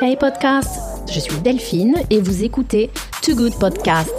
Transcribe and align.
Hey 0.00 0.16
podcast, 0.16 0.80
je 1.08 1.20
suis 1.20 1.38
Delphine 1.38 1.96
et 2.10 2.20
vous 2.20 2.42
écoutez 2.42 2.90
Too 3.22 3.36
Good 3.36 3.56
Podcast. 3.60 4.12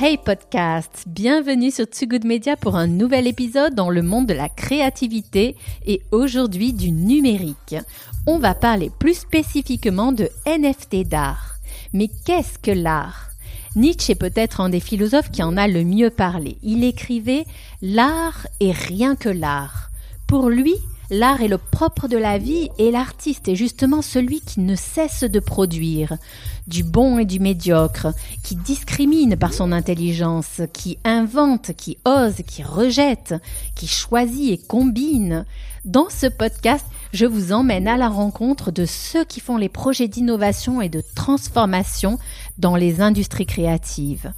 Hey 0.00 0.18
podcast, 0.18 1.04
bienvenue 1.06 1.70
sur 1.70 1.88
Too 1.88 2.06
Good 2.06 2.24
Media 2.24 2.56
pour 2.56 2.74
un 2.74 2.88
nouvel 2.88 3.28
épisode 3.28 3.74
dans 3.74 3.88
le 3.88 4.02
monde 4.02 4.26
de 4.26 4.34
la 4.34 4.48
créativité 4.48 5.54
et 5.86 6.02
aujourd'hui 6.10 6.72
du 6.72 6.90
numérique. 6.90 7.76
On 8.26 8.38
va 8.38 8.54
parler 8.54 8.90
plus 8.98 9.14
spécifiquement 9.14 10.10
de 10.10 10.28
NFT 10.44 11.06
d'art. 11.06 11.56
Mais 11.92 12.08
qu'est-ce 12.26 12.58
que 12.58 12.72
l'art? 12.72 13.28
Nietzsche 13.76 14.12
est 14.12 14.16
peut-être 14.16 14.60
un 14.60 14.70
des 14.70 14.80
philosophes 14.80 15.30
qui 15.30 15.44
en 15.44 15.56
a 15.56 15.68
le 15.68 15.84
mieux 15.84 16.10
parlé. 16.10 16.58
Il 16.64 16.82
écrivait 16.82 17.44
L'art 17.80 18.48
est 18.58 18.72
rien 18.72 19.14
que 19.14 19.28
l'art. 19.28 19.90
Pour 20.26 20.48
lui, 20.48 20.74
L'art 21.12 21.42
est 21.42 21.48
le 21.48 21.58
propre 21.58 22.06
de 22.06 22.16
la 22.16 22.38
vie 22.38 22.68
et 22.78 22.92
l'artiste 22.92 23.48
est 23.48 23.56
justement 23.56 24.00
celui 24.00 24.40
qui 24.40 24.60
ne 24.60 24.76
cesse 24.76 25.24
de 25.24 25.40
produire, 25.40 26.16
du 26.68 26.84
bon 26.84 27.18
et 27.18 27.24
du 27.24 27.40
médiocre, 27.40 28.14
qui 28.44 28.54
discrimine 28.54 29.36
par 29.36 29.52
son 29.52 29.72
intelligence, 29.72 30.60
qui 30.72 30.98
invente, 31.02 31.72
qui 31.76 31.98
ose, 32.04 32.36
qui 32.46 32.62
rejette, 32.62 33.34
qui 33.74 33.88
choisit 33.88 34.52
et 34.52 34.58
combine. 34.58 35.46
Dans 35.84 36.10
ce 36.10 36.26
podcast, 36.26 36.86
je 37.12 37.26
vous 37.26 37.52
emmène 37.52 37.88
à 37.88 37.96
la 37.96 38.08
rencontre 38.08 38.70
de 38.70 38.86
ceux 38.86 39.24
qui 39.24 39.40
font 39.40 39.56
les 39.56 39.68
projets 39.68 40.06
d'innovation 40.06 40.80
et 40.80 40.88
de 40.88 41.02
transformation 41.16 42.20
dans 42.58 42.76
les 42.76 43.00
industries 43.00 43.46
créatives. 43.46 44.32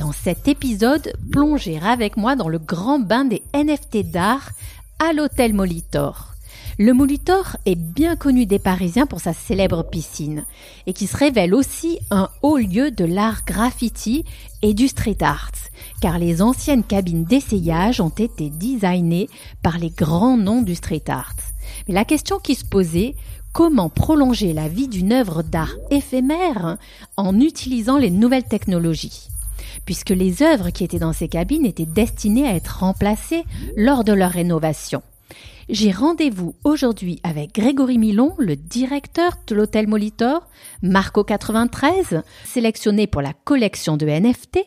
Dans 0.00 0.12
cet 0.12 0.48
épisode, 0.48 1.12
plongez 1.30 1.78
avec 1.78 2.16
moi 2.16 2.34
dans 2.34 2.48
le 2.48 2.58
grand 2.58 2.98
bain 2.98 3.24
des 3.24 3.42
NFT 3.54 4.10
d'art 4.10 4.50
à 4.98 5.12
l'hôtel 5.12 5.52
Molitor. 5.52 6.32
Le 6.78 6.92
Molitor 6.92 7.56
est 7.66 7.74
bien 7.74 8.16
connu 8.16 8.46
des 8.46 8.58
Parisiens 8.58 9.06
pour 9.06 9.20
sa 9.20 9.32
célèbre 9.32 9.82
piscine 9.82 10.44
et 10.86 10.92
qui 10.92 11.06
se 11.06 11.16
révèle 11.16 11.54
aussi 11.54 11.98
un 12.10 12.28
haut 12.42 12.58
lieu 12.58 12.90
de 12.90 13.04
l'art 13.04 13.44
graffiti 13.46 14.24
et 14.62 14.74
du 14.74 14.88
street 14.88 15.18
art, 15.20 15.52
car 16.00 16.18
les 16.18 16.42
anciennes 16.42 16.84
cabines 16.84 17.24
d'essayage 17.24 18.00
ont 18.00 18.10
été 18.10 18.50
designées 18.50 19.28
par 19.62 19.78
les 19.78 19.90
grands 19.90 20.36
noms 20.36 20.62
du 20.62 20.74
street 20.74 21.04
art. 21.08 21.36
Mais 21.88 21.94
la 21.94 22.04
question 22.04 22.38
qui 22.38 22.54
se 22.54 22.64
posait, 22.64 23.14
comment 23.52 23.90
prolonger 23.90 24.52
la 24.52 24.68
vie 24.68 24.88
d'une 24.88 25.12
œuvre 25.12 25.42
d'art 25.42 25.74
éphémère 25.90 26.78
en 27.16 27.40
utilisant 27.40 27.98
les 27.98 28.10
nouvelles 28.10 28.44
technologies? 28.44 29.28
Puisque 29.86 30.10
les 30.10 30.42
œuvres 30.42 30.68
qui 30.68 30.84
étaient 30.84 30.98
dans 30.98 31.14
ces 31.14 31.28
cabines 31.28 31.64
étaient 31.64 31.86
destinées 31.86 32.46
à 32.46 32.54
être 32.54 32.80
remplacées 32.80 33.44
lors 33.76 34.04
de 34.04 34.12
leur 34.12 34.32
rénovation. 34.32 35.02
J'ai 35.68 35.90
rendez-vous 35.90 36.54
aujourd'hui 36.62 37.18
avec 37.24 37.52
Grégory 37.52 37.98
Milon, 37.98 38.34
le 38.38 38.54
directeur 38.54 39.32
de 39.48 39.54
l'hôtel 39.56 39.88
Molitor, 39.88 40.46
Marco 40.80 41.24
93, 41.24 42.22
sélectionné 42.44 43.08
pour 43.08 43.20
la 43.20 43.32
collection 43.32 43.96
de 43.96 44.06
NFT, 44.06 44.60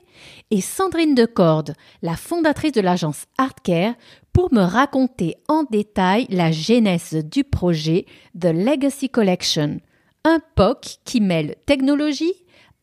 et 0.52 0.60
Sandrine 0.60 1.16
Decorde, 1.16 1.74
la 2.02 2.18
fondatrice 2.18 2.74
de 2.74 2.82
l'agence 2.82 3.28
Artcare, 3.38 3.94
pour 4.34 4.54
me 4.54 4.62
raconter 4.62 5.36
en 5.48 5.64
détail 5.64 6.26
la 6.30 6.52
genèse 6.52 7.14
du 7.14 7.46
projet 7.46 8.06
The 8.38 8.48
Legacy 8.54 9.10
Collection, 9.10 9.80
un 10.26 10.40
POC 10.56 10.98
qui 11.06 11.22
mêle 11.22 11.56
technologie, 11.66 12.34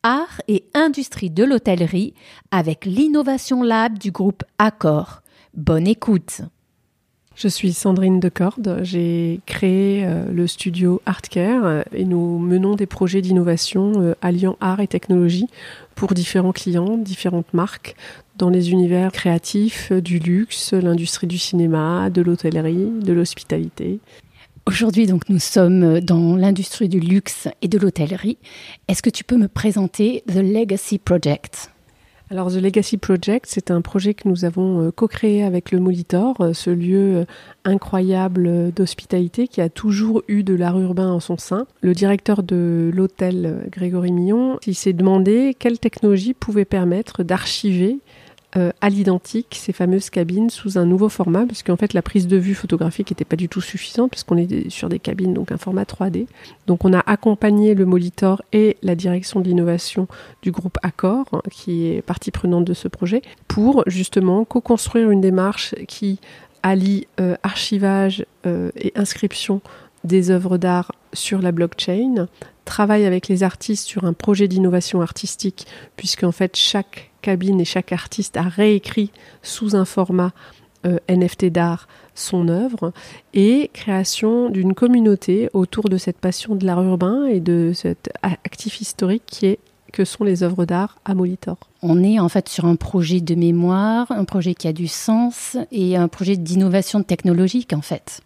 art 0.03 0.41
et 0.47 0.63
industrie 0.73 1.29
de 1.29 1.43
l'hôtellerie 1.43 2.13
avec 2.51 2.85
l'Innovation 2.85 3.63
Lab 3.63 3.97
du 3.97 4.11
groupe 4.11 4.43
Accor. 4.57 5.21
Bonne 5.53 5.87
écoute. 5.87 6.41
Je 7.37 7.47
suis 7.47 7.71
Sandrine 7.71 8.19
Decorde, 8.19 8.79
j'ai 8.81 9.41
créé 9.45 10.03
euh, 10.03 10.25
le 10.31 10.47
studio 10.47 11.03
Artcare 11.05 11.65
euh, 11.65 11.81
et 11.93 12.03
nous 12.03 12.39
menons 12.39 12.73
des 12.73 12.87
projets 12.87 13.21
d'innovation 13.21 13.93
euh, 13.97 14.15
alliant 14.23 14.57
art 14.59 14.79
et 14.79 14.87
technologie 14.87 15.45
pour 15.93 16.15
différents 16.15 16.51
clients, 16.51 16.97
différentes 16.97 17.53
marques 17.53 17.95
dans 18.37 18.49
les 18.49 18.71
univers 18.71 19.11
créatifs, 19.11 19.91
du 19.91 20.17
luxe, 20.17 20.73
l'industrie 20.73 21.27
du 21.27 21.37
cinéma, 21.37 22.09
de 22.09 22.23
l'hôtellerie, 22.23 22.89
de 23.03 23.13
l'hospitalité. 23.13 23.99
Aujourd'hui, 24.67 25.07
donc, 25.07 25.29
nous 25.29 25.39
sommes 25.39 26.01
dans 26.01 26.35
l'industrie 26.35 26.89
du 26.89 26.99
luxe 26.99 27.47
et 27.61 27.69
de 27.69 27.77
l'hôtellerie. 27.77 28.37
Est-ce 28.89 29.01
que 29.01 29.09
tu 29.09 29.23
peux 29.23 29.37
me 29.37 29.47
présenter 29.47 30.25
The 30.27 30.39
Legacy 30.43 30.97
Project? 30.97 31.71
Alors, 32.29 32.51
The 32.51 32.55
Legacy 32.55 32.97
Project, 32.97 33.45
c'est 33.47 33.71
un 33.71 33.79
projet 33.79 34.13
que 34.13 34.27
nous 34.27 34.43
avons 34.43 34.81
euh, 34.81 34.91
co-créé 34.91 35.45
avec 35.45 35.71
le 35.71 35.79
Molitor, 35.79 36.35
euh, 36.41 36.51
ce 36.51 36.69
lieu 36.69 37.15
euh, 37.15 37.25
incroyable 37.63 38.73
d'hospitalité 38.73 39.47
qui 39.47 39.61
a 39.61 39.69
toujours 39.69 40.21
eu 40.27 40.43
de 40.43 40.53
l'art 40.53 40.77
urbain 40.77 41.13
en 41.13 41.21
son 41.21 41.37
sein. 41.37 41.65
Le 41.79 41.93
directeur 41.93 42.43
de 42.43 42.91
l'hôtel, 42.93 43.69
Grégory 43.71 44.11
Millon, 44.11 44.59
il 44.67 44.75
s'est 44.75 44.91
demandé 44.91 45.55
quelle 45.57 45.79
technologie 45.79 46.33
pouvait 46.33 46.65
permettre 46.65 47.23
d'archiver 47.23 47.99
euh, 48.57 48.71
à 48.81 48.89
l'identique 48.89 49.57
ces 49.59 49.71
fameuses 49.71 50.09
cabines 50.09 50.49
sous 50.49 50.77
un 50.77 50.85
nouveau 50.85 51.09
format, 51.09 51.45
qu'en 51.65 51.77
fait 51.77 51.93
la 51.93 52.01
prise 52.01 52.27
de 52.27 52.37
vue 52.37 52.55
photographique 52.55 53.11
n'était 53.11 53.25
pas 53.25 53.35
du 53.35 53.49
tout 53.49 53.61
suffisante, 53.61 54.11
puisqu'on 54.11 54.37
est 54.37 54.69
sur 54.69 54.89
des 54.89 54.99
cabines, 54.99 55.33
donc 55.33 55.51
un 55.51 55.57
format 55.57 55.83
3D. 55.83 56.25
Donc 56.65 56.83
on 56.83 56.93
a 56.93 56.99
accompagné 57.05 57.75
le 57.75 57.85
Molitor 57.85 58.41
et 58.53 58.77
la 58.81 58.95
direction 58.95 59.41
de 59.41 59.47
l'innovation 59.47 60.07
du 60.41 60.51
groupe 60.51 60.77
Accor, 60.81 61.25
qui 61.51 61.87
est 61.87 62.01
partie 62.01 62.31
prenante 62.31 62.65
de 62.65 62.73
ce 62.73 62.87
projet, 62.87 63.21
pour 63.47 63.83
justement 63.85 64.43
co-construire 64.43 65.11
une 65.11 65.21
démarche 65.21 65.75
qui 65.87 66.19
allie 66.63 67.07
euh, 67.19 67.35
archivage 67.43 68.25
euh, 68.45 68.71
et 68.75 68.91
inscription 68.95 69.61
des 70.03 70.31
œuvres 70.31 70.57
d'art 70.57 70.91
sur 71.13 71.41
la 71.41 71.51
blockchain, 71.51 72.27
travaille 72.65 73.05
avec 73.05 73.27
les 73.27 73.43
artistes 73.43 73.87
sur 73.87 74.05
un 74.05 74.13
projet 74.13 74.47
d'innovation 74.47 75.01
artistique, 75.01 75.67
puisqu'en 75.95 76.31
fait 76.31 76.55
chaque 76.55 77.11
et 77.27 77.65
chaque 77.65 77.91
artiste 77.91 78.37
a 78.37 78.43
réécrit 78.43 79.11
sous 79.41 79.75
un 79.75 79.85
format 79.85 80.31
euh, 80.85 80.97
NFT 81.09 81.45
d'art 81.45 81.87
son 82.15 82.47
œuvre, 82.47 82.93
et 83.33 83.69
création 83.73 84.49
d'une 84.49 84.73
communauté 84.73 85.49
autour 85.53 85.87
de 85.87 85.97
cette 85.97 86.17
passion 86.17 86.55
de 86.55 86.65
l'art 86.65 86.81
urbain 86.81 87.25
et 87.25 87.39
de 87.39 87.71
cet 87.75 88.09
actif 88.23 88.81
historique 88.81 89.23
qui 89.27 89.45
est 89.45 89.59
que 89.93 90.03
sont 90.03 90.23
les 90.23 90.43
œuvres 90.43 90.65
d'art 90.65 90.97
à 91.05 91.13
Molitor. 91.13 91.57
On 91.81 92.03
est 92.03 92.19
en 92.19 92.29
fait 92.29 92.49
sur 92.49 92.65
un 92.65 92.75
projet 92.75 93.21
de 93.21 93.35
mémoire, 93.35 94.11
un 94.11 94.25
projet 94.25 94.53
qui 94.53 94.67
a 94.67 94.73
du 94.73 94.87
sens 94.87 95.57
et 95.71 95.95
un 95.95 96.07
projet 96.07 96.35
d'innovation 96.35 97.03
technologique 97.03 97.73
en 97.73 97.81
fait. 97.81 98.21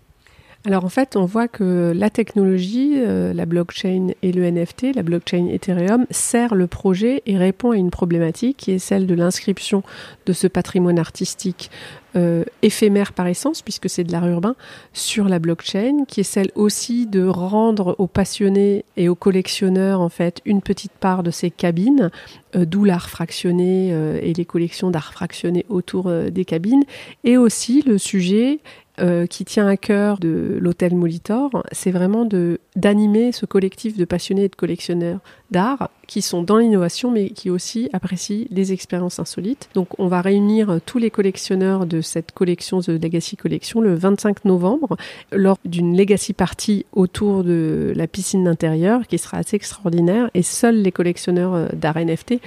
Alors 0.63 0.85
en 0.85 0.89
fait, 0.89 1.15
on 1.15 1.25
voit 1.25 1.47
que 1.47 1.91
la 1.95 2.11
technologie, 2.11 2.93
euh, 2.97 3.33
la 3.33 3.47
blockchain 3.47 4.09
et 4.21 4.31
le 4.31 4.49
NFT, 4.49 4.93
la 4.95 5.01
blockchain 5.01 5.47
Ethereum, 5.47 6.05
sert 6.11 6.53
le 6.53 6.67
projet 6.67 7.23
et 7.25 7.35
répond 7.35 7.71
à 7.71 7.77
une 7.77 7.89
problématique 7.89 8.57
qui 8.57 8.71
est 8.71 8.79
celle 8.79 9.07
de 9.07 9.15
l'inscription 9.15 9.81
de 10.27 10.33
ce 10.33 10.45
patrimoine 10.45 10.99
artistique 10.99 11.71
euh, 12.15 12.43
éphémère 12.61 13.13
par 13.13 13.27
essence, 13.27 13.61
puisque 13.61 13.89
c'est 13.89 14.03
de 14.03 14.11
l'art 14.11 14.27
urbain, 14.27 14.55
sur 14.93 15.27
la 15.27 15.39
blockchain, 15.39 16.05
qui 16.07 16.21
est 16.21 16.23
celle 16.23 16.51
aussi 16.55 17.07
de 17.07 17.25
rendre 17.25 17.95
aux 17.99 18.07
passionnés 18.07 18.85
et 18.97 19.09
aux 19.09 19.15
collectionneurs 19.15 20.01
en 20.01 20.09
fait 20.09 20.41
une 20.45 20.61
petite 20.61 20.93
part 20.93 21.23
de 21.23 21.31
ces 21.31 21.51
cabines, 21.51 22.11
euh, 22.55 22.65
d'où 22.65 22.83
l'art 22.83 23.09
fractionné 23.09 23.89
et 24.21 24.33
les 24.33 24.45
collections 24.45 24.91
d'art 24.91 25.13
fractionné 25.13 25.65
autour 25.69 26.11
des 26.31 26.45
cabines, 26.45 26.83
et 27.23 27.37
aussi 27.37 27.81
le 27.81 27.97
sujet 27.97 28.59
euh, 28.99 29.25
qui 29.25 29.45
tient 29.45 29.67
à 29.67 29.77
cœur 29.77 30.19
de 30.19 30.57
l'hôtel 30.59 30.93
Molitor, 30.93 31.63
c'est 31.71 31.91
vraiment 31.91 32.27
d'animer 32.75 33.31
ce 33.31 33.45
collectif 33.47 33.97
de 33.97 34.03
passionnés 34.05 34.43
et 34.43 34.49
de 34.49 34.55
collectionneurs 34.55 35.19
d'art 35.49 35.89
qui 36.11 36.21
sont 36.21 36.43
dans 36.43 36.57
l'innovation 36.57 37.09
mais 37.09 37.29
qui 37.29 37.49
aussi 37.49 37.89
apprécient 37.93 38.45
les 38.51 38.73
expériences 38.73 39.17
insolites. 39.19 39.69
Donc 39.75 39.97
on 39.97 40.07
va 40.07 40.19
réunir 40.19 40.81
tous 40.85 40.97
les 40.97 41.09
collectionneurs 41.09 41.85
de 41.85 42.01
cette 42.01 42.33
collection 42.33 42.81
The 42.81 42.89
Legacy 42.89 43.37
Collection 43.37 43.79
le 43.79 43.95
25 43.95 44.43
novembre 44.43 44.97
lors 45.31 45.57
d'une 45.63 45.95
Legacy 45.95 46.33
Party 46.33 46.85
autour 46.91 47.45
de 47.45 47.93
la 47.95 48.07
piscine 48.07 48.43
d'intérieur 48.43 49.07
qui 49.07 49.17
sera 49.17 49.37
assez 49.37 49.55
extraordinaire 49.55 50.29
et 50.33 50.43
seuls 50.43 50.81
les 50.81 50.91
collectionneurs 50.91 51.53
euh, 51.53 51.67
d'art 51.71 51.97
NFT 51.97 52.41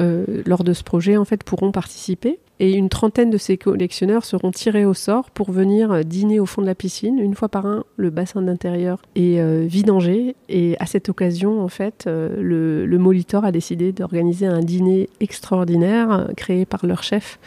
euh, 0.00 0.24
lors 0.46 0.64
de 0.64 0.72
ce 0.72 0.82
projet 0.82 1.18
en 1.18 1.26
fait 1.26 1.44
pourront 1.44 1.70
participer 1.70 2.38
et 2.62 2.72
une 2.72 2.88
trentaine 2.88 3.28
de 3.28 3.38
ces 3.38 3.58
collectionneurs 3.58 4.24
seront 4.24 4.52
tirés 4.52 4.84
au 4.84 4.94
sort 4.94 5.30
pour 5.30 5.50
venir 5.50 5.90
euh, 5.90 6.02
dîner 6.04 6.38
au 6.38 6.46
fond 6.46 6.62
de 6.62 6.66
la 6.66 6.76
piscine 6.76 7.18
une 7.18 7.34
fois 7.34 7.48
par 7.48 7.66
un 7.66 7.84
le 7.96 8.10
bassin 8.10 8.40
d'intérieur 8.40 9.02
est 9.16 9.40
euh, 9.40 9.66
vidangé 9.66 10.36
et 10.48 10.76
à 10.78 10.86
cette 10.86 11.08
occasion 11.08 11.60
en 11.60 11.68
fait 11.68 12.04
le, 12.06 12.86
le 12.86 12.98
Molitor 12.98 13.44
a 13.44 13.50
décidé 13.52 13.92
d'organiser 13.92 14.46
un 14.46 14.60
dîner 14.60 15.08
extraordinaire 15.20 16.28
créé 16.36 16.64
par 16.64 16.86
leur 16.86 17.02
chef 17.02 17.38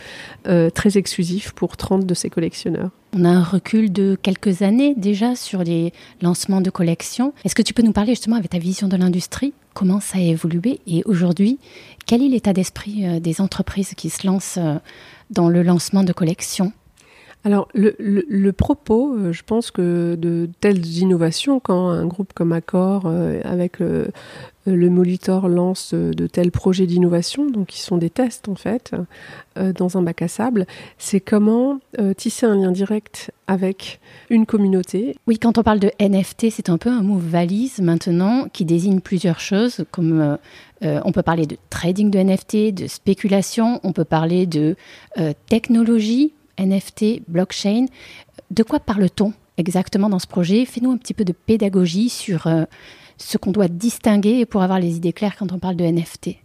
très 0.43 0.97
exclusif 0.97 1.53
pour 1.53 1.77
30 1.77 2.05
de 2.05 2.13
ces 2.13 2.29
collectionneurs. 2.29 2.91
On 3.17 3.23
a 3.23 3.29
un 3.29 3.43
recul 3.43 3.93
de 3.93 4.17
quelques 4.21 4.61
années 4.61 4.93
déjà 4.93 5.37
sur 5.37 5.63
les 5.63 5.93
lancements 6.21 6.59
de 6.59 6.69
collections. 6.69 7.33
Est-ce 7.45 7.55
que 7.55 7.61
tu 7.61 7.73
peux 7.73 7.81
nous 7.81 7.93
parler 7.93 8.11
justement 8.11 8.35
avec 8.35 8.49
ta 8.49 8.59
vision 8.59 8.89
de 8.89 8.97
l'industrie? 8.97 9.53
Comment 9.73 10.01
ça 10.01 10.17
a 10.17 10.21
évolué? 10.21 10.81
Et 10.85 11.01
aujourd'hui, 11.05 11.57
quel 12.05 12.21
est 12.21 12.29
l'état 12.29 12.53
d'esprit 12.53 13.05
euh, 13.05 13.19
des 13.19 13.41
entreprises 13.41 13.93
qui 13.95 14.09
se 14.09 14.25
lancent 14.25 14.57
euh, 14.57 14.75
dans 15.29 15.49
le 15.49 15.63
lancement 15.63 16.03
de 16.03 16.13
collections? 16.13 16.71
Alors, 17.45 17.69
le, 17.73 18.51
propos, 18.51 19.31
je 19.31 19.43
pense 19.43 19.71
que 19.71 20.15
de 20.15 20.49
telles 20.61 20.85
innovations, 20.97 21.59
quand 21.59 21.89
un 21.89 22.05
groupe 22.05 22.33
comme 22.33 22.51
Accor, 22.51 23.07
avec 23.43 23.79
le, 24.65 24.89
Molitor 24.89 25.47
lance 25.47 25.93
euh, 25.93 26.11
de 26.11 26.27
tels 26.27 26.51
projets 26.51 26.87
d'innovation, 26.87 27.49
donc 27.49 27.67
qui 27.67 27.81
sont 27.81 27.97
des 27.97 28.09
tests 28.09 28.49
en 28.49 28.55
fait, 28.55 28.93
euh, 29.57 29.73
dans 29.73 29.97
un 29.97 30.01
bac 30.01 30.21
à 30.21 30.27
sable, 30.27 30.65
c'est 30.97 31.19
comment 31.19 31.79
euh, 31.99 32.13
tisser 32.13 32.45
un 32.45 32.55
lien 32.55 32.71
direct 32.71 33.31
avec 33.47 33.99
une 34.29 34.45
communauté. 34.45 35.15
Oui, 35.27 35.37
quand 35.37 35.57
on 35.57 35.63
parle 35.63 35.79
de 35.79 35.91
NFT, 35.99 36.49
c'est 36.49 36.69
un 36.69 36.77
peu 36.77 36.89
un 36.89 37.03
mot 37.03 37.17
valise 37.17 37.79
maintenant 37.79 38.47
qui 38.51 38.65
désigne 38.65 39.01
plusieurs 39.01 39.39
choses, 39.39 39.85
comme 39.91 40.37
on 40.81 41.11
peut 41.11 41.23
parler 41.23 41.45
de 41.45 41.57
trading 41.69 42.09
de 42.09 42.19
NFT, 42.19 42.73
de 42.73 42.87
spéculation, 42.87 43.79
on 43.83 43.91
peut 43.91 44.03
parler 44.03 44.47
de 44.47 44.75
technologie, 45.47 46.33
NFT, 46.57 47.21
blockchain. 47.27 47.85
De 48.51 48.63
quoi 48.63 48.79
parle-t-on 48.79 49.33
exactement 49.57 50.09
dans 50.09 50.19
ce 50.19 50.27
projet? 50.27 50.65
Fais-nous 50.65 50.91
un 50.91 50.97
petit 50.97 51.13
peu 51.13 51.25
de 51.25 51.33
pédagogie 51.33 52.09
sur 52.09 52.47
ce 53.17 53.37
qu'on 53.37 53.51
doit 53.51 53.67
distinguer 53.67 54.45
pour 54.45 54.61
avoir 54.61 54.79
les 54.79 54.97
idées 54.97 55.13
claires 55.13 55.35
quand 55.37 55.51
on 55.51 55.59
parle 55.59 55.75
de 55.75 55.85
NFT 55.85 56.37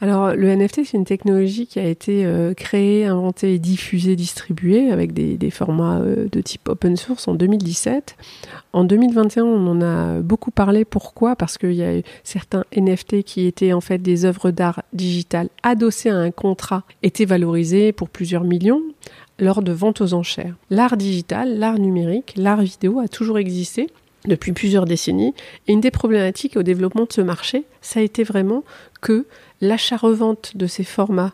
alors, 0.00 0.32
le 0.32 0.54
NFT, 0.54 0.84
c'est 0.84 0.96
une 0.96 1.04
technologie 1.04 1.66
qui 1.66 1.80
a 1.80 1.84
été 1.84 2.24
euh, 2.24 2.54
créée, 2.54 3.06
inventée, 3.06 3.58
diffusée, 3.58 4.14
distribuée 4.14 4.92
avec 4.92 5.12
des, 5.12 5.50
formats 5.50 5.98
euh, 5.98 6.28
de 6.30 6.40
type 6.40 6.68
open 6.68 6.96
source 6.96 7.26
en 7.26 7.34
2017. 7.34 8.16
En 8.72 8.84
2021, 8.84 9.42
on 9.44 9.66
en 9.66 9.82
a 9.82 10.20
beaucoup 10.20 10.52
parlé. 10.52 10.84
Pourquoi? 10.84 11.34
Parce 11.34 11.58
qu'il 11.58 11.72
y 11.72 11.82
a 11.82 11.98
eu 11.98 12.02
certains 12.22 12.64
NFT 12.76 13.24
qui 13.24 13.46
étaient 13.46 13.72
en 13.72 13.80
fait 13.80 13.98
des 13.98 14.24
œuvres 14.24 14.52
d'art 14.52 14.84
digitales 14.92 15.48
adossées 15.64 16.10
à 16.10 16.16
un 16.16 16.30
contrat, 16.30 16.84
étaient 17.02 17.24
valorisés 17.24 17.90
pour 17.90 18.08
plusieurs 18.08 18.44
millions 18.44 18.82
lors 19.38 19.62
de 19.62 19.72
ventes 19.72 20.00
aux 20.00 20.14
enchères. 20.14 20.54
L'art 20.70 20.96
digital, 20.96 21.58
l'art 21.58 21.78
numérique, 21.78 22.34
l'art 22.36 22.62
vidéo 22.62 23.00
a 23.00 23.08
toujours 23.08 23.38
existé 23.38 23.88
depuis 24.26 24.52
plusieurs 24.52 24.84
décennies. 24.84 25.34
Et 25.66 25.72
une 25.72 25.80
des 25.80 25.90
problématiques 25.90 26.56
au 26.56 26.62
développement 26.62 27.04
de 27.04 27.12
ce 27.12 27.20
marché, 27.20 27.64
ça 27.80 28.00
a 28.00 28.02
été 28.02 28.24
vraiment 28.24 28.64
que 29.00 29.26
l'achat-revente 29.60 30.56
de 30.56 30.66
ces 30.66 30.84
formats 30.84 31.32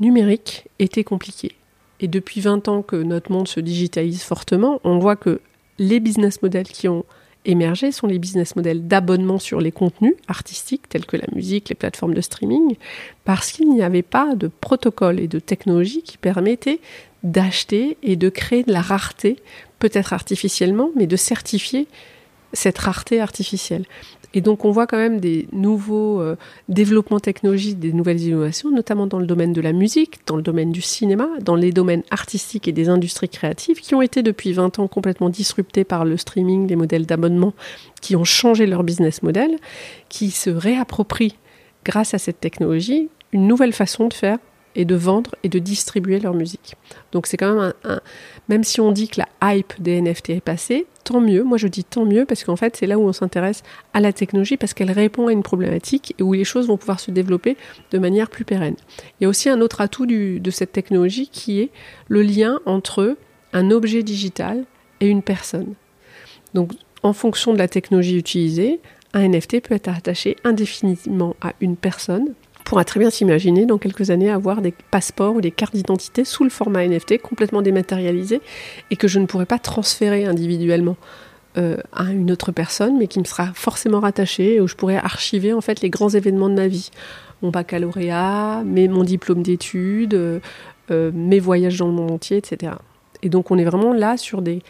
numériques 0.00 0.68
était 0.78 1.04
compliqué. 1.04 1.56
Et 2.00 2.08
depuis 2.08 2.40
20 2.40 2.68
ans 2.68 2.82
que 2.82 2.96
notre 2.96 3.30
monde 3.30 3.46
se 3.46 3.60
digitalise 3.60 4.22
fortement, 4.22 4.80
on 4.82 4.98
voit 4.98 5.16
que 5.16 5.40
les 5.78 6.00
business 6.00 6.42
models 6.42 6.66
qui 6.66 6.88
ont 6.88 7.04
émergé 7.44 7.90
sont 7.92 8.06
les 8.06 8.18
business 8.18 8.54
models 8.56 8.86
d'abonnement 8.86 9.38
sur 9.38 9.60
les 9.60 9.72
contenus 9.72 10.14
artistiques 10.28 10.88
tels 10.88 11.06
que 11.06 11.16
la 11.16 11.26
musique, 11.34 11.68
les 11.68 11.74
plateformes 11.74 12.14
de 12.14 12.20
streaming, 12.20 12.76
parce 13.24 13.52
qu'il 13.52 13.68
n'y 13.68 13.82
avait 13.82 14.02
pas 14.02 14.34
de 14.36 14.48
protocole 14.48 15.18
et 15.18 15.28
de 15.28 15.38
technologie 15.38 16.02
qui 16.02 16.18
permettaient 16.18 16.80
d'acheter 17.22 17.96
et 18.02 18.16
de 18.16 18.28
créer 18.28 18.64
de 18.64 18.72
la 18.72 18.82
rareté 18.82 19.36
peut-être 19.78 20.12
artificiellement, 20.12 20.90
mais 20.96 21.06
de 21.06 21.16
certifier 21.16 21.86
cette 22.52 22.78
rareté 22.78 23.20
artificielle. 23.20 23.84
Et 24.34 24.40
donc 24.40 24.64
on 24.64 24.70
voit 24.70 24.86
quand 24.86 24.96
même 24.96 25.20
des 25.20 25.46
nouveaux 25.52 26.20
euh, 26.20 26.36
développements 26.68 27.20
technologiques, 27.20 27.78
des 27.78 27.92
nouvelles 27.92 28.20
innovations, 28.20 28.70
notamment 28.70 29.06
dans 29.06 29.18
le 29.18 29.26
domaine 29.26 29.52
de 29.52 29.60
la 29.60 29.72
musique, 29.72 30.20
dans 30.26 30.36
le 30.36 30.42
domaine 30.42 30.72
du 30.72 30.80
cinéma, 30.80 31.28
dans 31.42 31.54
les 31.54 31.70
domaines 31.70 32.02
artistiques 32.10 32.66
et 32.66 32.72
des 32.72 32.88
industries 32.88 33.28
créatives, 33.28 33.80
qui 33.80 33.94
ont 33.94 34.02
été 34.02 34.22
depuis 34.22 34.52
20 34.52 34.78
ans 34.78 34.88
complètement 34.88 35.28
disruptés 35.28 35.84
par 35.84 36.04
le 36.04 36.16
streaming, 36.16 36.66
les 36.66 36.76
modèles 36.76 37.06
d'abonnement, 37.06 37.52
qui 38.00 38.16
ont 38.16 38.24
changé 38.24 38.66
leur 38.66 38.84
business 38.84 39.22
model, 39.22 39.56
qui 40.08 40.30
se 40.30 40.50
réapproprient 40.50 41.36
grâce 41.84 42.14
à 42.14 42.18
cette 42.18 42.40
technologie 42.40 43.08
une 43.32 43.46
nouvelle 43.46 43.72
façon 43.72 44.08
de 44.08 44.14
faire 44.14 44.38
et 44.74 44.84
de 44.84 44.94
vendre 44.94 45.34
et 45.42 45.48
de 45.48 45.58
distribuer 45.58 46.18
leur 46.20 46.34
musique. 46.34 46.74
Donc 47.12 47.26
c'est 47.26 47.36
quand 47.36 47.54
même 47.54 47.72
un, 47.84 48.00
Même 48.48 48.64
si 48.64 48.80
on 48.80 48.92
dit 48.92 49.08
que 49.08 49.20
la 49.20 49.54
hype 49.54 49.72
des 49.80 50.00
NFT 50.00 50.30
est 50.30 50.40
passée, 50.40 50.86
tant 51.04 51.20
mieux. 51.20 51.42
Moi 51.42 51.58
je 51.58 51.68
dis 51.68 51.84
tant 51.84 52.04
mieux 52.04 52.24
parce 52.24 52.44
qu'en 52.44 52.56
fait 52.56 52.76
c'est 52.76 52.86
là 52.86 52.98
où 52.98 53.02
on 53.02 53.12
s'intéresse 53.12 53.62
à 53.92 54.00
la 54.00 54.12
technologie 54.12 54.56
parce 54.56 54.74
qu'elle 54.74 54.90
répond 54.90 55.28
à 55.28 55.32
une 55.32 55.42
problématique 55.42 56.14
et 56.18 56.22
où 56.22 56.32
les 56.32 56.44
choses 56.44 56.68
vont 56.68 56.76
pouvoir 56.76 57.00
se 57.00 57.10
développer 57.10 57.56
de 57.90 57.98
manière 57.98 58.30
plus 58.30 58.44
pérenne. 58.44 58.76
Il 59.20 59.24
y 59.24 59.26
a 59.26 59.28
aussi 59.28 59.48
un 59.48 59.60
autre 59.60 59.80
atout 59.80 60.06
de 60.06 60.50
cette 60.50 60.72
technologie 60.72 61.28
qui 61.28 61.60
est 61.60 61.70
le 62.08 62.22
lien 62.22 62.60
entre 62.66 63.16
un 63.52 63.70
objet 63.70 64.02
digital 64.02 64.64
et 65.00 65.06
une 65.06 65.22
personne. 65.22 65.74
Donc 66.54 66.72
en 67.02 67.12
fonction 67.12 67.52
de 67.52 67.58
la 67.58 67.68
technologie 67.68 68.16
utilisée, 68.16 68.80
un 69.14 69.28
NFT 69.28 69.60
peut 69.60 69.74
être 69.74 69.88
attaché 69.88 70.36
indéfiniment 70.44 71.36
à 71.40 71.52
une 71.60 71.76
personne 71.76 72.34
pourra 72.72 72.86
très 72.86 73.00
bien 73.00 73.10
s'imaginer 73.10 73.66
dans 73.66 73.76
quelques 73.76 74.08
années 74.08 74.30
avoir 74.30 74.62
des 74.62 74.72
passeports 74.90 75.34
ou 75.34 75.42
des 75.42 75.50
cartes 75.50 75.74
d'identité 75.74 76.24
sous 76.24 76.42
le 76.42 76.48
format 76.48 76.88
NFT 76.88 77.20
complètement 77.20 77.60
dématérialisé 77.60 78.40
et 78.90 78.96
que 78.96 79.08
je 79.08 79.18
ne 79.18 79.26
pourrai 79.26 79.44
pas 79.44 79.58
transférer 79.58 80.24
individuellement 80.24 80.96
euh, 81.58 81.76
à 81.92 82.04
une 82.04 82.32
autre 82.32 82.50
personne, 82.50 82.96
mais 82.96 83.08
qui 83.08 83.18
me 83.18 83.26
sera 83.26 83.48
forcément 83.52 84.00
rattaché 84.00 84.54
et 84.54 84.60
où 84.62 84.68
je 84.68 84.74
pourrai 84.74 84.96
archiver 84.96 85.52
en 85.52 85.60
fait 85.60 85.82
les 85.82 85.90
grands 85.90 86.08
événements 86.08 86.48
de 86.48 86.54
ma 86.54 86.66
vie, 86.66 86.88
mon 87.42 87.50
baccalauréat, 87.50 88.62
mes, 88.64 88.88
mon 88.88 89.04
diplôme 89.04 89.42
d'études, 89.42 90.14
euh, 90.14 90.40
euh, 90.90 91.10
mes 91.12 91.40
voyages 91.40 91.76
dans 91.76 91.88
le 91.88 91.92
monde 91.92 92.10
entier, 92.10 92.38
etc. 92.38 92.72
Et 93.22 93.28
donc 93.28 93.50
on 93.50 93.58
est 93.58 93.66
vraiment 93.66 93.92
là 93.92 94.16
sur 94.16 94.40
des 94.40 94.62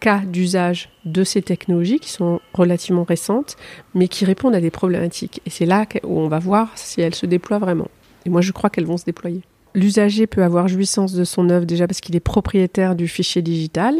cas 0.00 0.20
d'usage 0.20 0.90
de 1.04 1.24
ces 1.24 1.42
technologies 1.42 1.98
qui 1.98 2.10
sont 2.10 2.40
relativement 2.54 3.04
récentes, 3.04 3.56
mais 3.94 4.08
qui 4.08 4.24
répondent 4.24 4.54
à 4.54 4.60
des 4.60 4.70
problématiques. 4.70 5.40
Et 5.46 5.50
c'est 5.50 5.66
là 5.66 5.86
où 6.04 6.20
on 6.20 6.28
va 6.28 6.38
voir 6.38 6.70
si 6.76 7.00
elles 7.00 7.14
se 7.14 7.26
déploient 7.26 7.58
vraiment. 7.58 7.88
Et 8.26 8.30
moi, 8.30 8.40
je 8.40 8.52
crois 8.52 8.70
qu'elles 8.70 8.86
vont 8.86 8.96
se 8.96 9.04
déployer. 9.04 9.42
L'usager 9.74 10.26
peut 10.26 10.42
avoir 10.42 10.66
jouissance 10.66 11.12
de 11.12 11.24
son 11.24 11.50
œuvre 11.50 11.66
déjà 11.66 11.86
parce 11.86 12.00
qu'il 12.00 12.16
est 12.16 12.20
propriétaire 12.20 12.96
du 12.96 13.06
fichier 13.06 13.42
digital. 13.42 13.94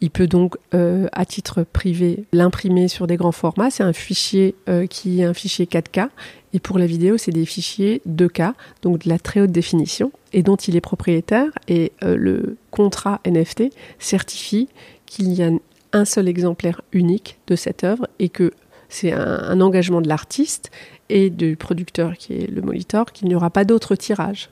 Il 0.00 0.10
peut 0.10 0.26
donc, 0.26 0.56
euh, 0.74 1.06
à 1.12 1.24
titre 1.24 1.62
privé, 1.62 2.24
l'imprimer 2.32 2.88
sur 2.88 3.06
des 3.06 3.16
grands 3.16 3.32
formats. 3.32 3.70
C'est 3.70 3.84
un 3.84 3.92
fichier 3.92 4.54
euh, 4.68 4.86
qui 4.86 5.20
est 5.20 5.24
un 5.24 5.32
fichier 5.34 5.66
4K. 5.66 6.08
Et 6.52 6.60
pour 6.60 6.78
la 6.78 6.86
vidéo, 6.86 7.16
c'est 7.16 7.30
des 7.30 7.46
fichiers 7.46 8.02
2K, 8.06 8.52
donc 8.82 9.04
de 9.04 9.08
la 9.08 9.18
très 9.18 9.40
haute 9.40 9.52
définition, 9.52 10.12
et 10.34 10.42
dont 10.42 10.56
il 10.56 10.76
est 10.76 10.82
propriétaire. 10.82 11.48
Et 11.66 11.92
euh, 12.02 12.16
le 12.16 12.56
contrat 12.70 13.20
NFT 13.24 13.70
certifie 13.98 14.68
qu'il 15.12 15.34
y 15.34 15.42
a 15.42 15.50
un 15.92 16.04
seul 16.06 16.26
exemplaire 16.26 16.80
unique 16.92 17.38
de 17.46 17.54
cette 17.54 17.84
œuvre 17.84 18.08
et 18.18 18.30
que 18.30 18.52
c'est 18.88 19.12
un, 19.12 19.60
engagement 19.60 20.00
de 20.00 20.08
l'artiste 20.08 20.70
et 21.10 21.28
du 21.28 21.54
producteur 21.56 22.16
qui 22.16 22.32
est 22.32 22.50
le 22.50 22.62
monitor 22.62 23.12
qu'il 23.12 23.28
n'y 23.28 23.34
aura 23.34 23.50
pas 23.50 23.64
d'autre 23.64 23.94
tirage. 23.94 24.48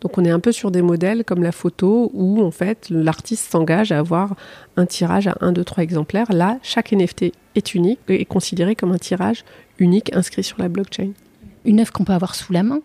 Donc 0.00 0.18
on 0.18 0.24
est 0.24 0.30
un 0.30 0.40
peu 0.40 0.50
sur 0.50 0.72
des 0.72 0.82
modèles 0.82 1.24
comme 1.24 1.44
la 1.44 1.52
photo 1.52 2.10
où 2.14 2.42
en 2.42 2.50
fait 2.50 2.88
l'artiste 2.90 3.52
s'engage 3.52 3.92
à 3.92 4.00
avoir 4.00 4.34
un 4.76 4.86
tirage 4.86 5.28
à 5.28 5.36
1, 5.40 5.52
2, 5.52 5.62
3 5.62 5.84
exemplaires. 5.84 6.32
Là, 6.32 6.58
chaque 6.62 6.90
NFT 6.90 7.32
est 7.54 7.74
unique 7.74 8.00
et 8.08 8.20
est 8.20 8.24
considéré 8.24 8.74
comme 8.74 8.90
un 8.90 8.98
tirage 8.98 9.44
unique 9.78 10.14
inscrit 10.16 10.42
sur 10.42 10.58
la 10.58 10.68
blockchain. 10.68 11.12
Une 11.64 11.78
œuvre 11.78 11.92
qu'on 11.92 12.04
peut 12.04 12.12
avoir 12.12 12.34
sous 12.34 12.52
la 12.52 12.64
main, 12.64 12.80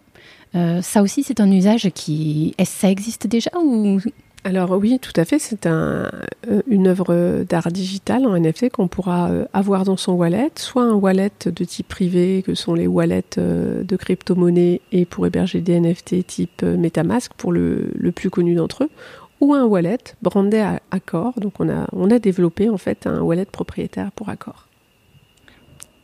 euh, 0.53 0.83
ça 0.83 1.01
aussi 1.01 1.23
c'est 1.23 1.39
un 1.39 1.51
usage 1.51 1.89
qui... 1.95 2.53
Est-ce 2.59 2.79
ça 2.79 2.91
existe 2.91 3.25
déjà 3.25 3.49
ou 3.59 3.99
alors 4.47 4.71
oui, 4.71 4.97
tout 4.99 5.11
à 5.15 5.25
fait. 5.25 5.39
C'est 5.39 5.65
un, 5.65 6.09
euh, 6.47 6.61
une 6.67 6.87
œuvre 6.87 7.43
d'art 7.43 7.69
digital 7.69 8.25
en 8.25 8.39
NFT 8.39 8.69
qu'on 8.69 8.87
pourra 8.87 9.29
euh, 9.29 9.45
avoir 9.51 9.83
dans 9.83 9.97
son 9.97 10.13
wallet, 10.13 10.51
soit 10.55 10.83
un 10.83 10.93
wallet 10.93 11.31
de 11.45 11.63
type 11.65 11.89
privé, 11.89 12.43
que 12.45 12.55
sont 12.55 12.73
les 12.73 12.87
wallets 12.87 13.37
euh, 13.37 13.83
de 13.83 13.95
crypto-monnaies 13.97 14.81
et 14.93 15.05
pour 15.05 15.27
héberger 15.27 15.59
des 15.59 15.79
NFT 15.79 16.25
type 16.25 16.63
MetaMask 16.63 17.33
pour 17.33 17.51
le, 17.51 17.91
plus 18.15 18.29
connu 18.29 18.55
d'entre 18.55 18.85
eux, 18.85 18.89
ou 19.41 19.53
un 19.53 19.65
wallet 19.65 19.97
brandé 20.21 20.59
à 20.59 20.79
Accor. 20.91 21.33
Donc 21.39 21.59
on 21.59 21.69
a, 21.69 21.85
on 21.91 22.09
a 22.09 22.17
développé 22.17 22.69
en 22.69 22.77
fait 22.77 23.05
un 23.05 23.21
wallet 23.21 23.45
propriétaire 23.45 24.11
pour 24.13 24.29
Accor. 24.29 24.67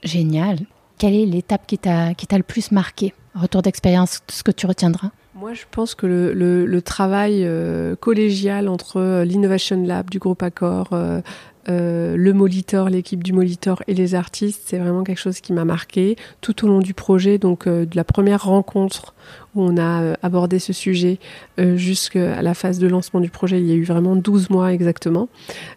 Génial. 0.04 0.60
Quelle 0.98 1.16
est 1.16 1.26
l'étape 1.26 1.66
qui 1.66 1.78
t'a 1.78 2.14
le 2.14 2.44
plus 2.44 2.72
marqué? 2.72 3.14
Retour 3.36 3.62
d'expérience, 3.62 4.20
ce 4.30 4.44
que 4.44 4.52
tu 4.52 4.68
retiendras? 4.68 5.12
Moi, 5.36 5.54
je 5.54 5.63
pense 5.72 5.96
que 5.96 6.06
le, 6.06 6.82
travail 6.82 7.44
euh, 7.44 7.96
collégial 7.96 8.68
entre 8.68 8.98
euh, 8.98 9.25
l'Innovation 9.25 9.82
Lab 9.84 10.10
du 10.10 10.20
groupe 10.20 10.44
Accor, 10.44 10.90
euh, 10.92 11.22
le 11.68 12.34
Molitor, 12.34 12.90
l'équipe 12.90 13.24
du 13.24 13.34
Molitor 13.34 13.82
et 13.88 13.96
les 13.96 14.13
artistes, 14.13 14.62
c'est 14.66 14.78
vraiment 14.78 15.04
quelque 15.04 15.20
chose 15.20 15.40
qui 15.40 15.52
m'a 15.54 15.66
marqué 15.66 16.18
tout 16.42 16.63
au 16.63 16.68
long 16.68 16.80
du 16.80 16.94
projet. 16.94 17.40
Donc, 17.40 17.68
de 17.68 17.96
la 17.96 18.04
première 18.04 18.44
rencontre 18.44 19.16
où 19.56 19.63
on 19.63 19.78
a 19.78 20.13
abordé 20.22 20.60
ce 20.60 20.74
sujet 20.74 21.20
jusqu'à 21.58 22.42
la 22.42 22.54
phase 22.54 22.80
de 22.80 22.88
lancement 22.88 23.22
du 23.22 23.30
projet, 23.30 23.62
il 23.62 23.66
y 23.66 23.72
a 23.72 23.75
eu 23.75 23.86
vraiment 23.86 24.18
12 24.18 24.50
mois 24.50 24.74
exactement. 24.74 25.30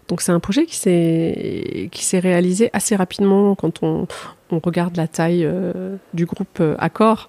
Donc, 0.09 0.23
c'est 0.23 0.33
un 0.33 0.41
projet 0.41 0.67
qui 0.67 0.75
s'est 0.75 1.89
qui 1.93 2.05
s'est 2.05 2.19
réalisé 2.19 2.69
assez 2.73 2.97
rapidement 2.97 3.55
quand 3.55 3.85
on, 3.85 4.09
on 4.51 4.59
regarde 4.59 4.97
la 4.97 5.07
taille 5.07 5.49
du 6.15 6.27
groupe 6.27 6.61
Accor 6.79 7.29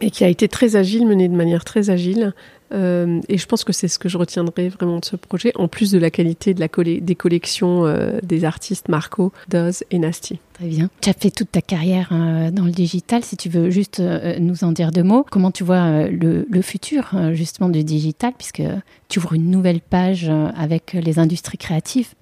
et 0.00 0.10
qui 0.10 0.24
a 0.24 0.28
été 0.28 0.48
très 0.48 0.76
agile, 0.76 1.06
mené 1.06 1.28
de 1.28 1.36
manière 1.36 1.64
très 1.64 1.90
agile. 1.90 2.32
Euh, 2.72 3.20
et 3.28 3.38
je 3.38 3.46
pense 3.46 3.62
que 3.62 3.72
c'est 3.72 3.88
ce 3.88 3.98
que 3.98 4.08
je 4.08 4.18
retiendrai 4.18 4.68
vraiment 4.68 4.98
de 4.98 5.04
ce 5.04 5.16
projet, 5.16 5.52
en 5.54 5.68
plus 5.68 5.92
de 5.92 5.98
la 5.98 6.10
qualité 6.10 6.54
de 6.54 6.60
la 6.60 6.68
des 7.00 7.14
collections 7.14 7.86
euh, 7.86 8.18
des 8.22 8.44
artistes 8.44 8.88
Marco, 8.88 9.32
Doz 9.48 9.84
et 9.90 9.98
Nasty. 9.98 10.40
Très 10.54 10.66
bien. 10.66 10.90
Tu 11.00 11.10
as 11.10 11.12
fait 11.12 11.30
toute 11.30 11.52
ta 11.52 11.60
carrière 11.60 12.08
euh, 12.12 12.50
dans 12.50 12.64
le 12.64 12.72
digital. 12.72 13.22
Si 13.22 13.36
tu 13.36 13.48
veux 13.48 13.70
juste 13.70 14.02
nous 14.40 14.64
en 14.64 14.72
dire 14.72 14.90
deux 14.90 15.02
mots, 15.02 15.24
comment 15.30 15.50
tu 15.50 15.62
vois 15.62 16.06
le, 16.08 16.46
le, 16.48 16.62
futur 16.62 17.14
justement 17.32 17.68
du 17.68 17.84
digital, 17.84 18.32
puisque 18.36 18.62
tu 19.08 19.18
ouvres 19.18 19.34
une 19.34 19.50
nouvelle 19.50 19.80
page 19.80 20.30
avec 20.56 20.94
les 20.94 21.18
industries 21.18 21.58
créatives 21.58 22.14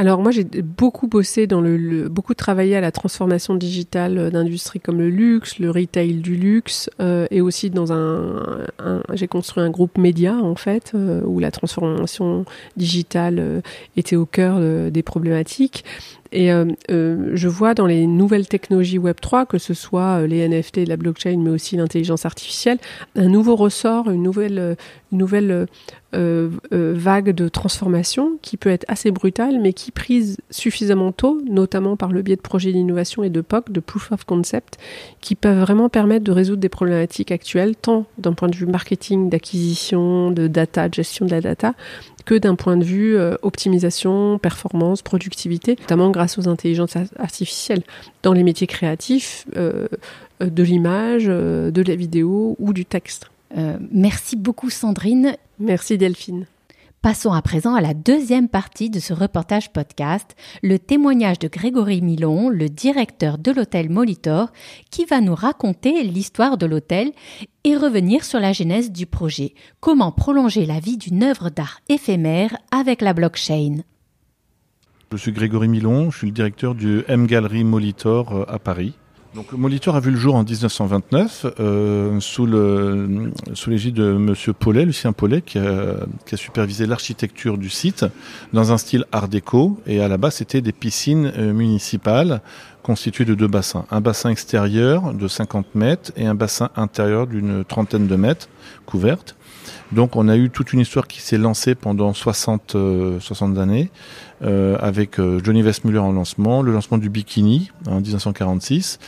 alors 0.00 0.22
moi 0.22 0.30
j'ai 0.30 0.44
beaucoup 0.44 1.08
bossé 1.08 1.48
dans 1.48 1.60
le, 1.60 2.08
beaucoup 2.08 2.34
travaillé 2.34 2.76
à 2.76 2.80
la 2.80 2.92
transformation 2.92 3.56
digitale 3.56 4.16
euh, 4.16 4.30
d'industries 4.30 4.78
comme 4.78 4.98
le 4.98 5.10
luxe, 5.10 5.58
le 5.58 5.72
retail 5.72 6.14
du 6.14 6.36
luxe 6.36 6.88
euh, 7.00 7.26
et 7.32 7.40
aussi 7.40 7.68
dans 7.68 7.92
un, 7.92 8.66
j'ai 9.14 9.26
construit 9.26 9.62
un 9.62 9.70
groupe 9.70 9.98
média 9.98 10.36
en 10.36 10.54
fait 10.54 10.92
euh, 10.94 11.20
où 11.24 11.40
la 11.40 11.50
transformation 11.50 12.44
digitale 12.76 13.62
était 13.96 14.14
au 14.14 14.24
cœur 14.24 14.60
des 14.90 15.02
problématiques 15.02 15.84
et 16.30 16.52
euh, 16.52 16.66
euh, 16.90 17.30
je 17.34 17.48
vois 17.48 17.74
dans 17.74 17.86
les 17.86 18.06
nouvelles 18.06 18.48
technologies 18.48 18.98
Web3, 18.98 19.46
que 19.46 19.58
ce 19.58 19.72
soit 19.72 20.20
euh, 20.20 20.26
les 20.26 20.46
NFT, 20.46 20.86
la 20.86 20.96
blockchain, 20.96 21.38
mais 21.38 21.50
aussi 21.50 21.76
l'intelligence 21.76 22.26
artificielle, 22.26 22.78
un 23.16 23.28
nouveau 23.28 23.56
ressort, 23.56 24.10
une 24.10 24.22
nouvelle, 24.22 25.66
vague 26.12 27.30
de 27.30 27.48
transformation 27.48 28.38
qui 28.42 28.56
peut 28.56 28.70
être 28.70 28.84
assez 28.88 29.10
brutale, 29.10 29.58
mais 29.60 29.72
qui 29.72 29.90
prise 29.90 30.38
suffisamment 30.50 31.12
tôt, 31.12 31.40
notamment 31.48 31.96
par 31.96 32.12
le 32.12 32.22
biais 32.22 32.36
de 32.36 32.40
projets 32.40 32.72
d'innovation 32.72 33.22
et 33.22 33.30
de 33.30 33.40
POC, 33.40 33.72
de 33.72 33.80
Proof 33.80 34.12
of 34.12 34.24
Concept, 34.24 34.78
qui 35.20 35.34
peuvent 35.34 35.60
vraiment 35.60 35.88
permettre 35.88 36.24
de 36.24 36.32
résoudre 36.32 36.60
des 36.60 36.68
problématiques 36.68 37.32
actuelles, 37.32 37.74
tant 37.74 38.04
d'un 38.18 38.34
point 38.34 38.48
de 38.48 38.56
vue 38.56 38.66
marketing, 38.66 39.30
d'acquisition, 39.30 40.30
de 40.30 40.46
data, 40.46 40.88
de 40.88 40.94
gestion 40.94 41.24
de 41.24 41.30
la 41.30 41.40
data, 41.40 41.74
que 42.28 42.34
d'un 42.34 42.56
point 42.56 42.76
de 42.76 42.84
vue 42.84 43.16
euh, 43.16 43.36
optimisation, 43.40 44.38
performance, 44.38 45.00
productivité, 45.00 45.76
notamment 45.80 46.10
grâce 46.10 46.36
aux 46.36 46.46
intelligences 46.46 46.94
artificielles 47.18 47.82
dans 48.22 48.34
les 48.34 48.42
métiers 48.42 48.66
créatifs, 48.66 49.46
euh, 49.56 49.88
euh, 50.42 50.50
de 50.50 50.62
l'image, 50.62 51.24
de 51.24 51.82
la 51.82 51.96
vidéo 51.96 52.54
ou 52.58 52.74
du 52.74 52.84
texte. 52.84 53.30
merci 53.90 54.36
beaucoup 54.36 54.68
Sandrine. 54.68 55.36
Merci 55.58 55.96
Delphine. 55.96 56.44
Passons 57.00 57.32
à 57.32 57.42
présent 57.42 57.76
à 57.76 57.80
la 57.80 57.94
deuxième 57.94 58.48
partie 58.48 58.90
de 58.90 58.98
ce 58.98 59.12
reportage 59.12 59.72
podcast, 59.72 60.34
le 60.64 60.80
témoignage 60.80 61.38
de 61.38 61.46
Grégory 61.46 62.02
Milon, 62.02 62.48
le 62.48 62.68
directeur 62.68 63.38
de 63.38 63.52
l'hôtel 63.52 63.88
Molitor, 63.88 64.50
qui 64.90 65.04
va 65.04 65.20
nous 65.20 65.36
raconter 65.36 66.02
l'histoire 66.02 66.58
de 66.58 66.66
l'hôtel 66.66 67.12
et 67.62 67.76
revenir 67.76 68.24
sur 68.24 68.40
la 68.40 68.52
genèse 68.52 68.90
du 68.90 69.06
projet. 69.06 69.54
Comment 69.78 70.10
prolonger 70.10 70.66
la 70.66 70.80
vie 70.80 70.96
d'une 70.96 71.22
œuvre 71.22 71.50
d'art 71.50 71.78
éphémère 71.88 72.56
avec 72.72 73.00
la 73.00 73.12
blockchain? 73.12 73.76
Je 75.12 75.16
suis 75.16 75.32
Grégory 75.32 75.68
Milon, 75.68 76.10
je 76.10 76.18
suis 76.18 76.26
le 76.26 76.32
directeur 76.32 76.74
du 76.74 77.04
M 77.06 77.28
Gallery 77.28 77.62
Molitor 77.62 78.34
euh, 78.34 78.44
à 78.48 78.58
Paris. 78.58 78.94
Donc, 79.34 79.52
Molitor 79.52 79.94
a 79.94 80.00
vu 80.00 80.10
le 80.10 80.16
jour 80.16 80.36
en 80.36 80.42
1929 80.42 81.46
euh, 81.60 82.18
sous 82.18 82.46
l'égide 82.46 83.94
de 83.94 84.12
Monsieur 84.14 84.54
Paulet, 84.54 84.86
Lucien 84.86 85.12
Paulet, 85.12 85.42
qui 85.42 85.58
a, 85.58 85.96
supervisé 86.34 86.86
l'architecture 86.86 87.58
du 87.58 87.68
site 87.68 88.06
dans 88.54 88.72
un 88.72 88.78
style 88.78 89.04
Art 89.12 89.28
déco. 89.28 89.78
Et 89.86 90.00
à 90.00 90.08
la 90.08 90.16
base, 90.16 90.36
c'était 90.36 90.62
des 90.62 90.72
piscines 90.72 91.30
euh, 91.36 91.52
municipales 91.52 92.40
constituées 92.82 93.26
de 93.26 93.34
deux 93.34 93.48
bassins, 93.48 93.84
un 93.90 94.00
bassin 94.00 94.30
extérieur 94.30 95.12
de 95.12 95.28
50 95.28 95.74
mètres 95.74 96.10
et 96.16 96.24
un 96.26 96.34
bassin 96.34 96.70
intérieur 96.74 97.26
d'une 97.26 97.64
trentaine 97.64 98.06
de 98.06 98.16
mètres 98.16 98.48
couvertes. 98.86 99.36
Donc 99.92 100.16
on 100.16 100.28
a 100.28 100.36
eu 100.36 100.50
toute 100.50 100.72
une 100.72 100.80
histoire 100.80 101.06
qui 101.06 101.20
s'est 101.20 101.38
lancée 101.38 101.74
pendant 101.74 102.12
60, 102.12 102.76
60 103.20 103.56
euh, 103.56 103.60
années 103.60 103.90
euh, 104.42 104.76
avec 104.80 105.18
euh, 105.18 105.40
Johnny 105.42 105.62
Westmuller 105.62 105.98
en 105.98 106.12
lancement, 106.12 106.62
le 106.62 106.72
lancement 106.72 106.98
du 106.98 107.08
bikini 107.08 107.70
en 107.86 108.00
1946, 108.00 108.98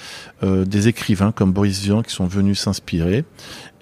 des 0.42 0.88
écrivains 0.88 1.32
comme 1.32 1.52
Boris 1.52 1.80
Vian 1.80 2.02
qui 2.02 2.12
sont 2.12 2.26
venus 2.26 2.60
s'inspirer 2.60 3.24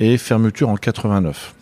et 0.01 0.19
fermeture 0.19 0.69
en 0.69 0.77
89. 0.77 1.55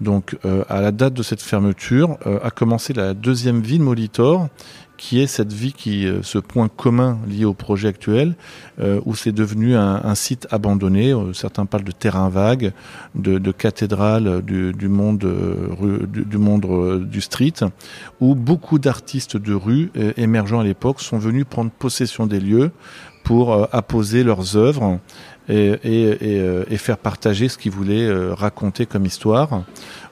Donc 0.00 0.36
à 0.68 0.80
la 0.80 0.90
date 0.90 1.14
de 1.14 1.22
cette 1.22 1.40
fermeture 1.40 2.18
a 2.42 2.50
commencé 2.50 2.92
la 2.92 3.14
deuxième 3.14 3.60
ville 3.60 3.80
Molitor 3.80 4.48
qui 4.96 5.20
est 5.20 5.26
cette 5.26 5.52
vie, 5.52 5.72
qui, 5.72 6.06
euh, 6.06 6.22
ce 6.22 6.38
point 6.38 6.68
commun 6.68 7.18
lié 7.28 7.44
au 7.44 7.54
projet 7.54 7.88
actuel, 7.88 8.34
euh, 8.80 9.00
où 9.04 9.14
c'est 9.14 9.32
devenu 9.32 9.74
un, 9.76 10.14
site 10.14 10.46
abandonné. 10.50 11.12
Euh, 11.12 11.32
certains 11.32 11.66
parlent 11.66 11.84
de 11.84 11.92
terrain 11.92 12.28
vague, 12.28 12.72
de, 13.14 13.38
cathédrale 13.52 14.42
du, 14.42 14.88
monde, 14.88 15.26
du, 17.10 17.20
street, 17.20 17.52
où 18.20 18.34
beaucoup 18.34 18.78
d'artistes 18.78 19.36
de 19.36 19.54
rue 19.54 19.90
émergents 20.16 20.60
à 20.60 20.64
l'époque 20.64 21.00
sont 21.00 21.18
venus 21.18 21.44
prendre 21.48 21.70
possession 21.70 22.26
des 22.26 22.40
lieux 22.40 22.70
pour 23.24 23.68
apposer 23.74 24.22
leurs 24.22 24.56
œuvres 24.56 24.98
et, 25.48 26.76
faire 26.76 26.98
partager 26.98 27.48
ce 27.48 27.58
qu'ils 27.58 27.72
voulaient 27.72 28.10
raconter 28.32 28.86
comme 28.86 29.06
histoire. 29.06 29.64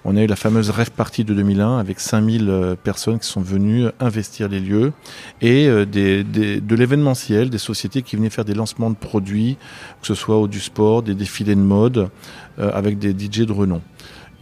On 0.05 0.17
a 0.17 0.23
eu 0.23 0.27
la 0.27 0.37
fameuse 0.37 0.71
rêve 0.71 0.91
party 0.91 1.23
de 1.23 1.33
2001 1.33 1.79
avec 1.79 2.01
5000 2.01 2.49
euh, 2.49 2.75
personnes 2.75 3.21
qui 3.21 3.29
sont 3.29 3.41
venues 3.41 3.87
investir 4.01 4.49
les 4.49 4.59
lieux 4.59 4.93
et 5.41 5.69
euh, 5.69 5.85
des, 5.85 6.25
de 6.25 6.75
l'événementiel, 6.75 7.51
des 7.51 7.59
sociétés 7.59 8.03
qui 8.03 8.17
venaient 8.17 8.31
faire 8.31 8.45
des 8.45 8.55
lancements 8.55 8.91
de 8.91 8.97
produits, 8.97 9.57
que 10.01 10.09
ce 10.09 10.15
soit 10.15 10.39
au 10.39 10.49
du 10.49 10.59
sport, 10.59 11.05
des 11.05 11.15
défilés 11.15 11.55
de 11.55 11.61
mode, 11.61 12.11
euh, 12.59 12.71
avec 12.75 12.99
des 12.99 13.13
DJ 13.13 13.47
de 13.47 13.53
renom. 13.53 13.81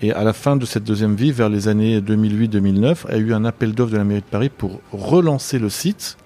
Et 0.00 0.12
à 0.12 0.24
la 0.24 0.32
fin 0.32 0.56
de 0.56 0.64
cette 0.64 0.84
deuxième 0.84 1.14
vie, 1.14 1.30
vers 1.30 1.50
les 1.50 1.68
années 1.68 2.00
2008-2009, 2.00 3.06
a 3.10 3.18
eu 3.18 3.34
un 3.34 3.44
appel 3.44 3.74
d'offres 3.74 3.92
de 3.92 3.98
la 3.98 4.04
mairie 4.04 4.22
de 4.22 4.26
Paris 4.26 4.48
pour 4.48 4.80
relancer 4.92 5.58
le 5.58 5.68
site. 5.68 6.16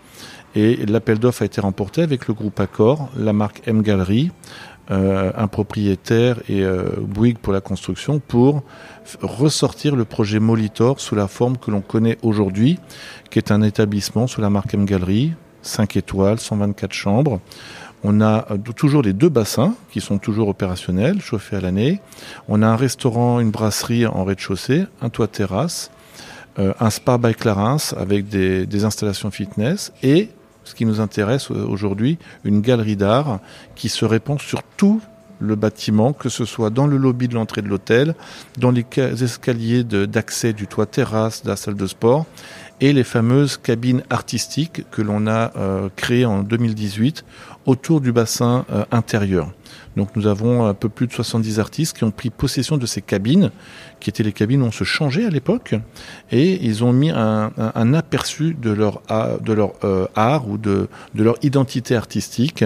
Et 0.54 0.86
l'appel 0.86 1.18
d'offres 1.18 1.42
a 1.42 1.46
été 1.46 1.60
remporté 1.60 2.02
avec 2.02 2.28
le 2.28 2.34
groupe 2.34 2.60
Accor, 2.60 3.10
la 3.16 3.32
marque 3.32 3.62
M 3.66 3.82
Gallery, 3.82 4.30
euh, 4.90 5.32
un 5.34 5.46
propriétaire 5.46 6.40
et 6.46 6.62
euh, 6.62 6.90
Bouygues 6.98 7.38
pour 7.38 7.54
la 7.54 7.62
construction 7.62 8.18
pour 8.18 8.62
ressortir 9.22 9.96
le 9.96 10.04
projet 10.04 10.40
Molitor 10.40 11.00
sous 11.00 11.14
la 11.14 11.26
forme 11.26 11.56
que 11.56 11.70
l'on 11.70 11.80
connaît 11.80 12.18
aujourd'hui, 12.22 12.78
qui 13.30 13.38
est 13.38 13.50
un 13.50 13.62
établissement 13.62 14.26
sous 14.26 14.42
la 14.42 14.50
marque 14.50 14.74
M 14.74 14.84
Gallery, 14.84 15.32
5 15.62 15.96
étoiles, 15.96 16.38
124 16.38 16.92
chambres. 16.92 17.40
On 18.02 18.20
a 18.20 18.46
euh, 18.50 18.58
toujours 18.76 19.00
les 19.00 19.14
deux 19.14 19.30
bassins 19.30 19.74
qui 19.90 20.02
sont 20.02 20.18
toujours 20.18 20.48
opérationnels, 20.48 21.18
chauffés 21.22 21.56
à 21.56 21.60
l'année. 21.62 22.02
On 22.48 22.60
a 22.60 22.66
un 22.66 22.76
restaurant, 22.76 23.40
une 23.40 23.50
brasserie 23.50 24.06
en 24.06 24.22
rez-de-chaussée, 24.24 24.84
un 25.00 25.08
toit 25.08 25.28
terrasse, 25.28 25.90
un 26.56 26.90
spa 26.90 27.18
by 27.18 27.34
Clarence 27.34 27.94
avec 27.98 28.28
des 28.28 28.84
installations 28.84 29.32
fitness 29.32 29.92
et 30.04 30.28
ce 30.64 30.74
qui 30.74 30.86
nous 30.86 31.00
intéresse 31.00 31.50
euh, 31.50 31.66
aujourd'hui, 31.66 32.18
une 32.44 32.60
galerie 32.60 32.96
d'art 32.96 33.40
qui 33.74 33.88
se 33.88 34.04
répand 34.04 34.40
sur 34.40 34.62
tout 34.76 35.00
le 35.40 35.56
bâtiment, 35.56 36.12
que 36.12 36.28
ce 36.28 36.44
soit 36.44 36.70
dans 36.70 36.86
le 36.86 36.96
lobby 36.96 37.28
de 37.28 37.34
l'entrée 37.34 37.62
de 37.62 37.68
l'hôtel, 37.68 38.14
dans 38.58 38.70
les 38.70 38.86
escaliers 39.22 39.84
d'accès 39.84 40.52
du 40.52 40.66
toit 40.66 40.86
terrasse 40.86 41.42
de 41.42 41.48
la 41.48 41.56
salle 41.56 41.74
de 41.74 41.86
sport, 41.86 42.26
et 42.80 42.92
les 42.92 43.04
fameuses 43.04 43.56
cabines 43.56 44.02
artistiques 44.10 44.88
que 44.90 45.02
l'on 45.02 45.26
a 45.26 45.52
euh, 45.56 45.88
créées 45.96 46.24
en 46.24 46.42
2018 46.42 47.24
autour 47.66 48.00
du 48.00 48.12
bassin 48.12 48.64
euh, 48.70 48.84
intérieur. 48.90 49.52
Donc 49.96 50.16
nous 50.16 50.26
avons 50.26 50.66
un 50.66 50.74
peu 50.74 50.88
plus 50.88 51.06
de 51.06 51.12
70 51.12 51.60
artistes 51.60 51.96
qui 51.96 52.04
ont 52.04 52.10
pris 52.10 52.30
possession 52.30 52.76
de 52.76 52.86
ces 52.86 53.00
cabines, 53.00 53.50
qui 54.00 54.10
étaient 54.10 54.22
les 54.22 54.32
cabines 54.32 54.62
où 54.62 54.66
on 54.66 54.72
se 54.72 54.84
changeait 54.84 55.24
à 55.24 55.30
l'époque, 55.30 55.74
et 56.30 56.64
ils 56.64 56.84
ont 56.84 56.92
mis 56.92 57.10
un, 57.10 57.94
aperçu 57.94 58.54
de 58.54 58.70
leur, 58.70 59.02
de 59.40 59.52
leur 59.52 59.72
euh, 59.84 60.06
art 60.16 60.48
ou 60.48 60.58
de, 60.58 60.88
leur 61.14 61.36
identité 61.42 61.96
artistique, 61.96 62.64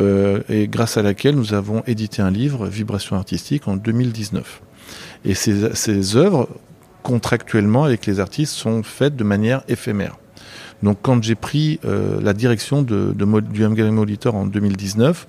euh, 0.00 0.40
et 0.48 0.68
grâce 0.68 0.96
à 0.96 1.02
laquelle 1.02 1.34
nous 1.34 1.54
avons 1.54 1.82
édité 1.86 2.22
un 2.22 2.30
livre, 2.30 2.66
Vibration 2.66 3.16
artistique, 3.16 3.66
en 3.66 3.76
2019. 3.76 4.62
Et 5.24 5.34
ces, 5.34 5.74
ces 5.74 6.16
œuvres, 6.16 6.48
contractuellement 7.02 7.84
avec 7.84 8.06
les 8.06 8.20
artistes, 8.20 8.54
sont 8.54 8.82
faites 8.82 9.16
de 9.16 9.24
manière 9.24 9.62
éphémère. 9.68 10.16
Donc 10.82 10.98
quand 11.02 11.22
j'ai 11.22 11.34
pris 11.34 11.78
euh, 11.84 12.20
la 12.20 12.32
direction 12.32 12.82
de, 12.82 13.14
du 13.14 13.68
MGM 13.68 13.90
Molitor 13.90 14.34
en 14.34 14.46
2019, 14.46 15.26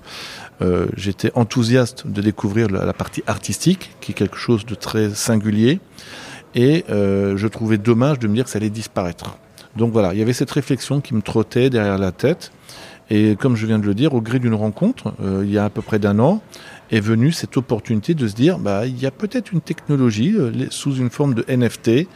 euh, 0.62 0.86
j'étais 0.96 1.30
enthousiaste 1.34 2.06
de 2.06 2.22
découvrir 2.22 2.68
la, 2.68 2.92
partie 2.92 3.22
artistique, 3.26 3.90
qui 4.00 4.12
est 4.12 4.14
quelque 4.14 4.36
chose 4.36 4.64
de 4.64 4.74
très 4.74 5.10
singulier, 5.10 5.80
et 6.54 6.84
euh, 6.90 7.36
je 7.36 7.46
trouvais 7.48 7.78
dommage 7.78 8.18
de 8.18 8.28
me 8.28 8.34
dire 8.34 8.44
que 8.44 8.50
ça 8.50 8.58
allait 8.58 8.70
disparaître. 8.70 9.36
Donc 9.76 9.92
voilà, 9.92 10.12
il 10.12 10.18
y 10.18 10.22
avait 10.22 10.34
cette 10.34 10.50
réflexion 10.50 11.00
qui 11.00 11.14
me 11.14 11.22
trottait 11.22 11.70
derrière 11.70 11.98
la 11.98 12.12
tête, 12.12 12.52
Et 13.14 13.36
comme 13.36 13.56
je 13.56 13.66
viens 13.66 13.78
de 13.78 13.84
le 13.84 13.92
dire, 13.92 14.14
au 14.14 14.22
gré 14.22 14.38
d'une 14.38 14.54
rencontre, 14.54 15.12
il 15.42 15.50
y 15.50 15.58
a 15.58 15.66
à 15.66 15.70
peu 15.70 15.82
près 15.82 15.98
d'un 15.98 16.18
an, 16.18 16.40
est 16.90 17.00
venue 17.00 17.32
cette 17.32 17.56
opportunité 17.56 18.14
de 18.14 18.28
se 18.28 18.34
dire, 18.34 18.58
bah, 18.58 18.86
il 18.86 19.00
y 19.00 19.06
a 19.06 19.10
peut-être 19.10 19.52
une 19.52 19.62
technologie 19.62 20.34
sous 20.70 20.96
une 20.96 21.10
forme 21.10 21.34
de 21.34 21.44
NFT 21.48 22.06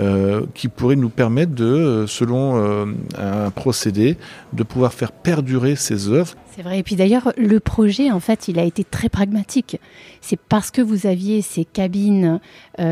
euh, 0.00 0.44
qui 0.54 0.68
pourrait 0.68 0.96
nous 0.96 1.10
permettre 1.10 1.54
de, 1.54 1.64
euh, 1.64 2.06
selon 2.06 2.56
euh, 2.56 2.86
un 3.18 3.50
procédé, 3.50 4.16
de 4.52 4.62
pouvoir 4.62 4.92
faire 4.92 5.12
perdurer 5.12 5.76
ces 5.76 6.08
œuvres. 6.08 6.34
C'est 6.56 6.62
vrai. 6.62 6.78
Et 6.78 6.82
puis 6.82 6.96
d'ailleurs, 6.96 7.32
le 7.36 7.60
projet, 7.60 8.10
en 8.10 8.18
fait, 8.18 8.48
il 8.48 8.58
a 8.58 8.64
été 8.64 8.82
très 8.82 9.08
pragmatique. 9.08 9.78
C'est 10.20 10.40
parce 10.40 10.70
que 10.70 10.80
vous 10.80 11.06
aviez 11.06 11.42
ces 11.42 11.64
cabines, 11.64 12.40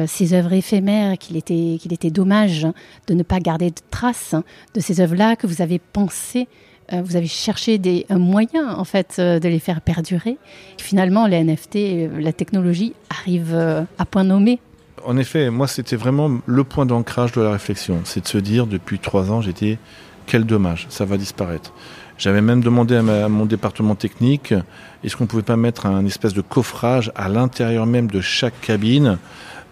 ces 0.07 0.35
œuvres 0.35 0.53
éphémères, 0.53 1.17
qu'il 1.17 1.37
était, 1.37 1.79
qu'il 1.81 1.93
était 1.93 2.11
dommage 2.11 2.67
de 3.07 3.15
ne 3.15 3.23
pas 3.23 3.39
garder 3.39 3.71
de 3.71 3.81
traces 3.91 4.35
de 4.75 4.81
ces 4.81 5.01
œuvres-là 5.01 5.37
que 5.37 5.47
vous 5.47 5.63
avez 5.63 5.79
pensé 5.79 6.49
vous 6.93 7.17
avez 7.17 7.27
cherché 7.27 7.79
des, 7.79 8.07
un 8.11 8.19
moyen 8.19 8.75
en 8.77 8.85
fait 8.85 9.19
de 9.19 9.49
les 9.49 9.59
faire 9.59 9.81
perdurer. 9.81 10.39
finalement, 10.79 11.27
les 11.27 11.43
NFT, 11.43 12.11
la 12.21 12.33
technologie 12.33 12.95
arrive 13.11 13.55
à 13.55 14.05
point 14.05 14.25
nommé 14.25 14.61
en 15.05 15.17
effet, 15.17 15.51
moi, 15.51 15.67
c'était 15.67 15.97
vraiment 15.97 16.31
le 16.47 16.65
point 16.65 16.87
d'ancrage 16.87 17.33
de 17.33 17.41
la 17.41 17.51
réflexion. 17.51 18.01
C'est 18.05 18.23
de 18.23 18.29
se 18.29 18.39
dire, 18.39 18.67
depuis 18.67 18.99
trois 18.99 19.31
ans, 19.31 19.41
j'étais, 19.41 19.79
quel 20.27 20.45
dommage, 20.45 20.87
ça 20.91 21.05
va 21.05 21.17
disparaître. 21.17 21.73
J'avais 22.19 22.41
même 22.41 22.63
demandé 22.63 22.97
à, 22.97 23.29
mon 23.29 23.47
département 23.47 23.95
technique, 23.95 24.55
est-ce 25.03 25.17
qu'on 25.17 25.25
ne 25.25 25.29
pouvait 25.29 25.43
pas 25.43 25.57
mettre 25.57 25.87
un 25.87 26.05
espèce 26.07 26.35
de 26.35 26.41
coffrage 26.41 27.11
à 27.17 27.29
l'intérieur 27.29 27.87
même 27.87 28.09
de 28.09 28.21
chaque 28.21 28.61
cabine 28.61 29.19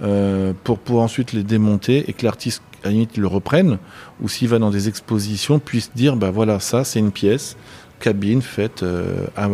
euh, 0.02 0.52
pour 0.64 0.78
pouvoir 0.78 1.04
ensuite 1.04 1.32
les 1.32 1.44
démonter 1.44 2.08
et 2.08 2.12
que 2.12 2.24
l'artiste, 2.24 2.62
à 2.82 2.86
la 2.86 2.92
limite, 2.92 3.16
le 3.16 3.26
reprenne, 3.26 3.78
ou 4.20 4.28
s'il 4.28 4.48
va 4.48 4.58
dans 4.58 4.70
des 4.70 4.88
expositions, 4.88 5.58
puisse 5.58 5.90
dire, 5.94 6.16
ben 6.16 6.30
voilà, 6.30 6.60
ça, 6.60 6.84
c'est 6.84 6.98
une 6.98 7.12
pièce, 7.12 7.56
cabine 8.00 8.42
faite 8.42 8.82
euh, 8.82 9.26
à, 9.36 9.48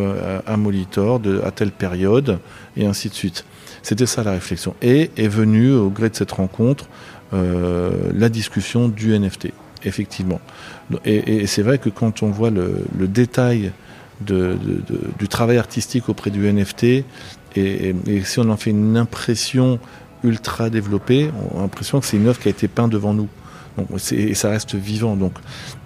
à, 0.46 0.56
Molitor 0.56 1.20
de, 1.20 1.40
à 1.42 1.50
telle 1.50 1.72
période, 1.72 2.38
et 2.76 2.86
ainsi 2.86 3.08
de 3.08 3.14
suite. 3.14 3.44
C'était 3.82 4.06
ça 4.06 4.22
la 4.22 4.32
réflexion. 4.32 4.74
Et 4.82 5.10
est 5.16 5.28
venue, 5.28 5.72
au 5.72 5.90
gré 5.90 6.08
de 6.08 6.16
cette 6.16 6.32
rencontre, 6.32 6.88
euh, 7.34 7.90
la 8.14 8.28
discussion 8.28 8.88
du 8.88 9.18
NFT, 9.18 9.48
effectivement. 9.84 10.40
Et, 11.04 11.46
c'est 11.46 11.62
vrai 11.62 11.78
que 11.78 11.88
quand 11.88 12.22
on 12.22 12.30
voit 12.30 12.50
le, 12.50 12.84
détail 12.98 13.72
du 14.20 15.28
travail 15.28 15.58
artistique 15.58 16.08
auprès 16.08 16.30
du 16.30 16.50
NFT, 16.50 17.04
et, 17.56 17.94
si 18.24 18.38
on 18.38 18.48
en 18.48 18.56
fait 18.56 18.70
une 18.70 18.96
impression 18.96 19.78
ultra 20.26 20.70
développée, 20.70 21.30
on 21.52 21.58
a 21.58 21.62
l'impression 21.62 22.00
que 22.00 22.06
c'est 22.06 22.16
une 22.16 22.28
œuvre 22.28 22.38
qui 22.38 22.48
a 22.48 22.50
été 22.50 22.68
peinte 22.68 22.90
devant 22.90 23.14
nous. 23.14 23.28
et 24.12 24.34
ça 24.34 24.50
reste 24.50 24.74
vivant. 24.74 25.16
Donc, 25.16 25.32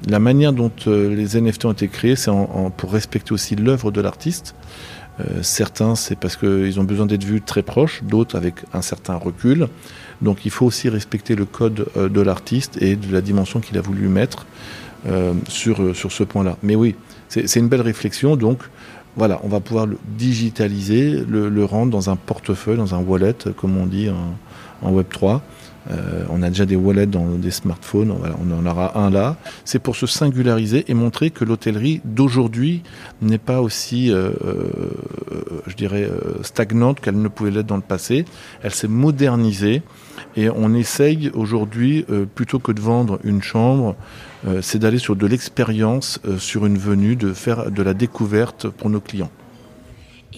la 0.08 0.18
manière 0.18 0.52
dont 0.52 0.72
euh, 0.86 1.14
les 1.14 1.40
NFT 1.40 1.64
ont 1.66 1.72
été 1.72 1.88
créés, 1.88 2.16
c'est 2.16 2.30
pour 2.76 2.92
respecter 2.92 3.32
aussi 3.32 3.56
l'œuvre 3.56 3.90
de 3.90 4.00
l'artiste. 4.00 4.54
Euh, 5.20 5.42
certains, 5.42 5.96
c'est 5.96 6.16
parce 6.16 6.36
qu'ils 6.36 6.80
ont 6.80 6.84
besoin 6.84 7.06
d'être 7.06 7.24
vus 7.24 7.42
très 7.42 7.62
proches, 7.62 8.02
d'autres 8.04 8.36
avec 8.36 8.54
un 8.72 8.82
certain 8.82 9.16
recul. 9.16 9.68
Donc 10.22 10.44
il 10.44 10.50
faut 10.50 10.66
aussi 10.66 10.88
respecter 10.88 11.34
le 11.34 11.44
code 11.44 11.86
euh, 11.96 12.08
de 12.08 12.20
l'artiste 12.20 12.80
et 12.80 12.96
de 12.96 13.12
la 13.12 13.20
dimension 13.20 13.60
qu'il 13.60 13.76
a 13.78 13.80
voulu 13.80 14.08
mettre 14.08 14.46
sur, 15.48 15.96
sur 15.96 16.12
ce 16.12 16.24
point-là. 16.24 16.58
Mais 16.62 16.74
oui, 16.74 16.94
c'est 17.30 17.56
une 17.56 17.68
belle 17.68 17.80
réflexion. 17.80 18.36
Donc 18.36 18.58
voilà, 19.16 19.40
on 19.42 19.48
va 19.48 19.60
pouvoir 19.60 19.86
le 19.86 19.98
digitaliser, 20.16 21.24
le, 21.28 21.64
rendre 21.64 21.90
dans 21.90 22.10
un 22.10 22.16
portefeuille, 22.16 22.76
dans 22.76 22.94
un 22.94 23.00
wallet, 23.00 23.34
comme 23.56 23.76
on 23.76 23.86
dit 23.86 24.08
en, 24.10 24.36
en 24.86 24.92
Web3. 24.94 25.40
Euh, 25.90 26.24
on 26.28 26.42
a 26.42 26.48
déjà 26.48 26.66
des 26.66 26.76
wallets 26.76 27.06
dans 27.06 27.26
des 27.26 27.50
smartphones, 27.50 28.10
on 28.12 28.52
en 28.52 28.66
aura 28.66 28.98
un 28.98 29.10
là. 29.10 29.36
C'est 29.64 29.78
pour 29.78 29.96
se 29.96 30.06
singulariser 30.06 30.84
et 30.88 30.94
montrer 30.94 31.30
que 31.30 31.44
l'hôtellerie 31.44 32.00
d'aujourd'hui 32.04 32.82
n'est 33.22 33.38
pas 33.38 33.60
aussi, 33.60 34.12
euh, 34.12 34.30
euh, 34.44 34.90
je 35.66 35.74
dirais, 35.74 36.08
stagnante 36.42 37.00
qu'elle 37.00 37.20
ne 37.20 37.28
pouvait 37.28 37.50
l'être 37.50 37.66
dans 37.66 37.76
le 37.76 37.82
passé. 37.82 38.24
Elle 38.62 38.74
s'est 38.74 38.88
modernisée 38.88 39.82
et 40.36 40.50
on 40.50 40.74
essaye 40.74 41.30
aujourd'hui, 41.34 42.04
plutôt 42.34 42.58
que 42.58 42.72
de 42.72 42.80
vendre 42.80 43.18
une 43.24 43.42
chambre, 43.42 43.96
c'est 44.62 44.78
d'aller 44.78 44.98
sur 44.98 45.16
de 45.16 45.26
l'expérience, 45.26 46.20
sur 46.38 46.66
une 46.66 46.78
venue, 46.78 47.16
de 47.16 47.32
faire 47.32 47.70
de 47.70 47.82
la 47.82 47.94
découverte 47.94 48.68
pour 48.68 48.90
nos 48.90 49.00
clients. 49.00 49.30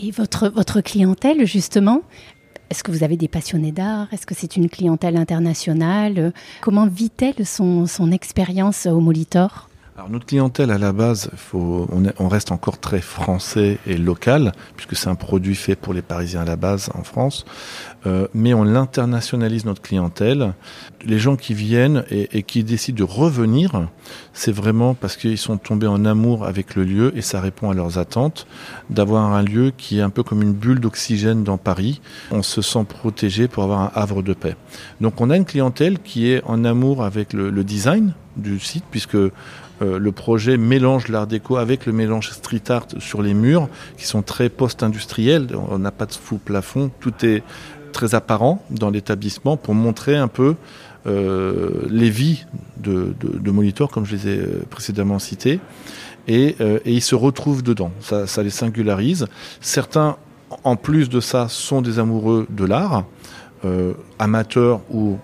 Et 0.00 0.10
votre, 0.10 0.48
votre 0.48 0.80
clientèle, 0.80 1.46
justement, 1.46 2.02
est-ce 2.70 2.82
que 2.82 2.90
vous 2.90 3.04
avez 3.04 3.18
des 3.18 3.28
passionnés 3.28 3.72
d'art? 3.72 4.08
Est-ce 4.12 4.24
que 4.24 4.34
c'est 4.34 4.56
une 4.56 4.70
clientèle 4.70 5.18
internationale? 5.18 6.32
Comment 6.62 6.86
vit-elle 6.86 7.44
son, 7.44 7.86
son 7.86 8.10
expérience 8.10 8.86
au 8.86 8.98
Molitor? 8.98 9.68
Alors 9.94 10.08
notre 10.08 10.24
clientèle 10.24 10.70
à 10.70 10.78
la 10.78 10.92
base, 10.94 11.30
faut, 11.36 11.86
on, 12.18 12.28
reste 12.28 12.50
encore 12.50 12.78
très 12.80 13.02
français 13.02 13.76
et 13.86 13.98
local, 13.98 14.52
puisque 14.74 14.96
c'est 14.96 15.10
un 15.10 15.14
produit 15.14 15.54
fait 15.54 15.76
pour 15.76 15.92
les 15.92 16.00
Parisiens 16.00 16.40
à 16.40 16.44
la 16.46 16.56
base 16.56 16.88
en 16.94 17.04
France, 17.04 17.44
euh, 18.06 18.26
mais 18.34 18.52
on 18.52 18.64
l'internationalise 18.64 19.64
notre 19.64 19.82
clientèle. 19.82 20.54
Les 21.04 21.18
gens 21.18 21.36
qui 21.36 21.54
viennent 21.54 22.04
et, 22.10 22.42
qui 22.42 22.64
décident 22.64 22.98
de 22.98 23.04
revenir, 23.04 23.88
c'est 24.32 24.52
vraiment 24.52 24.94
parce 24.94 25.16
qu'ils 25.16 25.38
sont 25.38 25.56
tombés 25.56 25.86
en 25.86 26.04
amour 26.04 26.44
avec 26.44 26.74
le 26.74 26.84
lieu 26.84 27.12
et 27.16 27.22
ça 27.22 27.40
répond 27.40 27.70
à 27.70 27.74
leurs 27.74 27.98
attentes, 27.98 28.46
d'avoir 28.90 29.32
un 29.32 29.42
lieu 29.42 29.72
qui 29.76 29.98
est 29.98 30.02
un 30.02 30.10
peu 30.10 30.22
comme 30.22 30.42
une 30.42 30.52
bulle 30.52 30.80
d'oxygène 30.80 31.44
dans 31.44 31.58
Paris. 31.58 32.00
On 32.30 32.42
se 32.42 32.62
sent 32.62 32.84
protégé 32.88 33.46
pour 33.48 33.62
avoir 33.62 33.80
un 33.80 33.92
havre 33.94 34.22
de 34.22 34.34
paix. 34.34 34.56
Donc 35.00 35.20
on 35.20 35.30
a 35.30 35.36
une 35.36 35.44
clientèle 35.44 35.98
qui 36.00 36.30
est 36.30 36.42
en 36.44 36.64
amour 36.64 37.04
avec 37.04 37.32
le, 37.32 37.50
design 37.62 38.14
du 38.36 38.58
site, 38.58 38.84
puisque 38.90 39.14
euh, 39.14 39.30
le 39.80 40.12
projet 40.12 40.56
mélange 40.56 41.08
l'art 41.08 41.28
déco 41.28 41.56
avec 41.56 41.86
le 41.86 41.92
mélange 41.92 42.30
street 42.30 42.62
art 42.68 42.86
sur 42.98 43.22
les 43.22 43.34
murs, 43.34 43.68
qui 43.96 44.06
sont 44.06 44.22
très 44.22 44.48
post-industriels. 44.48 45.48
On 45.70 45.78
n'a 45.78 45.92
pas 45.92 46.06
de 46.06 46.12
fou 46.12 46.38
plafond, 46.38 46.90
tout 47.00 47.24
est 47.24 47.42
très 47.92 48.14
apparent 48.14 48.64
dans 48.70 48.90
l'établissement 48.90 49.56
pour 49.56 49.74
montrer 49.74 50.16
un 50.16 50.28
peu 50.28 50.56
euh, 51.06 51.86
les 51.88 52.10
vies 52.10 52.44
de, 52.78 53.14
de, 53.20 53.50
Molitor, 53.50 53.90
comme 53.90 54.04
je 54.04 54.16
les 54.16 54.28
ai 54.28 54.38
euh, 54.38 54.62
précédemment 54.70 55.18
cités. 55.18 55.60
Et, 56.28 56.56
ils 56.84 57.02
se 57.02 57.16
retrouvent 57.16 57.64
dedans. 57.64 57.90
Ça, 58.00 58.42
les 58.44 58.50
singularise. 58.50 59.26
Certains, 59.60 60.16
en 60.62 60.76
plus 60.76 61.08
de 61.08 61.18
ça, 61.18 61.48
sont 61.48 61.82
des 61.82 61.98
amoureux 61.98 62.46
de 62.48 62.64
l'art, 62.64 63.04
amateurs 64.20 64.82
ou 64.88 65.18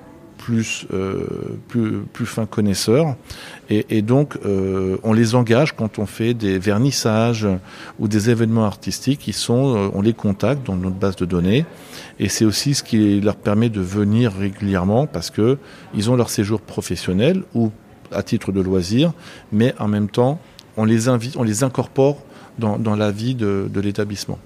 plus, 0.48 0.86
euh, 0.94 1.26
plus, 1.68 2.26
fins 2.26 2.46
connaisseurs. 2.46 3.16
Et, 3.68 4.00
donc, 4.00 4.38
euh, 4.46 4.96
on 5.02 5.12
les 5.12 5.34
engage 5.34 5.76
quand 5.76 5.98
on 5.98 6.06
fait 6.06 6.32
des 6.32 6.58
vernissages 6.58 7.46
ou 7.98 8.08
des 8.08 8.30
événements 8.30 8.64
artistiques. 8.64 9.28
Ils 9.28 9.34
sont, 9.34 9.76
euh, 9.76 9.90
on 9.92 10.00
les 10.00 10.14
contacte 10.14 10.66
dans 10.66 10.76
notre 10.76 10.96
base 10.96 11.16
de 11.16 11.26
données. 11.26 11.66
Et 12.20 12.28
c'est 12.28 12.44
aussi 12.44 12.74
ce 12.74 12.82
qui 12.82 13.20
leur 13.20 13.36
permet 13.36 13.68
de 13.68 13.80
venir 13.80 14.32
régulièrement 14.32 15.06
parce 15.06 15.30
que 15.30 15.58
ils 15.94 16.10
ont 16.10 16.16
leur 16.16 16.30
séjour 16.30 16.60
professionnel 16.60 17.42
ou 17.54 17.70
à 18.10 18.22
titre 18.22 18.52
de 18.52 18.60
loisir, 18.60 19.12
mais 19.52 19.74
en 19.78 19.88
même 19.88 20.08
temps, 20.08 20.40
on 20.76 20.84
les 20.84 21.08
invite, 21.08 21.36
on 21.36 21.42
les 21.42 21.62
incorpore 21.62 22.22
dans, 22.58 22.78
dans 22.78 22.96
la 22.96 23.10
vie 23.10 23.34
de, 23.34 23.68
de 23.72 23.80
l'établissement. 23.80 24.38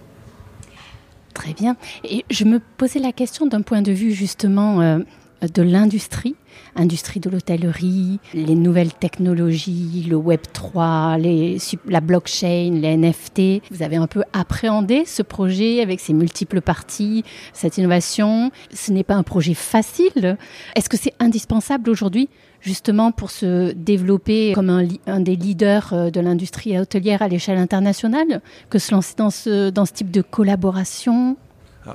Très 1.32 1.54
bien. 1.54 1.76
Et 2.04 2.24
je 2.30 2.44
me 2.44 2.60
posais 2.76 2.98
la 2.98 3.12
question 3.12 3.46
d'un 3.46 3.62
point 3.62 3.80
de 3.80 3.92
vue 3.92 4.12
justement 4.12 4.98
de 5.40 5.62
l'industrie, 5.62 6.36
industrie 6.76 7.20
de 7.20 7.30
l'hôtellerie, 7.30 8.18
les 8.34 8.54
nouvelles 8.54 8.92
technologies, 8.92 10.06
le 10.08 10.16
Web 10.16 10.40
3, 10.52 11.18
les, 11.18 11.58
la 11.86 12.00
blockchain, 12.00 12.70
les 12.80 12.96
NFT. 12.96 13.62
Vous 13.70 13.82
avez 13.82 13.96
un 13.96 14.06
peu 14.06 14.22
appréhendé 14.32 15.04
ce 15.04 15.22
projet 15.22 15.80
avec 15.80 16.00
ses 16.00 16.12
multiples 16.12 16.60
parties, 16.60 17.24
cette 17.52 17.78
innovation. 17.78 18.50
Ce 18.72 18.92
n'est 18.92 19.04
pas 19.04 19.14
un 19.14 19.22
projet 19.22 19.54
facile. 19.54 20.36
Est-ce 20.74 20.88
que 20.88 20.96
c'est 20.96 21.14
indispensable 21.18 21.90
aujourd'hui 21.90 22.28
justement 22.60 23.12
pour 23.12 23.30
se 23.30 23.72
développer 23.72 24.52
comme 24.54 24.70
un, 24.70 24.86
un 25.06 25.20
des 25.20 25.36
leaders 25.36 25.92
euh, 25.92 26.10
de 26.10 26.20
l'industrie 26.20 26.78
hôtelière 26.78 27.20
à 27.20 27.28
l'échelle 27.28 27.58
internationale, 27.58 28.40
que 28.70 28.78
se 28.78 28.94
lancer 28.94 29.14
dans 29.16 29.30
ce, 29.30 29.70
dans 29.70 29.84
ce 29.84 29.92
type 29.92 30.10
de 30.10 30.22
collaboration? 30.22 31.36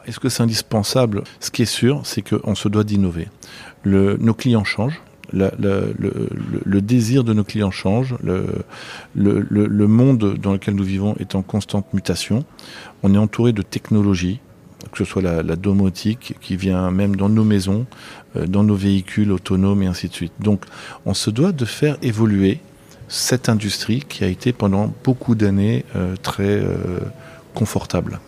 Est-ce 0.06 0.20
que 0.20 0.30
c'est 0.30 0.44
indispensable? 0.44 1.24
Ce 1.40 1.52
qui 1.52 1.62
est 1.64 1.66
sûr, 1.66 2.02
c'est 2.04 2.22
qu'on 2.22 2.56
se 2.56 2.68
doit 2.68 2.84
d'innover. 2.84 3.28
nos 3.86 4.34
clients 4.34 4.64
changent. 4.64 5.02
Le, 5.34 6.80
désir 6.80 7.24
de 7.24 7.34
nos 7.34 7.44
clients 7.44 7.72
change, 7.72 8.16
le, 8.24 9.88
monde 9.88 10.36
dans 10.36 10.54
lequel 10.54 10.76
nous 10.76 10.84
vivons 10.84 11.16
est 11.20 11.36
en 11.36 11.42
constante 11.42 11.94
mutation. 11.94 12.46
On 13.04 13.14
est 13.14 13.18
entouré 13.18 13.52
de 13.52 13.62
technologies, 13.62 14.40
que 14.92 15.00
ce 15.00 15.06
soit 15.06 15.22
la, 15.22 15.56
domotique 15.56 16.36
qui 16.42 16.56
vient 16.56 16.92
même 16.92 17.16
dans 17.16 17.30
nos 17.30 17.44
maisons, 17.44 17.86
euh, 18.36 18.46
dans 18.46 18.64
nos 18.64 18.76
véhicules 18.76 19.32
autonomes 19.32 19.84
et 19.84 19.88
ainsi 19.88 20.08
de 20.08 20.14
suite. 20.14 20.34
Donc 20.40 20.66
on 21.06 21.14
se 21.14 21.30
doit 21.30 21.52
de 21.52 21.66
faire 21.66 21.98
évoluer 22.02 22.60
cette 23.08 23.50
industrie 23.50 24.04
qui 24.08 24.24
a 24.24 24.28
été 24.28 24.54
pendant 24.54 24.94
beaucoup 25.04 25.36
d'années 25.36 25.86
euh, 25.96 26.16
très 26.22 26.62
euh, 26.62 27.00
confortable. 27.54 28.20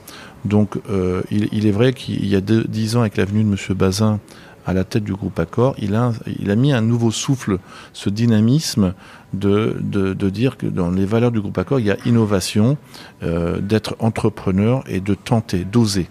Donc 0.45 0.77
euh, 0.89 1.21
il, 1.31 1.65
est 1.65 1.71
vrai 1.71 1.93
qu'il 1.93 2.25
y 2.27 2.35
a 2.35 2.41
dix 2.41 2.95
ans, 2.95 3.01
avec 3.01 3.17
l'avenue 3.17 3.43
de 3.43 3.49
M. 3.49 3.77
Bazin 3.77 4.19
à 4.65 4.73
la 4.73 4.83
tête 4.83 5.03
du 5.03 5.13
groupe 5.13 5.39
Accor, 5.39 5.75
il 5.79 5.95
a, 5.95 6.13
il 6.39 6.51
a 6.51 6.55
mis 6.55 6.71
un 6.73 6.81
nouveau 6.81 7.09
souffle, 7.09 7.57
ce 7.93 8.09
dynamisme 8.09 8.93
de, 9.33 9.77
de, 9.79 10.13
de 10.13 10.29
dire 10.29 10.57
que 10.57 10.67
dans 10.67 10.91
les 10.91 11.05
valeurs 11.05 11.31
du 11.31 11.41
groupe 11.41 11.57
Accor, 11.57 11.79
il 11.79 11.87
y 11.87 11.91
a 11.91 11.97
innovation, 12.05 12.77
euh, 13.23 13.59
d'être 13.59 13.95
entrepreneur 13.99 14.83
et 14.87 14.99
de 14.99 15.15
tenter, 15.15 15.65
d'oser. 15.65 16.07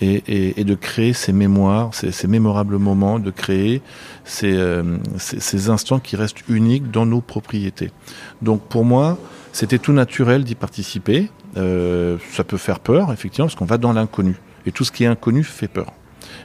Et, 0.00 0.22
et, 0.28 0.60
et, 0.60 0.64
de 0.64 0.74
créer 0.76 1.12
ces 1.12 1.32
mémoires, 1.32 1.92
ces, 1.92 2.12
ces 2.12 2.28
mémorables 2.28 2.78
moments, 2.78 3.18
de 3.18 3.32
créer 3.32 3.82
ces, 4.24 4.54
euh, 4.56 4.96
ces, 5.18 5.40
ces, 5.40 5.70
instants 5.70 5.98
qui 5.98 6.14
restent 6.14 6.48
uniques 6.48 6.90
dans 6.90 7.04
nos 7.04 7.20
propriétés. 7.20 7.90
Donc 8.40 8.62
pour 8.62 8.84
moi, 8.84 9.18
c'était 9.58 9.80
tout 9.80 9.92
naturel 9.92 10.44
d'y 10.44 10.54
participer. 10.54 11.30
Euh, 11.56 12.16
ça 12.30 12.44
peut 12.44 12.58
faire 12.58 12.78
peur, 12.78 13.12
effectivement, 13.12 13.46
parce 13.46 13.56
qu'on 13.56 13.64
va 13.64 13.76
dans 13.76 13.92
l'inconnu. 13.92 14.36
Et 14.66 14.70
tout 14.70 14.84
ce 14.84 14.92
qui 14.92 15.02
est 15.02 15.08
inconnu 15.08 15.42
fait 15.42 15.66
peur 15.66 15.92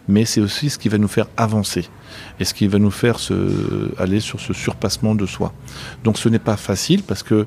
mais 0.08 0.26
c'est 0.26 0.42
aussi 0.42 0.70
ce 0.70 0.78
qui 0.78 0.90
va 0.90 0.98
nous 0.98 1.08
faire 1.08 1.28
avancer 1.38 1.88
et 2.40 2.46
ce 2.46 2.54
qui 2.54 2.68
va 2.68 2.80
nous 2.80 2.92
faire 2.92 3.20
se, 3.20 3.34
aller 3.98 4.20
sur 4.20 4.40
ce 4.40 4.54
surpassement 4.54 5.16
de 5.16 5.26
soi. 5.26 5.54
Donc 6.04 6.18
ce 6.18 6.30
n'est 6.30 6.40
pas 6.40 6.58
facile 6.58 7.04
parce 7.04 7.24
que 7.24 7.46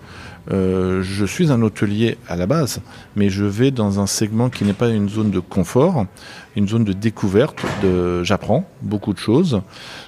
euh, 0.52 1.02
je 1.02 1.24
suis 1.24 1.50
un 1.50 1.60
hôtelier 1.62 2.18
à 2.28 2.36
la 2.36 2.46
base, 2.46 2.80
mais 3.16 3.28
je 3.28 3.44
vais 3.44 3.70
dans 3.70 4.00
un 4.00 4.06
segment 4.06 4.48
qui 4.48 4.64
n'est 4.64 4.72
pas 4.72 4.88
une 4.88 5.08
zone 5.08 5.30
de 5.30 5.40
confort, 5.40 6.06
une 6.54 6.68
zone 6.68 6.84
de 6.84 6.92
découverte, 6.92 7.64
de, 7.82 8.22
j'apprends 8.22 8.68
beaucoup 8.80 9.12
de 9.12 9.18
choses. 9.18 9.60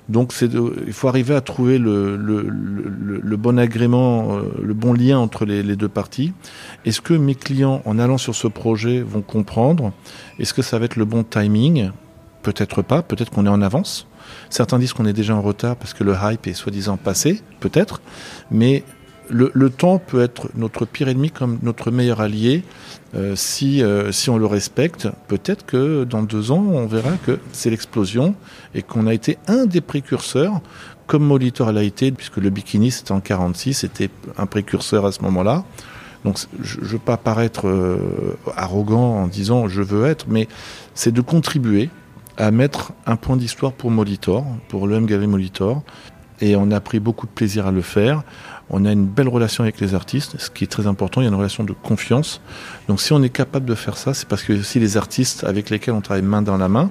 Donc 0.09 0.33
c'est 0.33 0.51
il 0.87 0.93
faut 0.93 1.09
arriver 1.09 1.35
à 1.35 1.41
trouver 1.41 1.79
le, 1.79 2.17
le, 2.17 2.43
le, 2.49 3.37
bon 3.37 3.59
agrément, 3.59 4.37
euh, 4.37 4.43
le 4.63 4.75
bon 4.75 4.93
lien 4.93 5.19
entre 5.19 5.45
les 5.45 5.77
deux 5.77 5.89
parties. 5.89 6.33
Est-ce 6.85 7.01
que 7.01 7.15
mes 7.15 7.35
clients, 7.35 7.83
en 7.85 7.99
allant 7.99 8.19
sur 8.19 8.35
ce 8.35 8.47
projet, 8.47 9.03
vont 9.03 9.23
comprendre? 9.23 9.93
Est-ce 10.39 10.55
que 10.55 10.63
ça 10.63 10.79
va 10.79 10.85
être 10.87 10.97
le 10.97 11.05
bon 11.05 11.25
timing? 11.25 11.91
Peut-être 12.49 12.81
pas, 12.81 13.03
peut-être 13.03 13.29
qu'on 13.31 13.45
est 13.45 13.51
en 13.51 13.61
avance. 13.61 14.07
Certains 14.49 14.79
disent 14.79 14.95
qu'on 14.95 15.05
est 15.05 15.13
déjà 15.13 15.37
en 15.37 15.43
retard 15.43 15.77
parce 15.77 15.93
que 15.93 16.03
le 16.03 16.15
hype 16.19 16.47
est 16.47 16.55
soi-disant 16.55 16.97
passé, 16.97 17.43
peut-être, 17.61 18.01
mais 18.51 18.85
le, 19.29 19.69
temps 19.69 19.99
peut 19.99 20.23
être 20.23 20.49
notre 20.55 20.87
pire 20.87 21.09
ennemi 21.09 21.31
comme 21.31 21.59
notre 21.63 21.91
meilleur 21.91 22.23
allié 22.23 22.65
euh, 23.15 23.37
si, 23.37 23.83
euh, 23.83 24.13
si 24.13 24.31
on 24.31 24.39
le 24.39 24.47
respecte. 24.47 25.09
Peut-être 25.27 25.67
que 25.67 26.05
dans 26.05 26.23
deux 26.23 26.51
ans, 26.51 26.65
on 26.67 26.87
verra 26.87 27.11
que 27.27 27.39
c'est 27.53 27.69
l'explosion 27.69 28.35
et 28.75 28.81
qu'on 28.81 29.07
a 29.07 29.13
été 29.13 29.37
un 29.47 29.67
des 29.67 29.83
précurseurs, 29.83 30.63
comme 31.07 31.25
Molitor 31.25 31.71
l'a 31.71 31.83
été, 31.83 32.13
puisque 32.13 32.39
le 32.39 32.49
bikini 32.49 32.91
c'était 32.91 33.13
en 33.13 33.21
46, 33.21 33.75
c'était 33.75 34.09
un 34.39 34.47
précurseur 34.47 35.05
à 35.05 35.13
ce 35.13 35.21
moment-là. 35.21 35.65
Donc 36.25 36.39
je 36.63 36.81
ne 36.81 36.87
veux 36.87 36.99
pas 36.99 37.19
paraître 37.19 37.69
euh, 37.69 38.39
arrogant 38.57 39.17
en 39.17 39.27
disant 39.27 39.69
je 39.69 39.83
veux 39.83 40.07
être, 40.07 40.25
mais 40.31 40.49
c'est 40.95 41.13
de 41.13 41.21
contribuer 41.21 41.91
à 42.39 42.51
mettre 42.51 42.93
un 43.05 43.17
point 43.17 43.37
d'histoire 43.37 43.73
pour 43.73 43.91
Molitor, 43.91 44.47
pour 44.69 44.87
le 44.87 44.97
M 44.97 45.07
Gallery 45.07 45.27
Molitor. 45.27 45.83
Et 46.41 46.55
on 46.55 46.71
a 46.71 46.81
pris 46.81 47.01
beaucoup 47.01 47.27
de 47.27 47.33
plaisir 47.33 47.67
à 47.67 47.73
le 47.73 47.83
faire. 47.83 48.23
On 48.71 48.85
a 48.85 48.93
une 48.93 49.07
belle 49.07 49.29
relation 49.29 49.65
avec 49.65 49.81
les 49.81 49.95
artistes, 49.95 50.39
ce 50.39 50.51
qui 50.51 50.63
est 50.63 50.69
très 50.69 50.87
important. 50.87 51.21
Il 51.21 51.25
y 51.25 51.27
a 51.27 51.31
une 51.31 51.37
relation 51.37 51.65
de 51.65 51.73
confiance. 51.73 52.41
Donc 52.87 53.01
si 53.01 53.13
on 53.13 53.23
est 53.25 53.29
capable 53.31 53.67
de 53.67 53.75
faire 53.75 53.97
ça, 53.97 54.15
c'est 54.15 54.29
parce 54.29 54.45
que 54.45 54.63
si 54.63 54.79
les 54.79 54.97
artistes 54.97 55.43
avec 55.43 55.69
lesquels 55.69 55.95
on 55.95 56.01
travaille 56.01 56.23
main 56.23 56.43
dans 56.43 56.57
la 56.57 56.69
main, 56.69 56.91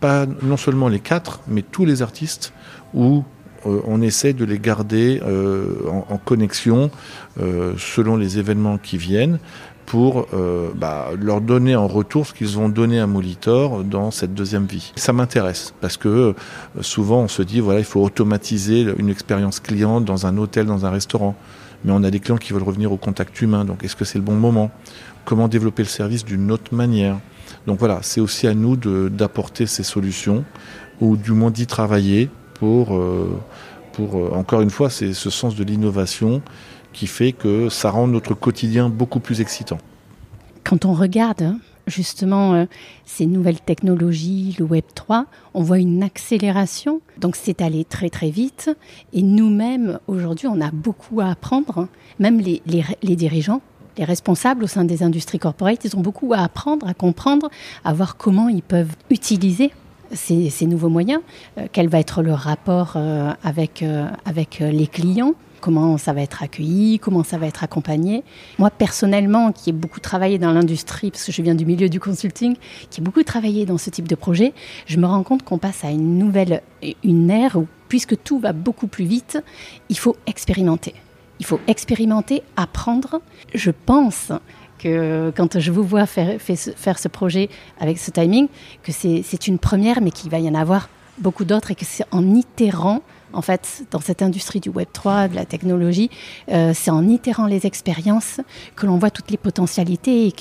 pas 0.00 0.26
non 0.42 0.56
seulement 0.56 0.88
les 0.88 0.98
quatre, 0.98 1.40
mais 1.46 1.62
tous 1.62 1.84
les 1.84 2.02
artistes 2.02 2.52
où 2.92 3.22
euh, 3.66 3.80
on 3.86 4.02
essaie 4.02 4.32
de 4.32 4.44
les 4.44 4.58
garder 4.58 5.20
euh, 5.24 5.88
en, 5.88 6.14
en, 6.14 6.18
connexion 6.18 6.90
euh, 7.40 7.74
selon 7.78 8.16
les 8.16 8.38
événements 8.38 8.78
qui 8.78 8.96
viennent 8.96 9.38
pour 9.86 10.26
euh, 10.32 10.70
bah, 10.74 11.08
leur 11.20 11.40
donner 11.40 11.76
en 11.76 11.86
retour 11.86 12.26
ce 12.26 12.32
qu'ils 12.32 12.58
ont 12.58 12.68
donné 12.68 13.00
à 13.00 13.06
Molitor 13.06 13.84
dans 13.84 14.10
cette 14.10 14.34
deuxième 14.34 14.66
vie. 14.66 14.92
Ça 14.96 15.12
m'intéresse 15.12 15.74
parce 15.80 15.96
que 15.96 16.08
euh, 16.08 16.34
souvent 16.80 17.20
on 17.20 17.28
se 17.28 17.42
dit 17.42 17.60
voilà 17.60 17.80
il 17.80 17.84
faut 17.84 18.02
automatiser 18.02 18.86
une 18.98 19.08
expérience 19.08 19.60
client 19.60 20.00
dans 20.00 20.26
un 20.26 20.36
hôtel, 20.38 20.66
dans 20.66 20.86
un 20.86 20.90
restaurant, 20.90 21.34
mais 21.84 21.92
on 21.92 22.02
a 22.04 22.10
des 22.10 22.20
clients 22.20 22.38
qui 22.38 22.52
veulent 22.52 22.62
revenir 22.62 22.92
au 22.92 22.96
contact 22.96 23.40
humain. 23.40 23.64
Donc 23.64 23.84
est-ce 23.84 23.96
que 23.96 24.04
c'est 24.04 24.18
le 24.18 24.24
bon 24.24 24.34
moment? 24.34 24.70
Comment 25.24 25.48
développer 25.48 25.82
le 25.82 25.88
service 25.88 26.24
d'une 26.24 26.50
autre 26.50 26.74
manière? 26.74 27.18
Donc 27.66 27.78
voilà, 27.78 27.98
c'est 28.02 28.20
aussi 28.20 28.46
à 28.46 28.54
nous 28.54 28.76
d'apporter 28.76 29.66
ces 29.66 29.82
solutions 29.82 30.44
ou 31.00 31.16
du 31.16 31.32
moins 31.32 31.50
d'y 31.50 31.66
travailler 31.66 32.28
pour, 32.54 32.96
euh, 32.96 33.38
pour 33.92 34.36
encore 34.36 34.62
une 34.62 34.70
fois, 34.70 34.90
c'est 34.90 35.12
ce 35.12 35.30
sens 35.30 35.54
de 35.54 35.64
l'innovation 35.64 36.42
qui 36.92 37.06
fait 37.06 37.32
que 37.32 37.68
ça 37.68 37.90
rend 37.90 38.06
notre 38.06 38.34
quotidien 38.34 38.88
beaucoup 38.88 39.20
plus 39.20 39.40
excitant. 39.40 39.78
Quand 40.64 40.84
on 40.84 40.92
regarde 40.92 41.56
justement 41.86 42.54
euh, 42.54 42.64
ces 43.04 43.26
nouvelles 43.26 43.60
technologies, 43.60 44.56
le 44.58 44.64
Web 44.64 44.84
3, 44.94 45.26
on 45.54 45.62
voit 45.62 45.78
une 45.78 46.02
accélération. 46.02 47.00
Donc 47.18 47.36
c'est 47.36 47.60
allé 47.60 47.84
très 47.84 48.10
très 48.10 48.30
vite. 48.30 48.70
Et 49.12 49.22
nous-mêmes, 49.22 49.98
aujourd'hui, 50.06 50.46
on 50.46 50.60
a 50.60 50.70
beaucoup 50.70 51.20
à 51.20 51.30
apprendre. 51.30 51.88
Même 52.18 52.40
les, 52.40 52.62
les, 52.66 53.16
dirigeants, 53.16 53.60
les 53.98 54.04
responsables 54.04 54.64
au 54.64 54.66
sein 54.66 54.84
des 54.84 55.02
industries 55.02 55.38
corporate, 55.38 55.84
ils 55.84 55.96
ont 55.96 56.00
beaucoup 56.00 56.32
à 56.32 56.38
apprendre, 56.38 56.86
à 56.86 56.94
comprendre, 56.94 57.50
à 57.84 57.92
voir 57.92 58.16
comment 58.16 58.48
ils 58.48 58.62
peuvent 58.62 58.94
utiliser 59.10 59.72
ces, 60.12 60.66
nouveaux 60.66 60.90
moyens, 60.90 61.22
euh, 61.58 61.66
quel 61.72 61.88
va 61.88 61.98
être 61.98 62.22
le 62.22 62.34
rapport 62.34 62.94
euh, 62.96 63.32
avec, 63.42 63.82
avec 64.26 64.58
les 64.60 64.86
clients 64.86 65.34
comment 65.62 65.96
ça 65.96 66.12
va 66.12 66.20
être 66.20 66.42
accueilli, 66.42 66.98
comment 66.98 67.22
ça 67.22 67.38
va 67.38 67.46
être 67.46 67.64
accompagné. 67.64 68.24
Moi, 68.58 68.68
personnellement, 68.68 69.52
qui 69.52 69.70
ai 69.70 69.72
beaucoup 69.72 70.00
travaillé 70.00 70.38
dans 70.38 70.52
l'industrie, 70.52 71.10
parce 71.10 71.24
que 71.24 71.32
je 71.32 71.40
viens 71.40 71.54
du 71.54 71.64
milieu 71.64 71.88
du 71.88 72.00
consulting, 72.00 72.56
qui 72.90 73.00
ai 73.00 73.02
beaucoup 73.02 73.22
travaillé 73.22 73.64
dans 73.64 73.78
ce 73.78 73.88
type 73.88 74.08
de 74.08 74.14
projet, 74.14 74.52
je 74.86 74.98
me 74.98 75.06
rends 75.06 75.22
compte 75.22 75.44
qu'on 75.44 75.58
passe 75.58 75.84
à 75.84 75.90
une 75.90 76.18
nouvelle, 76.18 76.62
une 77.04 77.30
ère 77.30 77.56
où, 77.56 77.66
puisque 77.88 78.20
tout 78.22 78.38
va 78.38 78.52
beaucoup 78.52 78.88
plus 78.88 79.04
vite, 79.04 79.38
il 79.88 79.96
faut 79.96 80.16
expérimenter. 80.26 80.94
Il 81.38 81.46
faut 81.46 81.60
expérimenter, 81.68 82.42
apprendre. 82.56 83.20
Je 83.54 83.70
pense 83.70 84.32
que 84.78 85.32
quand 85.36 85.60
je 85.60 85.70
vous 85.70 85.84
vois 85.84 86.06
faire, 86.06 86.40
faire 86.40 86.98
ce 86.98 87.08
projet 87.08 87.48
avec 87.78 87.98
ce 87.98 88.10
timing, 88.10 88.48
que 88.82 88.90
c'est 88.90 89.46
une 89.46 89.58
première, 89.58 90.00
mais 90.00 90.10
qu'il 90.10 90.30
va 90.30 90.40
y 90.40 90.48
en 90.48 90.54
avoir 90.54 90.88
beaucoup 91.18 91.44
d'autres 91.44 91.70
et 91.70 91.74
que 91.76 91.84
c'est 91.84 92.04
en 92.10 92.34
itérant 92.34 93.02
en 93.32 93.42
fait, 93.42 93.84
dans 93.90 94.00
cette 94.00 94.22
industrie 94.22 94.60
du 94.60 94.68
Web 94.68 94.88
3, 94.92 95.28
de 95.28 95.34
la 95.34 95.44
technologie, 95.44 96.10
euh, 96.50 96.72
c'est 96.74 96.90
en 96.90 97.08
itérant 97.08 97.46
les 97.46 97.66
expériences 97.66 98.40
que 98.76 98.86
l'on 98.86 98.98
voit 98.98 99.10
toutes 99.10 99.30
les 99.30 99.36
potentialités 99.36 100.26
et 100.26 100.32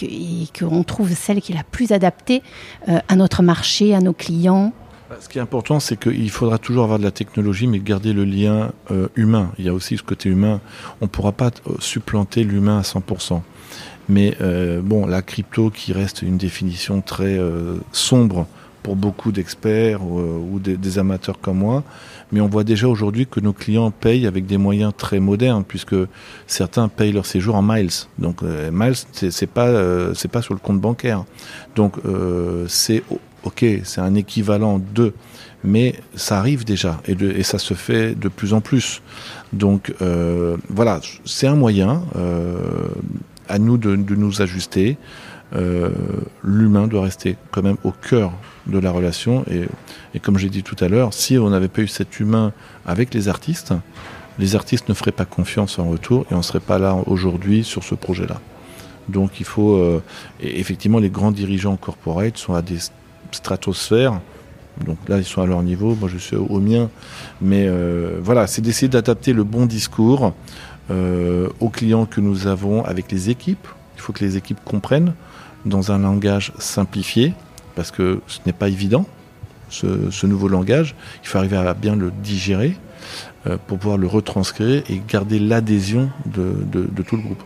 qu'on 0.57 0.81
qu 0.81 0.85
trouve 0.85 1.13
celle 1.13 1.41
qui 1.41 1.51
est 1.51 1.55
la 1.55 1.63
plus 1.63 1.91
adaptée 1.91 2.41
euh, 2.89 2.99
à 3.07 3.15
notre 3.15 3.43
marché, 3.43 3.93
à 3.93 3.99
nos 3.99 4.13
clients. 4.13 4.73
Ce 5.19 5.27
qui 5.27 5.39
est 5.39 5.41
important, 5.41 5.81
c'est 5.81 5.97
qu'il 5.99 6.29
faudra 6.29 6.57
toujours 6.57 6.85
avoir 6.85 6.97
de 6.97 7.03
la 7.03 7.11
technologie, 7.11 7.67
mais 7.67 7.79
garder 7.79 8.13
le 8.13 8.23
lien 8.23 8.71
euh, 8.91 9.09
humain. 9.15 9.51
Il 9.59 9.65
y 9.65 9.69
a 9.69 9.73
aussi 9.73 9.97
ce 9.97 10.03
côté 10.03 10.29
humain. 10.29 10.61
On 11.01 11.05
ne 11.05 11.09
pourra 11.09 11.33
pas 11.33 11.51
supplanter 11.79 12.45
l'humain 12.45 12.79
à 12.79 12.81
100%. 12.81 13.41
Mais 14.09 14.35
bon, 14.81 15.05
la 15.05 15.21
crypto 15.21 15.69
qui 15.69 15.93
reste 15.93 16.21
une 16.21 16.37
définition 16.37 17.01
très 17.01 17.39
sombre 17.93 18.45
pour 18.83 18.95
beaucoup 18.95 19.31
d'experts 19.31 20.03
ou, 20.03 20.19
ou 20.53 20.59
des, 20.59 20.99
amateurs 20.99 21.39
comme 21.39 21.59
moi, 21.59 21.83
mais 22.31 22.41
on 22.41 22.47
voit 22.47 22.63
déjà 22.63 22.87
aujourd'hui 22.87 23.27
que 23.27 23.39
nos 23.39 23.53
clients 23.53 23.91
payent 23.91 24.27
avec 24.27 24.45
des 24.45 24.57
moyens 24.57 24.93
très 24.95 25.19
modernes, 25.19 25.63
puisque 25.67 25.95
certains 26.47 26.87
payent 26.87 27.13
leur 27.13 27.25
séjour 27.25 27.55
en 27.55 27.61
miles. 27.61 27.89
Donc 28.19 28.43
euh, 28.43 28.71
miles, 28.71 28.95
c'est 29.11 29.47
pas 29.47 29.67
euh, 29.67 30.13
pas 30.31 30.41
sur 30.41 30.53
le 30.53 30.59
compte 30.59 30.79
bancaire. 30.79 31.25
Donc 31.75 31.95
euh, 32.05 32.65
c'est 32.67 33.03
ok, 33.43 33.65
c'est 33.83 34.01
un 34.01 34.15
équivalent 34.15 34.81
de, 34.93 35.13
mais 35.63 35.95
ça 36.15 36.37
arrive 36.39 36.63
déjà 36.65 37.01
et, 37.07 37.43
ça 37.43 37.59
se 37.59 37.73
fait 37.73 38.15
de 38.15 38.27
plus 38.27 38.53
en 38.53 38.61
plus. 38.61 39.01
Donc 39.53 39.93
euh, 40.01 40.57
voilà, 40.69 40.99
c'est 41.25 41.47
un 41.47 41.55
moyen 41.55 42.03
euh, 42.15 42.87
à 43.47 43.59
nous 43.59 43.77
de 43.77 43.95
nous 43.95 44.41
ajuster. 44.41 44.97
Euh, 45.53 45.89
l'humain 46.43 46.87
doit 46.87 47.03
rester 47.03 47.35
quand 47.51 47.61
même 47.61 47.75
au 47.83 47.91
cœur 47.91 48.31
de 48.67 48.79
la 48.79 48.89
relation 48.89 49.43
et, 49.51 49.65
et 50.13 50.19
comme 50.19 50.37
j'ai 50.37 50.49
dit 50.49 50.63
tout 50.63 50.77
à 50.79 50.87
l'heure, 50.87 51.13
si 51.13 51.37
on 51.37 51.49
n'avait 51.49 51.67
pas 51.67 51.81
eu 51.81 51.87
cet 51.87 52.21
humain 52.21 52.53
avec 52.85 53.13
les 53.13 53.27
artistes, 53.27 53.73
les 54.39 54.55
artistes 54.55 54.87
ne 54.87 54.93
feraient 54.93 55.11
pas 55.11 55.25
confiance 55.25 55.77
en 55.77 55.89
retour 55.89 56.25
et 56.31 56.35
on 56.35 56.37
ne 56.37 56.43
serait 56.43 56.61
pas 56.61 56.79
là 56.79 56.95
aujourd'hui 57.05 57.65
sur 57.65 57.83
ce 57.83 57.95
projet-là. 57.95 58.39
Donc 59.09 59.41
il 59.41 59.45
faut 59.45 59.75
euh, 59.75 60.01
effectivement 60.39 60.99
les 60.99 61.09
grands 61.09 61.31
dirigeants 61.31 61.75
corporate 61.75 62.37
sont 62.37 62.53
à 62.53 62.61
des 62.61 62.77
stratosphères. 63.31 64.21
Donc 64.85 64.97
là 65.09 65.17
ils 65.17 65.25
sont 65.25 65.41
à 65.41 65.45
leur 65.45 65.61
niveau, 65.63 65.95
moi 65.95 66.07
je 66.07 66.17
suis 66.17 66.37
au, 66.37 66.59
mien, 66.61 66.89
mais 67.41 67.65
euh, 67.67 68.19
voilà, 68.23 68.47
c'est 68.47 68.61
d'essayer 68.61 68.87
d'adapter 68.87 69.33
le 69.33 69.43
bon 69.43 69.65
discours 69.65 70.33
aux 71.61 71.69
clients 71.69 72.05
que 72.05 72.19
nous 72.19 72.47
avons 72.47 72.83
avec 72.83 73.13
les 73.13 73.29
équipes. 73.29 73.65
Il 73.95 74.01
faut 74.01 74.11
que 74.11 74.25
les 74.25 74.35
équipes 74.35 74.59
comprennent 74.65 75.13
dans 75.65 75.91
un 75.91 75.99
langage 75.99 76.53
simplifié, 76.57 77.33
parce 77.75 77.91
que 77.91 78.21
ce 78.27 78.39
n'est 78.45 78.53
pas 78.53 78.69
évident, 78.69 79.05
ce, 79.71 80.25
nouveau 80.25 80.47
langage. 80.47 80.95
Il 81.23 81.27
faut 81.27 81.37
arriver 81.37 81.57
à 81.57 81.73
bien 81.73 81.95
le 81.95 82.11
digérer 82.11 82.77
euh, 83.47 83.57
pour 83.67 83.77
pouvoir 83.77 83.97
le 83.97 84.07
retranscrire 84.07 84.83
et 84.89 85.01
garder 85.07 85.39
l'adhésion 85.39 86.09
de, 86.25 86.53
tout 87.03 87.15
le 87.15 87.21
groupe. 87.23 87.43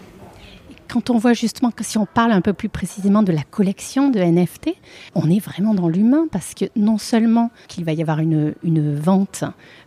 quand 0.87 1.09
on 1.09 1.17
voit 1.17 1.33
justement 1.33 1.71
que 1.71 1.83
si 1.83 1.97
on 1.97 2.05
parle 2.05 2.31
un 2.31 2.41
peu 2.41 2.53
plus 2.53 2.69
précisément 2.69 3.23
de 3.23 3.31
la 3.31 3.43
collection 3.43 4.09
de 4.09 4.19
NFT, 4.19 4.75
on 5.13 5.29
est 5.29 5.39
vraiment 5.39 5.73
dans 5.73 5.87
l'humain 5.87 6.27
parce 6.31 6.53
que 6.53 6.65
non 6.75 6.97
seulement 6.97 7.51
qu'il 7.67 7.85
va 7.85 7.93
y 7.93 8.01
avoir 8.01 8.19
une, 8.19 8.55
une 8.63 8.95
vente 8.95 9.43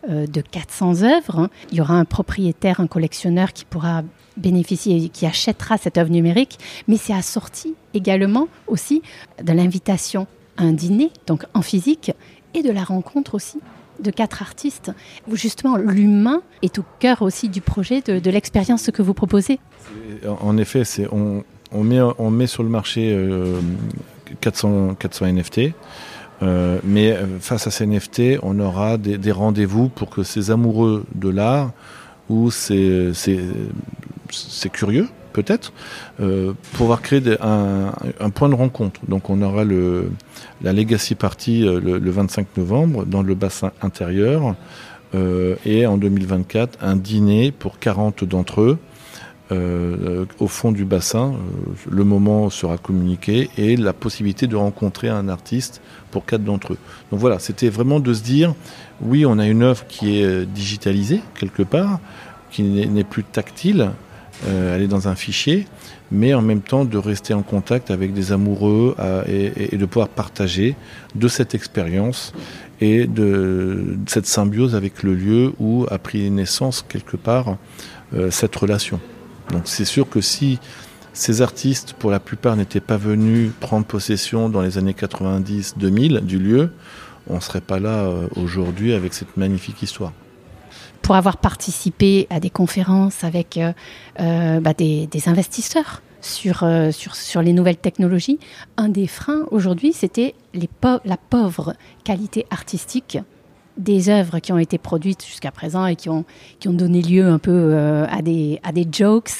euh, 0.09 0.27
de 0.27 0.41
400 0.41 1.03
œuvres, 1.03 1.39
hein, 1.39 1.51
il 1.71 1.79
y 1.79 1.81
aura 1.81 1.95
un 1.95 2.05
propriétaire, 2.05 2.81
un 2.81 2.87
collectionneur 2.87 3.53
qui 3.53 3.65
pourra 3.65 4.03
bénéficier, 4.39 5.09
qui 5.09 5.27
achètera 5.27 5.77
cette 5.79 5.99
œuvre 5.99 6.11
numérique, 6.11 6.59
mais 6.87 6.97
c'est 6.97 7.13
assorti 7.13 7.75
également 7.95 8.49
aussi 8.67 9.03
de 9.43 9.53
l'invitation 9.53 10.27
à 10.57 10.63
un 10.65 10.73
dîner, 10.73 11.11
donc 11.27 11.45
en 11.55 11.63
physique, 11.63 12.13
et 12.55 12.63
de 12.63 12.71
la 12.71 12.85
rencontre 12.85 13.35
aussi 13.35 13.59
de 14.01 14.11
quatre 14.11 14.43
artistes. 14.43 14.93
Justement, 15.33 15.77
l'humain 15.77 16.43
est 16.63 16.79
au 16.79 16.85
cœur 17.01 17.23
aussi 17.23 17.49
du 17.49 17.61
projet, 17.61 18.01
de, 18.01 18.31
l'expérience 18.31 18.91
que 18.93 19.03
vous 19.03 19.15
proposez. 19.15 19.59
En 20.41 20.57
effet, 20.57 20.85
on, 21.11 21.45
met, 21.83 22.47
sur 22.47 22.63
le 22.63 22.69
marché 22.69 23.17
400, 24.41 24.95
400 24.99 25.27
NFT. 25.27 25.61
mais 26.85 27.13
euh, 27.13 27.39
face 27.41 27.67
à 27.67 27.71
ces 27.71 27.87
NFT, 27.87 28.39
on 28.43 28.59
aura 28.61 28.97
des 28.99 29.33
rendez-vous 29.33 29.89
pour 29.89 30.11
que 30.11 30.23
ces 30.23 30.51
amoureux 30.51 31.05
de 31.15 31.29
l'art 31.29 31.73
ou 32.29 32.51
ces, 32.51 33.13
ces, 33.15 33.41
c'est 34.31 34.71
curieux, 34.71 35.09
peut-être, 35.33 35.73
euh, 36.21 36.53
pouvoir 36.73 37.03
créer 37.03 37.23
un, 37.41 38.31
point 38.31 38.49
de 38.49 38.55
rencontre. 38.55 39.01
Donc 39.09 39.31
on 39.31 39.41
aura 39.43 39.65
le, 39.65 40.11
la 40.63 40.73
Legacy 40.73 41.15
Party 41.15 41.67
euh, 41.67 41.81
le, 41.81 42.11
25 42.11 42.47
novembre 42.57 43.05
dans 43.05 43.23
le 43.23 43.35
bassin 43.35 43.73
intérieur 43.83 44.55
euh, 45.15 45.57
et 45.65 45.87
en 45.87 45.97
2024 45.97 46.79
un 46.83 46.97
dîner 46.97 47.53
pour 47.53 47.79
40 47.79 48.25
d'entre 48.25 48.61
eux 48.63 48.79
au 49.51 50.47
fond 50.47 50.73
du 50.73 50.85
bassin. 50.85 51.35
le 51.91 52.05
moment 52.05 52.51
sera 52.51 52.77
communiqué 52.77 53.49
et 53.57 53.77
la 53.77 53.93
possibilité 53.93 54.47
de 54.47 54.57
rencontrer 54.57 55.09
un 55.09 55.29
artiste 55.29 55.81
pour 56.11 56.27
quatre 56.27 56.45
d'entre 56.45 56.75
eux. 56.75 56.79
Donc 57.11 57.21
voilà, 57.21 57.39
c'était 57.39 57.71
vraiment 57.71 58.01
de 58.01 58.13
se 58.13 58.23
dire, 58.23 58.55
oui, 59.01 59.25
on 59.25 59.39
a 59.39 59.47
une 59.47 59.63
œuvre 59.63 59.87
qui 59.87 60.19
est 60.19 60.45
digitalisée 60.45 61.23
quelque 61.39 61.63
part, 61.63 61.99
qui 62.51 62.63
n'est 62.63 63.05
plus 63.05 63.25
tactile, 63.25 63.91
euh, 64.47 64.75
aller 64.75 64.87
dans 64.87 65.09
un 65.09 65.17
fichier, 65.17 65.67
mais 66.13 66.33
en 66.33 66.43
même 66.43 66.61
temps 66.61 66.85
de 66.85 66.97
rester 66.97 67.35
en 67.35 67.43
contact 67.43 67.91
avec 67.91 68.13
des 68.13 68.31
amoureux 68.31 68.95
euh, 69.01 69.25
et, 69.27 69.77
de 69.77 69.85
pouvoir 69.85 70.09
partager 70.09 70.77
de 71.17 71.27
cette 71.27 71.57
expérience 71.57 72.33
et 72.81 73.09
de, 73.09 73.99
cette 74.07 74.27
symbiose 74.27 74.77
avec 74.77 75.03
le 75.03 75.15
lieu 75.15 75.53
où 75.59 75.87
a 75.91 75.99
pris 75.99 76.31
naissance 76.31 76.85
quelque 76.89 77.17
part 77.17 77.57
euh, 78.15 78.31
cette 78.31 78.55
relation. 78.55 79.01
Donc 79.53 79.63
c'est 79.65 79.85
sûr 79.85 80.09
que 80.09 80.21
si 80.21 80.59
ces 81.13 81.43
artistes, 81.43 81.95
pour 81.95 82.11
la 82.11 82.21
plupart, 82.21 82.57
n'étaient 82.57 82.81
pas 82.81 82.97
venus 82.97 83.51
prendre 83.61 83.85
possession 83.87 84.49
dans 84.49 84.61
les 84.61 84.79
années 84.79 84.93
90-2000 84.93 86.21
du 86.21 86.39
lieu, 86.39 86.73
on 87.29 87.37
ne 87.37 87.41
serait 87.41 87.61
pas 87.61 87.81
là 87.81 88.11
aujourd'hui 88.37 88.93
avec 88.93 89.15
cette 89.15 89.37
magnifique 89.37 89.83
histoire. 89.83 90.13
Pour 91.03 91.17
avoir 91.17 91.39
participé 91.39 92.27
à 92.31 92.41
des 92.41 92.51
conférences 92.51 93.25
avec 93.25 93.57
euh, 93.57 93.73
euh, 94.21 94.61
bah, 94.61 94.75
des, 94.75 95.09
investisseurs 95.27 96.03
euh, 96.63 96.93
sur, 96.93 97.43
les 97.43 97.53
nouvelles 97.53 97.79
technologies, 97.79 98.39
un 98.77 98.89
des 98.89 99.07
freins 99.07 99.47
aujourd'hui, 99.51 99.93
c'était 99.93 100.35
la 100.53 101.17
pauvre 101.17 101.75
qualité 102.05 102.47
artistique 102.51 103.19
des 103.79 104.09
œuvres 104.09 104.41
qui 104.41 104.53
ont 104.53 104.59
été 104.59 104.77
produites 104.77 105.25
jusqu'à 105.25 105.51
présent 105.51 105.87
et 105.87 105.97
qui 105.97 106.09
ont, 106.09 106.25
qui 106.61 106.69
ont 106.69 106.73
donné 106.73 107.01
lieu 107.01 107.27
un 107.27 107.39
peu 107.39 107.77
à, 108.09 108.23
des, 108.23 108.61
à 108.63 108.73
des 108.73 108.87
jokes. 108.91 109.31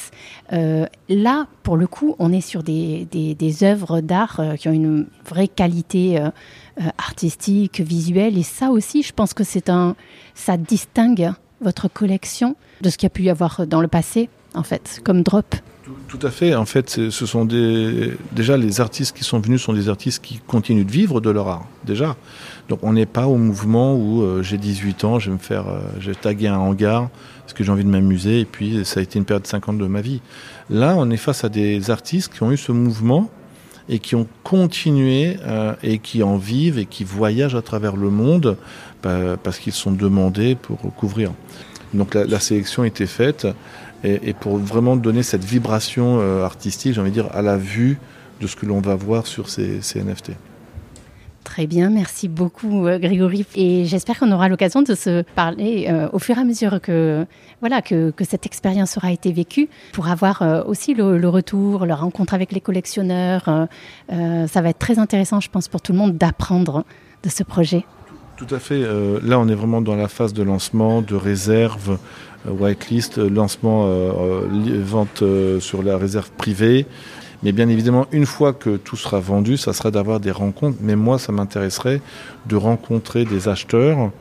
là, 0.51 1.47
pour 1.63 1.77
le 1.77 1.87
coup, 1.87 2.15
on 2.19 2.31
est 2.31 2.41
sur 2.41 2.63
des, 2.63 3.05
des, 3.11 3.63
œuvres 3.63 4.01
d'art 4.01 4.41
qui 4.57 4.69
ont 4.69 4.73
une 4.73 5.07
vraie 5.27 5.47
qualité 5.47 6.23
artistique, 6.97 7.81
visuelle. 7.81 8.37
Et 8.37 8.43
ça 8.43 8.71
aussi, 8.71 9.03
je 9.03 9.13
pense 9.13 9.33
que 9.33 9.43
c'est 9.43 9.69
un, 9.69 9.95
ça 10.35 10.57
distingue 10.57 11.33
votre 11.61 11.87
collection 11.87 12.55
de 12.81 12.89
ce 12.89 12.97
qu'il 12.97 13.05
y 13.05 13.11
a 13.11 13.11
pu 13.11 13.23
y 13.23 13.29
avoir 13.29 13.67
dans 13.67 13.81
le 13.81 13.87
passé, 13.87 14.29
en 14.53 14.63
fait, 14.63 15.01
comme 15.03 15.23
drop 15.23 15.55
tout, 16.07 16.19
à 16.21 16.29
fait. 16.29 16.53
En 16.55 16.65
fait, 16.65 16.89
ce 17.09 17.25
sont 17.25 17.45
des. 17.45 18.13
Déjà, 18.31 18.57
les 18.57 18.79
artistes 18.81 19.15
qui 19.15 19.23
sont 19.23 19.39
venus 19.39 19.61
sont 19.61 19.73
des 19.73 19.89
artistes 19.89 20.23
qui 20.23 20.39
continuent 20.39 20.85
de 20.85 20.91
vivre 20.91 21.19
de 21.19 21.29
leur 21.29 21.47
art, 21.47 21.67
déjà. 21.83 22.15
Donc, 22.69 22.79
on 22.83 22.93
n'est 22.93 23.05
pas 23.05 23.27
au 23.27 23.37
mouvement 23.37 23.95
où 23.95 24.21
euh, 24.21 24.43
j'ai 24.43 24.57
18 24.57 25.03
ans, 25.03 25.19
je 25.19 25.29
vais 25.29 25.33
me 25.33 25.41
faire. 25.41 25.67
Euh, 25.67 25.79
j'ai 25.99 26.15
tagué 26.15 26.47
un 26.47 26.57
hangar 26.57 27.09
parce 27.41 27.53
que 27.53 27.63
j'ai 27.63 27.71
envie 27.71 27.83
de 27.83 27.89
m'amuser, 27.89 28.41
et 28.41 28.45
puis 28.45 28.85
ça 28.85 28.99
a 28.99 29.03
été 29.03 29.17
une 29.17 29.25
période 29.25 29.41
de 29.41 29.47
50 29.47 29.77
de 29.77 29.87
ma 29.87 30.01
vie. 30.01 30.21
Là, 30.69 30.95
on 30.97 31.09
est 31.09 31.17
face 31.17 31.43
à 31.43 31.49
des 31.49 31.89
artistes 31.89 32.31
qui 32.31 32.43
ont 32.43 32.51
eu 32.51 32.57
ce 32.57 32.71
mouvement 32.71 33.29
et 33.89 33.97
qui 33.97 34.15
ont 34.15 34.27
continué 34.43 35.37
euh, 35.47 35.73
et 35.81 35.97
qui 35.97 36.21
en 36.21 36.37
vivent 36.37 36.77
et 36.77 36.85
qui 36.85 37.03
voyagent 37.03 37.55
à 37.55 37.63
travers 37.63 37.95
le 37.95 38.11
monde 38.11 38.55
parce 39.01 39.59
qu'ils 39.59 39.73
sont 39.73 39.91
demandés 39.91 40.55
pour 40.55 40.77
couvrir. 40.95 41.31
Donc 41.93 42.13
la, 42.13 42.39
sélection 42.39 42.83
était 42.83 43.07
faite 43.07 43.47
et, 44.03 44.33
pour 44.33 44.57
vraiment 44.57 44.95
donner 44.95 45.23
cette 45.23 45.43
vibration 45.43 46.19
euh, 46.19 46.43
artistique, 46.43 46.93
j'ai 46.93 47.01
envie 47.01 47.09
de 47.09 47.15
dire, 47.15 47.29
à 47.33 47.41
la 47.41 47.57
vue 47.57 47.97
de 48.39 48.47
ce 48.47 48.55
que 48.55 48.65
l'on 48.65 48.79
va 48.79 48.95
voir 48.95 49.27
sur 49.27 49.49
ces, 49.49 49.79
NFT. 49.95 50.31
Très 51.49 51.65
bien, 51.65 51.89
merci 51.89 52.27
beaucoup 52.27 52.85
euh, 52.85 52.99
Grégory. 52.99 53.43
Et 53.55 53.85
j'espère 53.85 54.19
qu'on 54.19 54.31
aura 54.31 54.49
l'occasion 54.49 54.83
de 54.83 54.93
se 54.93 55.23
parler 55.33 55.87
euh, 55.89 56.07
au 56.13 56.19
fur 56.19 56.37
et 56.37 56.41
à 56.41 56.43
mesure 56.43 56.79
que, 56.79 57.25
voilà, 57.59 57.81
que, 57.81 58.13
cette 58.21 58.45
expérience 58.45 58.97
aura 58.97 59.11
été 59.11 59.31
vécue 59.31 59.67
pour 59.91 60.09
avoir 60.09 60.43
aussi 60.67 60.93
le, 60.93 61.27
retour, 61.27 61.87
la 61.87 61.95
rencontre 61.95 62.35
avec 62.35 62.51
les 62.51 62.61
collectionneurs. 62.61 63.45
ça 64.09 64.61
va 64.61 64.69
être 64.69 64.77
très 64.77 64.99
intéressant, 64.99 65.39
je 65.39 65.49
pense, 65.49 65.67
pour 65.67 65.81
tout 65.81 65.91
le 65.91 65.97
monde 65.97 66.17
d'apprendre 66.19 66.85
de 67.23 67.29
ce 67.29 67.41
projet. 67.41 67.83
Tout 68.39 68.55
à 68.55 68.59
fait. 68.59 68.81
Euh, 68.81 69.19
là, 69.21 69.37
on 69.37 69.49
est 69.49 69.53
vraiment 69.53 69.81
dans 69.81 69.97
la 69.97 70.07
phase 70.07 70.33
de 70.33 70.43
lancement, 70.43 71.01
de 71.01 71.13
réserve, 71.13 71.97
euh, 72.47 72.51
whitelist, 72.51 73.17
euh, 73.17 73.29
lancement, 73.29 73.89
vente 74.47 75.23
sur 75.59 75.83
la 75.83 75.97
réserve 75.97 76.31
privée. 76.31 76.85
Mais 77.43 77.51
bien 77.51 77.69
évidemment, 77.69 78.07
une 78.11 78.25
fois 78.25 78.53
que 78.53 78.77
tout 78.77 78.97
sera 78.97 79.19
vendu, 79.19 79.57
ça 79.57 79.73
sera 79.73 79.91
d'avoir 79.91 80.19
des 80.19 80.31
rencontres. 80.31 80.77
Mais 80.81 80.95
moi, 80.95 81.17
ça 81.19 81.31
m'intéresserait 81.31 82.01
de 82.47 82.55
rencontrer 82.55 83.23
des 83.23 83.47
acheteurs, 83.47 84.11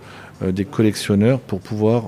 des 0.41 0.65
collectionneurs, 0.65 1.41
pour 1.41 1.61
pouvoir 1.61 2.05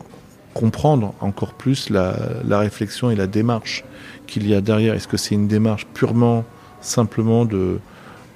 comprendre 0.54 1.14
encore 1.20 1.54
plus 1.54 1.90
la, 1.90 2.14
réflexion 2.48 3.10
et 3.10 3.16
la 3.16 3.26
démarche 3.26 3.84
qu'il 4.28 4.48
y 4.48 4.54
a 4.54 4.60
derrière. 4.60 4.94
Est-ce 4.94 5.08
que 5.08 5.16
c'est 5.16 5.34
une 5.34 5.48
démarche 5.48 5.86
purement, 5.94 6.44
simplement 6.80 7.44
de, 7.44 7.80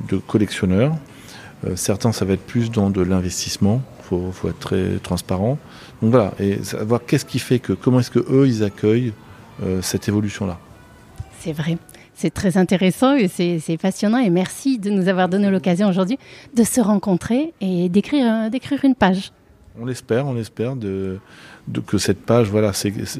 de 0.09 0.17
collectionneur 0.17 0.93
euh, 1.67 1.77
certains, 1.77 2.13
ça 2.13 2.25
va 2.25 2.35
être 2.35 2.47
plus 2.47 2.71
dans 2.71 2.91
de 2.91 3.03
l'investissement. 3.03 3.83
Il 4.13 4.33
faut, 4.33 4.49
être 4.49 4.59
très 4.59 4.99
transparent. 5.03 5.59
Donc 6.03 6.11
voilà, 6.11 6.33
et 6.39 6.63
savoir 6.63 7.01
qu'est-ce 7.07 7.25
qui 7.25 7.39
fait 7.39 7.59
que, 7.59 7.73
comment 7.73 8.01
est-ce 8.01 8.11
que 8.11 8.19
eux, 8.19 8.47
ils 8.47 8.63
accueillent 8.63 9.13
euh, 9.63 9.81
cette 9.83 10.09
évolution-là? 10.09 10.59
C'est 11.41 11.53
vrai. 11.53 11.79
C'est 12.15 12.33
très 12.33 12.57
intéressant 12.57 13.15
et 13.17 13.29
c'est 13.29 13.77
passionnant. 13.77 14.19
Et 14.19 14.31
merci 14.31 14.79
de 14.79 14.91
nous 14.91 15.09
avoir 15.09 15.29
donné 15.29 15.51
l'occasion 15.51 15.89
aujourd'hui 15.89 16.19
de 16.57 16.63
se 16.63 16.81
rencontrer 16.81 17.53
et 17.61 17.89
d'écrire 17.89 18.51
une 18.85 18.95
page. 18.95 19.33
On 19.81 19.87
l'espère, 19.87 20.27
on 20.27 20.37
espère 20.37 20.75
que 21.87 21.99
cette 21.99 22.21
page 22.21 22.49
voilà, 22.49 22.71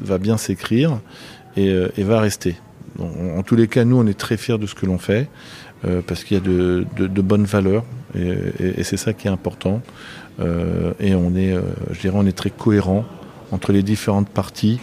va 0.01 0.17
bien 0.17 0.37
s'écrire 0.37 0.99
et, 1.57 1.69
euh, 1.69 1.89
va 1.97 2.21
rester. 2.21 2.55
en 2.99 3.43
tous 3.43 3.57
les 3.57 3.67
cas, 3.67 3.83
nous, 3.83 3.97
on 3.97 4.07
est 4.07 4.17
très 4.17 4.37
fiers 4.37 4.57
de 4.57 4.65
ce 4.65 4.73
que 4.73 4.85
l'on 4.85 4.97
fait. 4.97 5.27
Euh, 5.83 6.01
parce 6.01 6.23
qu'il 6.23 6.37
y 6.37 6.39
a 6.39 6.43
de, 6.43 7.21
bonnes 7.21 7.43
valeurs 7.43 7.83
et, 8.17 8.83
c'est 8.83 8.97
ça 8.97 9.11
qui 9.11 9.27
est 9.27 9.31
important. 9.31 9.81
Euh, 10.39 10.93
et 11.01 11.13
on 11.13 11.35
est, 11.35 11.53
je 11.91 11.99
dirais, 11.99 12.17
on 12.17 12.25
est 12.25 12.37
très 12.37 12.49
cohérent 12.49 13.03
entre 13.51 13.73
les 13.73 13.83
différentes 13.83 14.29
parties 14.29 14.79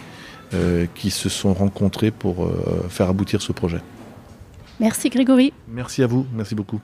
qui 0.93 1.09
se 1.09 1.29
sont 1.29 1.51
rencontrées 1.51 2.11
pour 2.11 2.47
faire 2.87 3.09
aboutir 3.09 3.41
ce 3.41 3.51
projet. 3.51 3.79
Merci 4.83 5.09
Grégory. 5.09 5.53
Merci 5.67 6.03
à 6.03 6.07
vous, 6.07 6.27
merci 6.33 6.55
beaucoup 6.55 6.81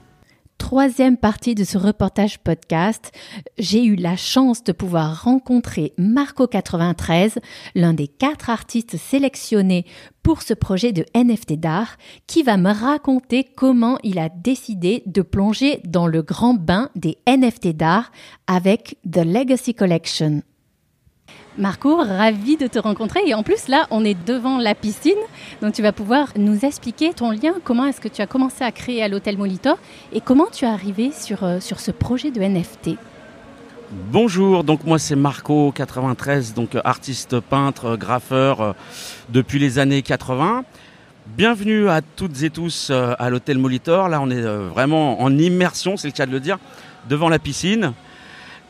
troisième 0.60 1.16
partie 1.16 1.54
de 1.54 1.64
ce 1.64 1.78
reportage 1.78 2.38
podcast, 2.38 3.10
j'ai 3.58 3.82
eu 3.82 3.96
la 3.96 4.14
chance 4.14 4.62
de 4.62 4.72
pouvoir 4.72 5.24
rencontrer 5.24 5.94
Marco93, 5.98 7.38
l'un 7.74 7.94
des 7.94 8.06
quatre 8.06 8.50
artistes 8.50 8.96
sélectionnés 8.96 9.84
pour 10.22 10.42
ce 10.42 10.54
projet 10.54 10.92
de 10.92 11.04
NFT 11.16 11.54
d'art, 11.54 11.96
qui 12.26 12.42
va 12.42 12.58
me 12.58 12.70
raconter 12.70 13.42
comment 13.42 13.98
il 14.04 14.18
a 14.18 14.28
décidé 14.28 15.02
de 15.06 15.22
plonger 15.22 15.80
dans 15.84 16.06
le 16.06 16.22
grand 16.22 16.54
bain 16.54 16.90
des 16.94 17.16
NFT 17.26 17.68
d'art 17.68 18.12
avec 18.46 18.98
The 19.10 19.24
Legacy 19.24 19.74
Collection. 19.74 20.42
Marco, 21.58 21.96
ravi 21.96 22.56
de 22.56 22.66
te 22.66 22.78
rencontrer. 22.78 23.20
Et 23.26 23.34
en 23.34 23.42
plus, 23.42 23.68
là, 23.68 23.86
on 23.90 24.04
est 24.04 24.16
devant 24.26 24.58
la 24.58 24.74
piscine. 24.74 25.12
Donc, 25.62 25.74
tu 25.74 25.82
vas 25.82 25.92
pouvoir 25.92 26.28
nous 26.36 26.64
expliquer 26.64 27.12
ton 27.12 27.30
lien. 27.30 27.54
Comment 27.64 27.86
est-ce 27.86 28.00
que 28.00 28.08
tu 28.08 28.22
as 28.22 28.26
commencé 28.26 28.64
à 28.64 28.72
créer 28.72 29.02
à 29.02 29.08
l'hôtel 29.08 29.36
Molitor 29.36 29.78
et 30.12 30.20
comment 30.20 30.46
tu 30.52 30.64
es 30.64 30.68
arrivé 30.68 31.10
sur, 31.12 31.44
euh, 31.44 31.58
ce 31.60 31.90
projet 31.90 32.30
de 32.30 32.40
NFT 32.40 32.96
Bonjour, 34.12 34.62
donc 34.62 34.84
moi 34.84 35.00
c'est 35.00 35.16
Marco 35.16 35.72
93, 35.72 36.54
donc 36.54 36.76
artiste 36.84 37.40
peintre, 37.40 37.96
graffeur 37.96 38.60
euh, 38.60 38.72
depuis 39.30 39.58
les 39.58 39.80
années 39.80 40.02
80. 40.02 40.64
Bienvenue 41.36 41.88
à 41.88 42.00
toutes 42.00 42.42
et 42.42 42.50
tous 42.50 42.88
euh, 42.90 43.14
à 43.18 43.30
l'hôtel 43.30 43.58
Molitor. 43.58 44.08
Là, 44.08 44.20
on 44.20 44.30
est 44.30 44.42
euh, 44.42 44.68
vraiment 44.68 45.20
en 45.22 45.36
immersion, 45.38 45.96
c'est 45.96 46.08
le 46.08 46.12
cas 46.12 46.26
de 46.26 46.32
le 46.32 46.40
dire, 46.40 46.58
devant 47.08 47.28
la 47.28 47.38
piscine. 47.38 47.92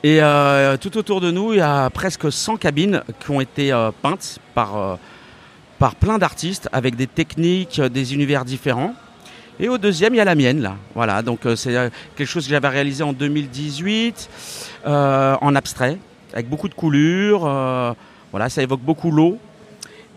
Et 0.03 0.23
euh, 0.23 0.77
tout 0.79 0.97
autour 0.97 1.21
de 1.21 1.31
nous, 1.31 1.53
il 1.53 1.59
y 1.59 1.63
a 1.63 1.91
presque 1.91 2.33
100 2.33 2.57
cabines 2.57 3.03
qui 3.21 3.31
ont 3.31 3.41
été 3.41 3.71
peintes 4.03 4.39
par, 4.55 4.99
par 5.79 5.95
plein 5.95 6.19
d'artistes 6.19 6.69
avec 6.73 6.97
des 6.97 7.07
techniques, 7.07 7.81
des 7.81 8.15
univers 8.15 8.45
différents. 8.45 8.95
Et 9.59 9.69
au 9.69 9.77
deuxième, 9.77 10.15
il 10.15 10.17
y 10.17 10.21
a 10.21 10.25
la 10.25 10.35
mienne, 10.35 10.63
là. 10.63 10.77
Voilà, 10.95 11.21
donc 11.21 11.41
c'est 11.55 11.91
quelque 12.17 12.29
chose 12.29 12.45
que 12.45 12.51
j'avais 12.51 12.69
réalisé 12.69 13.03
en 13.03 13.13
2018, 13.13 14.31
en 14.87 15.55
abstrait, 15.55 15.99
avec 16.33 16.49
beaucoup 16.49 16.69
de 16.71 16.75
coulures. 16.75 17.41
voilà, 18.31 18.49
ça 18.49 18.63
évoque 18.63 18.81
beaucoup 18.81 19.11
l'eau. 19.11 19.39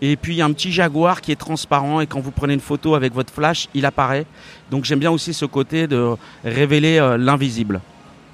Et 0.06 0.16
puis 0.16 0.34
il 0.34 0.36
y 0.36 0.42
a 0.42 0.44
un 0.44 0.52
petit 0.52 0.72
jaguar 0.72 1.20
qui 1.20 1.32
est 1.32 1.36
transparent 1.36 2.00
et 2.00 2.06
quand 2.06 2.20
vous 2.20 2.30
prenez 2.30 2.54
une 2.54 2.60
photo 2.60 2.94
avec 2.94 3.14
votre 3.14 3.32
flash, 3.32 3.68
il 3.74 3.86
apparaît. 3.86 4.26
Donc 4.70 4.84
j'aime 4.84 4.98
bien 4.98 5.10
aussi 5.10 5.32
ce 5.32 5.44
côté 5.44 5.86
de 5.86 6.10
révéler 6.44 6.98
euh, 6.98 7.16
l'invisible. 7.16 7.80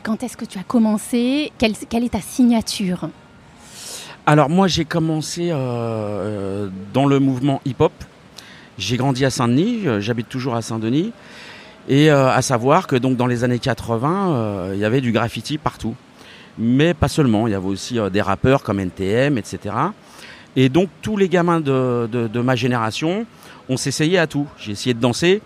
Quand 0.03 0.23
est-ce 0.23 0.37
que 0.37 0.47
tu 0.47 0.59
as 0.59 0.63
commencé? 0.63 1.53
Quelle, 1.59 1.73
est 2.05 2.09
ta 2.09 2.21
signature? 2.21 3.09
Alors 4.25 4.49
moi 4.49 4.67
j'ai 4.67 4.85
commencé 4.85 5.51
euh, 5.51 5.57
euh, 5.57 6.69
dans 6.95 7.07
le 7.07 7.19
mouvement 7.19 7.61
hip-hop. 7.67 7.93
J'ai 8.79 8.97
grandi 8.97 9.27
à 9.27 9.31
Saint-Denis, 9.31 9.83
j'habite 9.99 10.29
toujours 10.29 10.55
à 10.55 10.63
Saint-Denis. 10.63 11.13
Et 11.89 12.09
à 12.09 12.41
savoir 12.41 12.87
que 12.87 12.97
donc 12.97 13.17
dans 13.17 13.27
les 13.27 13.45
années 13.45 13.59
80, 13.59 14.73
il 14.73 14.79
y 14.79 14.85
avait 14.85 15.03
du 15.03 15.13
graffiti 15.13 15.59
partout. 15.59 15.95
Mais 16.57 16.95
pas 16.95 17.09
seulement, 17.09 17.47
il 17.47 17.51
y 17.51 17.55
avait 17.55 17.67
aussi 17.67 17.99
des 18.11 18.23
rappeurs 18.23 18.63
comme 18.63 18.81
NTM, 18.81 19.37
etc. 19.37 19.75
Et 20.57 20.69
donc 20.71 20.89
tous 21.03 21.19
les 21.19 21.29
gamins 21.29 21.61
de, 21.61 22.41
ma 22.41 22.57
génération, 22.57 23.27
on 23.69 23.77
s'essayait 23.77 24.19
à 24.19 24.27
tout. 24.27 24.47
J'ai 24.57 24.73
essayé 24.73 24.95
de 24.95 25.01
danser. 25.01 25.43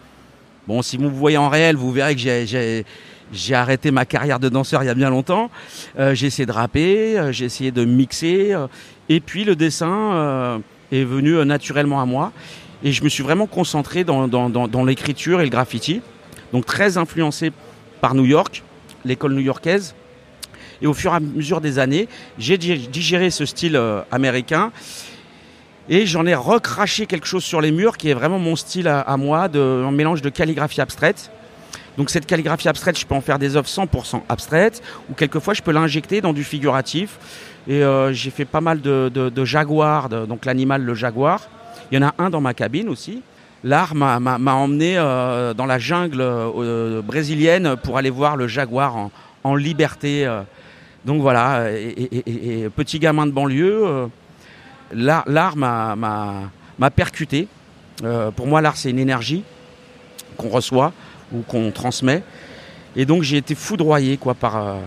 Bon, 0.69 0.81
si 0.83 0.97
vous 0.97 1.05
me 1.05 1.09
voyez 1.09 1.37
en 1.37 1.49
réel, 1.49 1.77
vous 1.77 1.91
verrez 1.91 2.15
que 2.15 2.21
j'ai 2.21 2.85
arrêté 3.55 3.91
ma 3.91 4.05
carrière 4.05 4.41
de 4.41 4.49
danseur 4.49 4.83
il 4.83 4.87
y 4.87 4.91
a 4.91 4.95
bien 4.95 5.11
longtemps. 5.11 5.51
Euh, 5.99 6.15
j'ai 6.15 6.27
essayé 6.27 6.47
de 6.47 6.53
rapper, 6.53 7.19
euh, 7.19 7.33
j'ai 7.33 7.45
essayé 7.45 7.71
de 7.71 7.85
mixer. 7.85 8.53
Euh, 8.53 8.67
et 9.09 9.21
puis 9.21 9.45
le 9.45 9.57
dessin 9.57 10.63
est 10.91 11.05
venu 11.05 11.45
naturellement 11.45 12.01
à 12.01 12.07
moi. 12.07 12.33
Et 12.83 12.93
je 12.93 13.05
me 13.05 13.09
suis 13.09 13.23
vraiment 13.23 13.47
concentré 13.47 14.05
dans, 14.05 14.85
l'écriture 14.87 15.41
et 15.41 15.45
le 15.45 15.51
graffiti. 15.51 16.01
Donc 16.53 16.65
très 16.65 16.97
influencé 16.97 17.53
par 18.01 18.15
New 18.15 18.25
York, 18.25 18.63
l'école 19.05 19.35
new-yorkaise. 19.35 19.95
Et 20.81 20.87
au 20.87 20.95
fur 20.95 21.13
et 21.13 21.17
à 21.17 21.21
mesure 21.21 21.61
des 21.61 21.79
années, 21.79 22.09
j'ai 22.39 22.57
digéré 22.57 23.31
ce 23.31 23.45
style 23.45 23.79
américain. 24.11 24.73
Et 25.91 26.07
j'en 26.07 26.25
ai 26.25 26.35
recraché 26.35 27.05
quelque 27.05 27.27
chose 27.27 27.45
sur 27.45 27.61
les 27.61 27.73
murs 27.73 27.99
qui 27.99 28.09
est 28.09 28.15
vraiment 28.15 28.39
mon 28.39 28.57
style 28.57 28.89
à, 28.89 29.17
moi, 29.19 29.49
un 29.55 29.91
mélange 29.91 30.23
de 30.23 30.31
calligraphie 30.31 30.81
abstraite. 30.81 31.31
Donc 31.97 32.11
cette 32.11 32.27
calligraphie 32.27 32.69
abstraite, 32.69 32.99
je 32.99 33.07
peux 33.07 33.15
en 33.15 33.21
faire 33.21 33.39
des 33.39 33.57
œuvres 33.57 33.69
100% 33.69 34.23
abstraites, 34.29 34.83
ou 35.11 35.15
quelquefois 35.15 35.55
je 35.55 35.63
peux 35.63 35.73
l'injecter 35.73 36.21
dans 36.21 36.33
du 36.33 36.45
figuratif. 36.45 37.19
Et 37.67 37.83
euh, 37.83 38.13
j'ai 38.13 38.31
fait 38.31 38.45
pas 38.45 38.61
mal 38.61 38.81
de, 38.81 39.45
jaguars, 39.45 40.09
donc 40.09 40.45
l'animal 40.45 40.83
le 40.83 40.95
jaguar. 40.95 41.49
Il 41.91 41.99
y 41.99 42.05
en 42.05 42.09
a 42.09 42.15
un 42.19 42.31
dans 42.31 42.41
ma 42.41 42.55
cabine 42.55 42.89
aussi. 42.89 43.23
L'art 43.63 43.95
m'a 43.95 44.19
emmené 44.55 44.99
euh, 44.99 45.55
dans 45.55 45.67
la 45.67 45.79
jungle 45.79 46.23
brésilienne 47.03 47.77
pour 47.83 47.97
aller 47.97 48.11
voir 48.11 48.37
le 48.37 48.47
jaguar 48.47 49.11
en, 49.43 49.55
liberté 49.57 50.29
donc 51.05 51.21
voilà, 51.21 51.71
et, 51.71 52.69
petit 52.75 52.99
gamin 52.99 53.27
de 53.27 53.31
banlieue, 53.31 53.87
euh, 53.87 54.07
l'art 54.95 55.57
m'a 55.57 56.91
percuté. 56.95 57.47
Euh, 58.03 58.31
pour 58.31 58.47
moi, 58.47 58.61
l'art, 58.63 58.77
c'est 58.77 58.91
une 58.91 58.99
énergie 58.99 59.45
qu'on 60.37 60.49
reçoit 60.49 60.93
ou 61.35 61.43
qu'on 61.43 61.71
transmet. 61.71 62.23
Et 62.97 63.07
donc 63.07 63.23
j'ai 63.23 63.37
été 63.37 63.55
foudroyé 63.55 64.17
quoi, 64.17 64.35
par, 64.35 64.57
euh, 64.57 64.79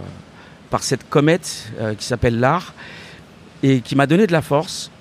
par 0.70 0.84
cette 0.84 1.08
comète 1.10 1.72
qui 1.98 2.06
s'appelle 2.06 2.40
l'art 2.40 2.74
et 3.64 3.82
qui 3.82 3.96
m'a 3.96 4.08
donné 4.08 4.28
de 4.28 4.32
la 4.32 4.42
force, 4.42 4.92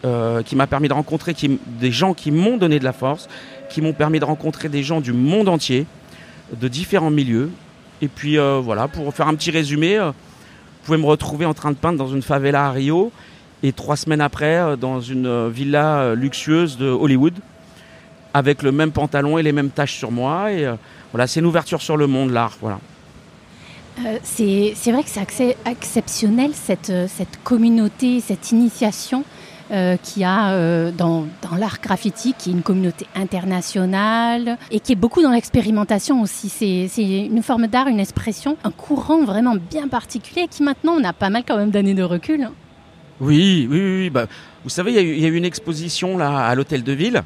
qui 0.46 0.56
m'a 0.56 0.66
permis 0.66 0.88
de 0.88 0.94
rencontrer 0.94 1.34
des 1.66 1.92
gens 1.92 2.14
qui 2.14 2.30
m'ont 2.30 2.56
donné 2.56 2.78
de 2.78 2.84
la 2.84 2.92
force, 2.92 3.28
qui 3.68 3.82
m'ont 3.82 3.92
permis 3.92 4.18
de 4.18 4.24
rencontrer 4.24 4.68
des 4.68 4.82
gens 4.82 5.00
du 5.00 5.12
monde 5.12 5.48
entier, 5.48 5.86
de 6.58 6.68
différents 6.68 7.10
milieux. 7.10 7.50
Et 8.00 8.08
puis 8.08 8.38
voilà, 8.62 8.88
pour 8.88 9.12
faire 9.12 9.28
un 9.28 9.34
petit 9.34 9.50
résumé, 9.50 10.00
pouvez 10.86 10.98
me 10.98 11.06
retrouver 11.06 11.44
en 11.46 11.54
train 11.54 11.72
de 11.72 11.76
peindre 11.76 11.98
dans 11.98 12.06
une 12.06 12.22
favela 12.22 12.66
à 12.66 12.70
Rio 12.70 13.10
et 13.64 13.72
trois 13.72 13.96
semaines 13.96 14.20
après 14.20 14.56
euh, 14.56 14.76
dans 14.76 15.00
une 15.00 15.26
euh, 15.26 15.48
villa 15.52 15.98
euh, 15.98 16.14
luxueuse 16.14 16.78
de 16.78 16.86
Hollywood 16.86 17.34
avec 18.36 18.62
le 18.62 18.72
même 18.72 18.92
pantalon 18.92 19.38
et 19.38 19.42
les 19.42 19.52
mêmes 19.52 19.70
taches 19.70 19.96
sur 19.96 20.10
moi. 20.10 20.52
Et 20.52 20.66
voilà, 21.12 21.26
c'est 21.26 21.40
une 21.40 21.46
ouverture 21.46 21.80
sur 21.80 21.96
le 21.96 22.06
monde, 22.06 22.30
l'art. 22.30 22.56
Voilà. 22.60 22.78
c'est 24.22 24.74
vrai 24.86 25.02
que 25.02 25.08
c'est 25.08 25.56
exceptionnel 25.64 26.50
cette, 26.54 26.92
cette 27.08 27.42
communauté, 27.44 28.20
cette 28.20 28.52
initiation 28.52 29.24
euh, 29.72 29.96
qui 30.00 30.22
a 30.22 30.52
euh, 30.52 30.92
dans, 30.92 31.26
dans 31.42 31.56
l'art 31.56 31.78
graffiti, 31.82 32.34
qui 32.38 32.50
est 32.50 32.52
une 32.52 32.62
communauté 32.62 33.04
internationale 33.16 34.58
et 34.70 34.78
qui 34.78 34.92
est 34.92 34.96
beaucoup 34.96 35.22
dans 35.22 35.32
l'expérimentation 35.32 36.22
aussi. 36.22 36.48
C'est 36.48 36.88
une 37.02 37.42
forme 37.42 37.66
d'art, 37.66 37.88
une 37.88 37.98
expression, 37.98 38.56
un 38.62 38.70
courant 38.70 39.24
vraiment 39.24 39.56
bien 39.56 39.88
particulier 39.88 40.46
qui 40.48 40.62
maintenant, 40.62 40.92
on 40.96 41.02
a 41.02 41.12
pas 41.12 41.30
mal 41.30 41.42
quand 41.44 41.56
même 41.56 41.72
d'années 41.72 41.94
de 41.94 42.04
recul. 42.04 42.48
Oui, 43.20 43.66
oui, 43.68 43.80
oui. 43.80 44.10
Bah, 44.10 44.26
vous 44.62 44.70
savez, 44.70 44.92
il 44.92 45.18
y, 45.18 45.24
a 45.24 45.28
eu 45.28 45.34
une 45.34 45.44
exposition 45.44 46.16
là 46.16 46.46
à 46.46 46.54
l'hôtel 46.54 46.84
de 46.84 46.92
ville 46.92 47.22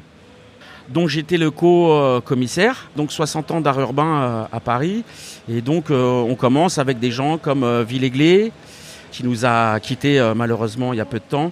dont 0.93 1.07
j'étais 1.07 1.37
le 1.37 1.51
co-commissaire, 1.51 2.89
donc 2.95 3.11
60 3.11 3.51
ans 3.51 3.61
d'art 3.61 3.79
urbain 3.79 4.21
euh, 4.21 4.43
à 4.51 4.59
Paris. 4.59 5.03
Et 5.49 5.61
donc 5.61 5.89
on 5.89 6.35
commence 6.35 6.77
avec 6.77 6.99
des 6.99 7.11
gens 7.11 7.37
comme 7.37 7.83
Villeglé, 7.83 8.51
qui 9.11 9.23
nous 9.23 9.45
a 9.45 9.79
quittés 9.79 10.21
malheureusement 10.35 10.93
il 10.93 10.97
y 10.97 11.01
a 11.01 11.05
peu 11.05 11.19
de 11.19 11.23
temps, 11.27 11.51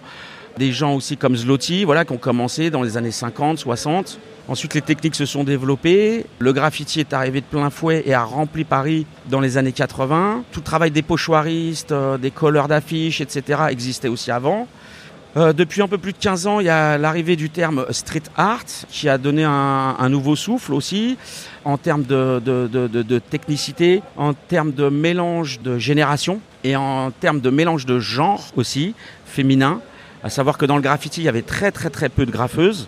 des 0.58 0.72
gens 0.72 0.94
aussi 0.94 1.18
comme 1.18 1.36
Zloty, 1.36 1.86
voilà, 1.86 2.06
qui 2.06 2.12
ont 2.12 2.18
commencé 2.18 2.70
dans 2.70 2.84
les 2.84 2.98
années 2.98 3.12
50, 3.12 3.58
60. 3.58 4.20
Ensuite, 4.50 4.74
les 4.74 4.82
techniques 4.82 5.16
se 5.16 5.26
sont 5.26 5.44
développées. 5.44 6.26
Le 6.40 6.54
graffiti 6.54 7.00
est 7.00 7.14
arrivé 7.14 7.40
de 7.40 7.46
plein 7.46 7.70
fouet 7.70 8.02
et 8.06 8.16
a 8.16 8.24
rempli 8.24 8.64
Paris 8.64 9.06
dans 9.30 9.40
les 9.40 9.58
années 9.58 9.72
80. 9.72 10.44
Tout 10.52 10.60
le 10.60 10.64
travail 10.64 10.90
des 10.90 11.04
pochoiristes, 11.04 11.92
euh, 11.92 12.18
des 12.18 12.32
colleurs 12.32 12.68
d'affiches, 12.68 13.22
etc. 13.22 13.62
existait 13.70 14.08
aussi 14.08 14.32
avant. 14.32 14.68
Euh, 15.38 15.54
depuis 15.54 15.84
un 15.84 15.88
peu 15.88 16.00
plus 16.00 16.14
de 16.14 16.18
15 16.18 16.48
ans, 16.48 16.60
il 16.60 16.66
y 16.66 16.70
a 16.70 16.98
l'arrivée 16.98 17.36
du 17.36 17.52
terme 17.52 17.86
street 17.92 18.24
art 18.36 18.66
qui 18.90 19.08
a 19.08 19.20
donné 19.20 19.44
un, 19.44 20.10
nouveau 20.10 20.36
souffle 20.36 20.74
aussi 20.74 21.18
en 21.66 21.78
termes 21.78 22.04
de, 22.04 23.20
technicité, 23.30 24.02
en 24.18 24.34
termes 24.34 24.72
de 24.72 24.90
mélange 24.90 25.60
de 25.62 25.78
génération 25.78 26.42
et 26.64 26.76
en 26.76 27.12
termes 27.12 27.42
de 27.42 27.50
mélange 27.52 27.86
de 27.86 28.00
genre 28.00 28.44
aussi, 28.56 28.96
féminin. 29.26 29.82
À 30.24 30.32
savoir 30.32 30.58
que 30.58 30.66
dans 30.66 30.76
le 30.76 30.82
graffiti, 30.82 31.22
il 31.22 31.26
y 31.26 31.30
avait 31.30 31.44
très 31.44 31.72
très 31.72 31.92
très 31.92 32.10
peu 32.10 32.26
de 32.26 32.32
graffeuses. 32.32 32.88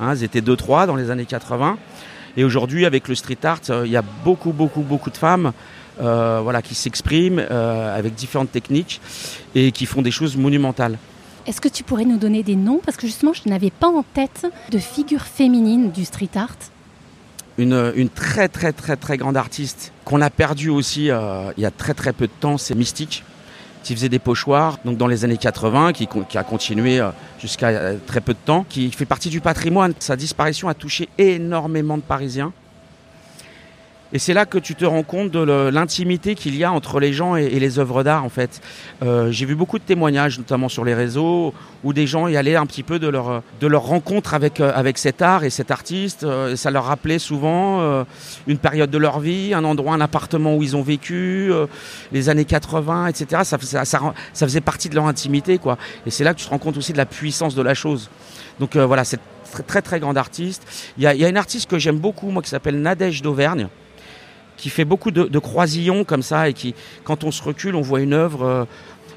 Hein, 0.00 0.12
elles 0.12 0.24
étaient 0.24 0.40
2-3 0.40 0.86
dans 0.86 0.96
les 0.96 1.10
années 1.10 1.26
80. 1.26 1.78
Et 2.36 2.44
aujourd'hui, 2.44 2.86
avec 2.86 3.06
le 3.06 3.14
street 3.14 3.38
art, 3.44 3.60
euh, 3.70 3.86
il 3.86 3.92
y 3.92 3.96
a 3.96 4.02
beaucoup 4.24 4.52
beaucoup 4.52 4.82
beaucoup 4.82 5.10
de 5.10 5.16
femmes 5.16 5.52
euh, 6.00 6.40
voilà, 6.42 6.60
qui 6.60 6.74
s'expriment 6.74 7.38
avec 7.38 8.16
différentes 8.16 8.50
techniques 8.50 9.00
et 9.54 9.70
qui 9.70 9.86
font 9.86 10.02
des 10.02 10.10
choses 10.10 10.36
monumentales. 10.36 10.98
Est-ce 11.48 11.62
que 11.62 11.68
tu 11.68 11.82
pourrais 11.82 12.04
nous 12.04 12.18
donner 12.18 12.42
des 12.42 12.56
noms? 12.56 12.78
Parce 12.84 12.98
que 12.98 13.06
justement, 13.06 13.32
je 13.32 13.48
n'avais 13.48 13.70
pas 13.70 13.88
en 13.88 14.02
tête 14.02 14.46
de 14.70 14.78
figures 14.78 15.22
féminines 15.22 15.90
du 15.90 16.04
street 16.04 16.28
art. 16.34 16.58
Une, 17.56 18.08
très 18.14 18.48
très 18.48 18.72
très 18.72 18.96
très 18.96 19.16
grande 19.16 19.36
artiste 19.36 19.92
qu'on 20.04 20.20
a 20.20 20.28
perdue 20.28 20.68
aussi 20.68 21.06
il 21.06 21.62
y 21.62 21.64
a 21.64 21.70
très 21.70 21.94
très 21.94 22.12
peu 22.12 22.26
de 22.26 22.32
temps, 22.38 22.58
c'est 22.58 22.74
Mystique 22.74 23.24
qui 23.82 23.94
faisait 23.94 24.10
des 24.10 24.18
pochoirs 24.18 24.78
donc 24.84 24.98
dans 24.98 25.06
les 25.06 25.24
années 25.24 25.38
80, 25.38 25.94
qui, 25.94 26.06
qui 26.28 26.36
a 26.36 26.44
continué 26.44 27.00
euh, 27.00 27.08
jusqu'à 27.40 27.68
euh, 27.68 27.96
très 28.06 28.20
peu 28.20 28.34
de 28.34 28.38
temps, 28.44 28.66
qui 28.68 28.90
fait 28.90 29.06
partie 29.06 29.30
du 29.30 29.40
patrimoine. 29.40 29.94
Sa 29.98 30.16
disparition 30.16 30.68
a 30.68 30.74
touché 30.74 31.08
énormément 31.16 31.96
de 31.96 32.02
Parisiens. 32.02 32.52
Et 34.14 34.18
c'est 34.18 34.32
là 34.32 34.46
que 34.46 34.56
tu 34.56 34.74
te 34.74 34.86
rends 34.86 35.02
compte 35.02 35.30
de 35.30 35.68
l'intimité 35.68 36.34
qu'il 36.34 36.56
y 36.56 36.64
a 36.64 36.72
entre 36.72 36.98
les 36.98 37.12
gens 37.12 37.36
et, 37.36 37.58
les 37.58 37.78
œuvres 37.78 38.02
d'art 38.02 38.24
en 38.24 38.30
fait. 38.30 38.62
Euh, 39.02 39.30
j'ai 39.30 39.44
vu 39.44 39.54
beaucoup 39.54 39.78
de 39.78 39.84
témoignages, 39.84 40.38
notamment 40.38 40.70
sur 40.70 40.82
les 40.82 40.94
réseaux, 40.94 41.52
où 41.84 41.92
des 41.92 42.06
gens 42.06 42.26
y 42.26 42.36
allaient 42.36 42.56
un 42.56 42.64
petit 42.64 42.82
peu 42.82 42.98
de 42.98 43.08
leur, 43.08 43.42
de 43.60 43.66
leur 43.66 43.82
rencontre 43.82 44.32
avec, 44.32 44.60
euh, 44.60 44.72
avec 44.74 44.96
cet 44.96 45.20
art 45.20 45.44
et 45.44 45.50
cet 45.50 45.70
artiste. 45.70 46.24
Euh, 46.24 46.56
ça 46.56 46.70
leur 46.70 46.84
rappelait 46.84 47.18
souvent 47.18 47.58
une 48.46 48.58
période 48.58 48.90
de 48.90 48.98
leur 48.98 49.20
vie, 49.20 49.52
un 49.52 49.64
endroit, 49.64 49.92
un 49.92 50.00
appartement 50.00 50.56
où 50.56 50.62
ils 50.62 50.74
ont 50.74 50.82
vécu, 50.82 51.52
les 52.12 52.28
années 52.28 52.44
80, 52.44 53.08
etc. 53.08 53.42
Ça, 53.44 53.58
ça, 53.60 53.84
ça, 53.84 54.46
faisait 54.46 54.60
partie 54.60 54.88
de 54.88 54.94
leur 54.94 55.06
intimité 55.06 55.58
quoi. 55.58 55.76
Et 56.06 56.10
c'est 56.10 56.24
là 56.24 56.32
que 56.32 56.38
tu 56.38 56.46
te 56.46 56.50
rends 56.50 56.58
compte 56.58 56.76
aussi 56.76 56.92
de 56.92 56.98
la 56.98 57.06
puissance 57.06 57.54
de 57.54 57.62
la 57.62 57.74
chose. 57.74 58.10
Donc 58.58 58.76
voilà, 58.76 59.04
c'est 59.04 59.20
très, 59.52 59.62
très 59.62 59.82
très 59.82 60.00
grande 60.00 60.16
artiste. 60.16 60.66
Il 60.96 61.04
y 61.04 61.06
a, 61.06 61.14
y 61.14 61.24
a 61.24 61.28
une 61.28 61.36
artiste 61.36 61.68
que 61.68 61.78
j'aime 61.78 61.98
beaucoup 61.98 62.30
moi 62.30 62.42
qui 62.42 62.48
s'appelle 62.48 62.80
Nadège 62.80 63.22
d'Auvergne 63.22 63.68
qui 64.58 64.68
fait 64.68 64.84
beaucoup 64.84 65.10
de, 65.10 65.38
croisillons 65.38 66.04
comme 66.04 66.22
ça 66.22 66.50
et 66.50 66.52
qui, 66.52 66.74
quand 67.04 67.24
on 67.24 67.30
se 67.30 67.42
recule, 67.42 67.74
on 67.74 67.80
voit 67.80 68.00
une 68.00 68.12
œuvre. 68.12 68.66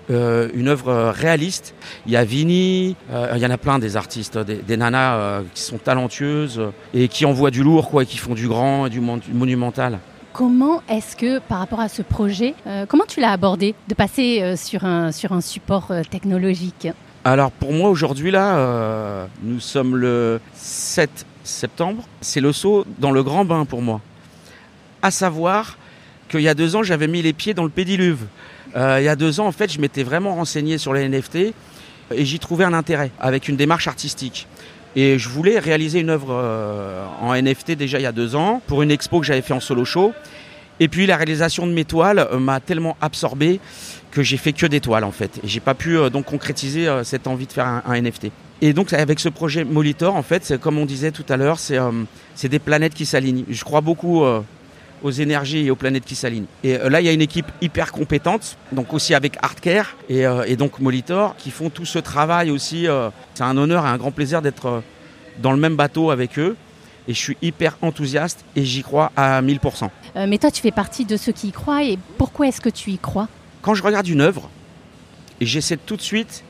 Euh, 0.09 0.49
une 0.55 0.67
œuvre 0.67 1.13
réaliste. 1.15 1.73
Il 2.05 2.11
y 2.11 2.17
a 2.17 2.25
Vini, 2.25 2.97
il 3.11 3.37
y 3.37 3.45
en 3.45 3.49
a 3.49 3.57
plein 3.57 3.79
des 3.79 3.95
artistes, 3.95 4.37
des, 4.37 4.75
nanas 4.75 5.41
qui 5.53 5.61
sont 5.61 5.77
talentueuses 5.77 6.59
et 6.93 7.07
qui 7.07 7.23
envoient 7.23 7.51
du 7.51 7.63
lourd, 7.63 7.89
quoi, 7.89 8.03
et 8.03 8.05
qui 8.05 8.17
font 8.17 8.33
du 8.33 8.47
grand 8.49 8.87
et 8.87 8.89
du 8.89 8.99
monumental. 8.99 9.99
Comment 10.33 10.81
est-ce 10.89 11.15
que, 11.15 11.39
par 11.39 11.59
rapport 11.59 11.79
à 11.79 11.87
ce 11.87 12.01
projet, 12.01 12.55
comment 12.89 13.05
tu 13.07 13.21
l'as 13.21 13.31
abordé 13.31 13.73
de 13.87 13.93
passer 13.93 14.55
sur, 14.57 14.83
un, 14.83 15.13
sur 15.13 15.31
un 15.31 15.39
support 15.39 15.93
technologique? 16.09 16.89
Alors 17.23 17.51
pour 17.51 17.71
moi 17.71 17.89
aujourd'hui 17.89 18.31
là, 18.31 18.55
euh, 18.55 19.25
nous 19.43 19.59
sommes 19.59 19.95
le 19.95 20.39
7 20.55 21.27
septembre. 21.43 22.03
C'est 22.21 22.41
le 22.41 22.51
saut 22.51 22.83
dans 22.97 23.11
le 23.11 23.21
grand 23.21 23.45
bain 23.45 23.65
pour 23.65 23.83
moi. 23.83 24.01
À 25.01 25.11
savoir 25.11 25.77
qu'il 26.29 26.41
y 26.41 26.47
a 26.47 26.53
deux 26.53 26.75
ans 26.75 26.83
j'avais 26.83 27.07
mis 27.07 27.21
les 27.21 27.33
pieds 27.33 27.53
dans 27.53 27.63
le 27.63 27.69
pédiluve. 27.69 28.25
Euh, 28.75 28.97
il 28.99 29.05
y 29.05 29.09
a 29.09 29.15
deux 29.15 29.39
ans 29.39 29.47
en 29.47 29.51
fait 29.51 29.71
je 29.71 29.79
m'étais 29.79 30.03
vraiment 30.03 30.35
renseigné 30.35 30.77
sur 30.77 30.93
les 30.93 31.07
NFT 31.07 31.35
et 32.13 32.25
j'y 32.25 32.39
trouvais 32.39 32.65
un 32.65 32.73
intérêt 32.73 33.11
avec 33.19 33.47
une 33.47 33.57
démarche 33.57 33.87
artistique. 33.87 34.47
Et 34.95 35.17
je 35.17 35.29
voulais 35.29 35.57
réaliser 35.59 35.99
une 35.99 36.09
œuvre 36.09 36.29
euh, 36.31 37.05
en 37.21 37.33
NFT 37.33 37.71
déjà 37.71 37.99
il 37.99 38.03
y 38.03 38.07
a 38.07 38.11
deux 38.11 38.35
ans 38.35 38.61
pour 38.67 38.81
une 38.81 38.91
expo 38.91 39.19
que 39.19 39.25
j'avais 39.25 39.41
fait 39.41 39.53
en 39.53 39.59
solo 39.59 39.85
show. 39.85 40.13
Et 40.79 40.87
puis 40.87 41.05
la 41.05 41.15
réalisation 41.15 41.67
de 41.67 41.73
mes 41.73 41.85
toiles 41.85 42.27
m'a 42.39 42.59
tellement 42.59 42.97
absorbé 43.01 43.59
que 44.11 44.21
j'ai 44.21 44.37
fait 44.37 44.53
que 44.53 44.65
des 44.65 44.81
toiles 44.81 45.03
en 45.03 45.11
fait. 45.11 45.39
Et 45.43 45.47
j'ai 45.47 45.59
pas 45.59 45.73
pu 45.73 45.97
euh, 45.97 46.09
donc 46.09 46.25
concrétiser 46.25 46.87
euh, 46.87 47.03
cette 47.03 47.27
envie 47.27 47.47
de 47.47 47.53
faire 47.53 47.81
un, 47.85 48.01
NFT. 48.01 48.27
Et 48.61 48.73
donc 48.73 48.93
avec 48.93 49.19
ce 49.19 49.29
projet 49.29 49.63
Molitor, 49.63 50.15
en 50.15 50.21
fait, 50.21 50.57
comme 50.59 50.77
on 50.77 50.85
disait 50.85 51.11
tout 51.11 51.25
à 51.29 51.37
l'heure, 51.37 51.57
euh, 51.71 51.91
c'est 52.35 52.49
des 52.49 52.59
planètes 52.59 52.93
qui 52.93 53.05
s'alignent. 53.05 53.45
Je 53.49 53.63
crois 53.63 53.81
beaucoup 53.81 54.23
aux 55.03 55.11
énergies 55.11 55.65
et 55.65 55.71
aux 55.71 55.75
planètes 55.75 56.05
qui 56.05 56.15
s'alignent. 56.15 56.45
Et 56.63 56.77
là, 56.77 57.01
il 57.01 57.05
y 57.05 57.09
a 57.09 57.13
une 57.13 57.21
équipe 57.21 57.51
hyper 57.61 57.91
compétente, 57.91 58.57
donc 58.71 58.93
aussi 58.93 59.13
avec 59.13 59.37
Artcare 59.41 59.95
et, 60.09 60.23
et 60.47 60.55
donc 60.55 60.79
Molitor, 60.79 61.35
qui 61.37 61.51
font 61.51 61.69
tout 61.69 61.85
ce 61.85 61.99
travail 61.99 62.51
aussi. 62.51 62.87
c'est 63.33 63.43
un 63.43 63.57
honneur 63.57 63.85
et 63.85 63.89
un 63.89 63.97
grand 63.97 64.11
plaisir 64.11 64.41
d'être 64.41 64.83
dans 65.39 65.51
le 65.51 65.57
même 65.57 65.75
bateau 65.75 66.11
avec 66.11 66.37
eux. 66.37 66.55
Et 67.07 67.13
je 67.13 67.19
suis 67.19 67.37
hyper 67.41 67.77
enthousiaste 67.81 68.45
et 68.55 68.63
j'y 68.63 68.83
crois 68.83 69.11
à 69.15 69.41
1000%. 69.41 69.89
mais 70.27 70.37
toi, 70.37 70.51
tu 70.51 70.61
fais 70.61 70.71
partie 70.71 71.05
de 71.05 71.17
ceux 71.17 71.31
qui 71.31 71.47
y 71.47 71.51
croient. 71.51 71.83
Et 71.83 71.97
pourquoi 72.17 72.47
est-ce 72.47 72.61
que 72.61 72.69
tu 72.69 72.91
y 72.91 72.97
crois? 72.97 73.27
Quand 73.61 73.73
je 73.73 73.83
regarde 73.83 74.07
une 74.07 74.21
œuvre, 74.21 74.49
j'essaie 75.41 75.77
tout 75.77 75.95
de 75.95 76.01
suite 76.01 76.43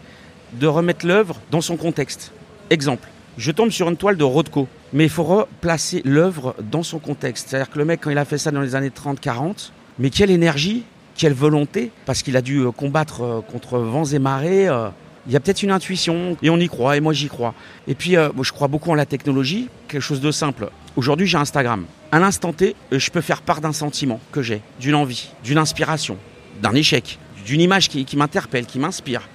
de 0.54 0.68
remettre 0.68 1.06
l'œuvre 1.06 1.38
dans 1.50 1.62
son 1.62 1.78
contexte. 1.78 2.32
Exemple, 2.70 3.08
je 3.38 3.52
tombe 3.52 3.70
sur 3.70 3.90
une 3.90 3.98
toile 3.98 4.18
de 4.18 4.24
Rothko, 4.24 4.68
mais 4.94 5.06
il 5.06 5.10
faut 5.10 5.24
replacer 5.24 6.02
l'œuvre 6.06 6.56
dans 6.72 6.84
son 6.84 7.00
contexte. 7.00 7.50
C'est-à-dire 7.50 7.70
que 7.70 7.80
le 7.80 7.86
mec, 7.86 8.02
quand 8.02 8.10
il 8.10 8.18
a 8.18 8.26
fait 8.26 8.38
ça 8.38 8.52
dans 8.52 8.62
les 8.62 8.76
années 8.76 8.90
30-40, 8.90 9.72
mais 10.00 10.10
quelle 10.10 10.32
énergie, 10.32 10.84
quelle 11.16 11.34
volonté, 11.34 11.92
parce 12.06 12.24
qu'il 12.24 12.36
a 12.38 12.42
dû 12.42 12.60
euh, 12.60 12.72
combattre 12.72 13.22
euh, 13.22 13.42
contre 13.42 13.78
vents 13.78 14.06
et 14.06 14.20
marées. 14.20 14.68
Euh, 14.68 14.90
il 15.28 15.34
y 15.34 15.36
a 15.36 15.40
peut-être 15.40 15.62
une 15.62 15.72
intuition, 15.72 16.36
et 16.42 16.50
on 16.50 16.58
y 16.58 16.68
croit, 16.68 16.98
et 16.98 17.00
moi 17.00 17.14
j'y 17.14 17.28
crois. 17.28 17.54
Et 17.88 17.94
puis, 17.94 18.16
je 18.16 18.52
crois 18.52 18.68
beaucoup 18.68 18.90
en 18.90 18.96
la 18.96 19.06
technologie, 19.06 19.70
quelque 19.88 20.02
chose 20.02 20.20
de 20.20 20.32
simple. 20.32 20.72
Aujourd'hui, 20.96 21.28
j'ai 21.28 21.38
Instagram. 21.38 21.86
À 22.12 22.20
l'instant 22.20 22.54
T, 22.54 22.76
je 22.92 23.10
peux 23.12 23.22
faire 23.22 23.44
part 23.44 23.62
d'un 23.62 23.72
sentiment 23.72 24.20
que 24.32 24.42
j'ai, 24.42 24.64
d'une 24.80 24.96
envie, 24.96 25.30
d'une 25.44 25.60
inspiration, 25.60 26.18
d'un 26.64 26.74
échec, 26.74 27.20
d'une 27.46 27.62
image 27.62 27.88
qui, 27.88 28.18
m'interpelle, 28.18 28.66
qui 28.66 28.80
m'inspire. 28.80 29.30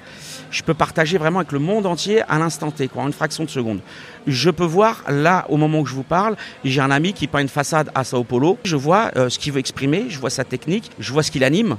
Je 0.56 0.62
peux 0.62 0.72
partager 0.72 1.18
vraiment 1.18 1.40
avec 1.40 1.52
le 1.52 1.58
monde 1.58 1.84
entier 1.84 2.22
à 2.30 2.38
l'instant 2.38 2.70
T, 2.70 2.88
quoi, 2.88 3.02
en 3.02 3.08
une 3.08 3.12
fraction 3.12 3.44
de 3.44 3.50
seconde. 3.50 3.80
Je 4.26 4.48
peux 4.48 4.64
voir, 4.64 5.04
là, 5.06 5.44
au 5.50 5.58
moment 5.58 5.80
où 5.80 5.86
je 5.86 5.92
vous 5.92 6.02
parle, 6.02 6.34
j'ai 6.64 6.80
un 6.80 6.90
ami 6.90 7.12
qui 7.12 7.26
peint 7.26 7.40
une 7.40 7.48
façade 7.48 7.90
à 7.94 8.04
Sao 8.04 8.24
Paulo. 8.24 8.56
Je 8.64 8.74
vois 8.74 9.10
euh, 9.16 9.28
ce 9.28 9.38
qu'il 9.38 9.52
veut 9.52 9.58
exprimer, 9.58 10.06
je 10.08 10.18
vois 10.18 10.30
sa 10.30 10.44
technique, 10.44 10.90
je 10.98 11.12
vois 11.12 11.22
ce 11.22 11.30
qu'il 11.30 11.44
anime. 11.44 11.76